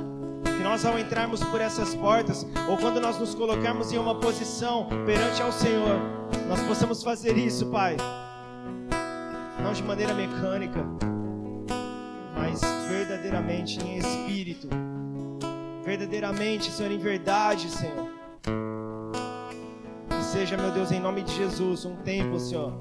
Que 0.58 0.64
nós, 0.64 0.84
ao 0.84 0.98
entrarmos 0.98 1.44
por 1.44 1.62
essas 1.62 1.94
portas, 1.94 2.46
ou 2.68 2.78
quando 2.78 3.00
nós 3.00 3.20
nos 3.20 3.36
colocarmos 3.36 3.92
em 3.92 3.98
uma 4.00 4.16
posição 4.16 4.88
perante 5.06 5.42
ao 5.42 5.52
Senhor, 5.52 6.00
nós 6.48 6.60
possamos 6.64 7.04
fazer 7.04 7.38
isso, 7.38 7.68
Pai. 7.68 7.96
Não 9.62 9.72
de 9.72 9.84
maneira 9.84 10.14
mecânica, 10.14 10.84
mas 12.36 12.60
verdadeiramente 12.90 13.80
em 13.80 13.98
espírito. 13.98 14.68
Verdadeiramente, 15.84 16.72
Senhor, 16.72 16.92
em 16.92 16.98
verdade, 16.98 17.70
Senhor. 17.70 18.08
Que 20.10 20.24
seja, 20.24 20.58
meu 20.58 20.72
Deus, 20.72 20.92
em 20.92 21.00
nome 21.00 21.22
de 21.22 21.34
Jesus, 21.36 21.86
um 21.86 21.96
tempo, 21.98 22.40
Senhor, 22.40 22.74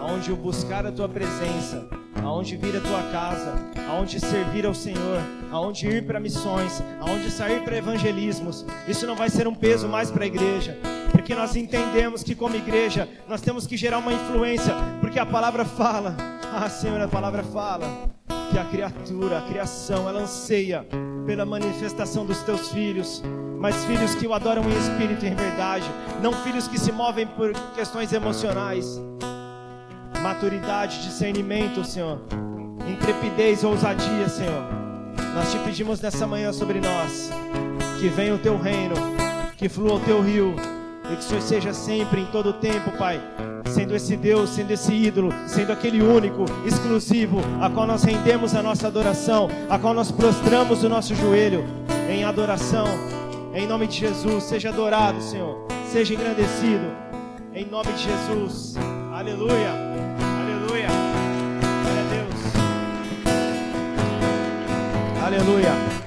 aonde 0.00 0.32
o 0.32 0.36
buscar 0.36 0.84
a 0.84 0.92
tua 0.92 1.08
presença, 1.08 1.88
aonde 2.24 2.56
vir 2.56 2.76
a 2.76 2.80
tua 2.80 3.02
casa, 3.10 3.54
aonde 3.88 4.20
servir 4.20 4.66
ao 4.66 4.74
Senhor, 4.74 5.20
aonde 5.50 5.86
ir 5.86 6.06
para 6.06 6.20
missões, 6.20 6.82
aonde 7.00 7.30
sair 7.30 7.62
para 7.62 7.76
evangelismos. 7.76 8.64
Isso 8.86 9.06
não 9.06 9.16
vai 9.16 9.28
ser 9.28 9.46
um 9.46 9.54
peso 9.54 9.88
mais 9.88 10.10
para 10.10 10.24
a 10.24 10.26
igreja, 10.26 10.78
porque 11.10 11.34
nós 11.34 11.56
entendemos 11.56 12.22
que 12.22 12.34
como 12.34 12.56
igreja 12.56 13.08
nós 13.28 13.40
temos 13.40 13.66
que 13.66 13.76
gerar 13.76 13.98
uma 13.98 14.12
influência, 14.12 14.74
porque 15.00 15.18
a 15.18 15.26
palavra 15.26 15.64
fala, 15.64 16.16
ah 16.54 16.68
Senhor, 16.68 17.00
a 17.00 17.08
palavra 17.08 17.42
fala 17.42 17.86
que 18.50 18.58
a 18.58 18.64
criatura, 18.64 19.38
a 19.38 19.42
criação, 19.42 20.08
ela 20.08 20.20
anseia 20.20 20.86
pela 21.26 21.46
manifestação 21.46 22.26
dos 22.26 22.40
teus 22.42 22.70
filhos, 22.70 23.22
mas 23.58 23.84
filhos 23.84 24.14
que 24.14 24.26
o 24.26 24.34
adoram 24.34 24.62
em 24.64 24.76
espírito 24.76 25.24
e 25.24 25.28
em 25.28 25.34
verdade, 25.34 25.86
não 26.20 26.32
filhos 26.32 26.66
que 26.68 26.78
se 26.78 26.92
movem 26.92 27.26
por 27.26 27.52
questões 27.74 28.12
emocionais 28.12 29.00
maturidade, 30.22 31.02
discernimento, 31.02 31.84
Senhor, 31.84 32.20
intrepidez, 32.88 33.64
ousadia, 33.64 34.28
Senhor. 34.28 34.62
Nós 35.34 35.50
te 35.50 35.58
pedimos 35.58 36.00
nessa 36.00 36.26
manhã 36.26 36.52
sobre 36.52 36.80
nós 36.80 37.30
que 37.98 38.08
venha 38.08 38.34
o 38.34 38.38
teu 38.38 38.56
reino, 38.56 38.94
que 39.56 39.68
flua 39.68 39.94
o 39.94 40.00
teu 40.00 40.22
rio 40.22 40.54
e 41.10 41.16
que 41.16 41.20
o 41.20 41.22
Senhor 41.22 41.42
seja 41.42 41.74
sempre, 41.74 42.20
em 42.20 42.26
todo 42.26 42.50
o 42.50 42.52
tempo, 42.52 42.92
Pai, 42.92 43.20
sendo 43.66 43.96
esse 43.96 44.16
Deus, 44.16 44.50
sendo 44.50 44.70
esse 44.70 44.92
ídolo, 44.94 45.30
sendo 45.46 45.72
aquele 45.72 46.00
único, 46.00 46.44
exclusivo, 46.64 47.40
a 47.60 47.68
qual 47.68 47.86
nós 47.86 48.04
rendemos 48.04 48.54
a 48.54 48.62
nossa 48.62 48.86
adoração, 48.86 49.48
a 49.68 49.78
qual 49.78 49.92
nós 49.92 50.12
prostramos 50.12 50.84
o 50.84 50.88
nosso 50.88 51.14
joelho 51.16 51.64
em 52.08 52.24
adoração. 52.24 52.86
Em 53.54 53.66
nome 53.66 53.86
de 53.88 53.98
Jesus, 53.98 54.44
seja 54.44 54.68
adorado, 54.68 55.20
Senhor, 55.20 55.66
seja 55.90 56.14
engrandecido. 56.14 56.86
Em 57.52 57.66
nome 57.66 57.92
de 57.92 58.04
Jesus. 58.04 58.76
Aleluia. 59.12 59.91
Aleluia. 65.22 66.01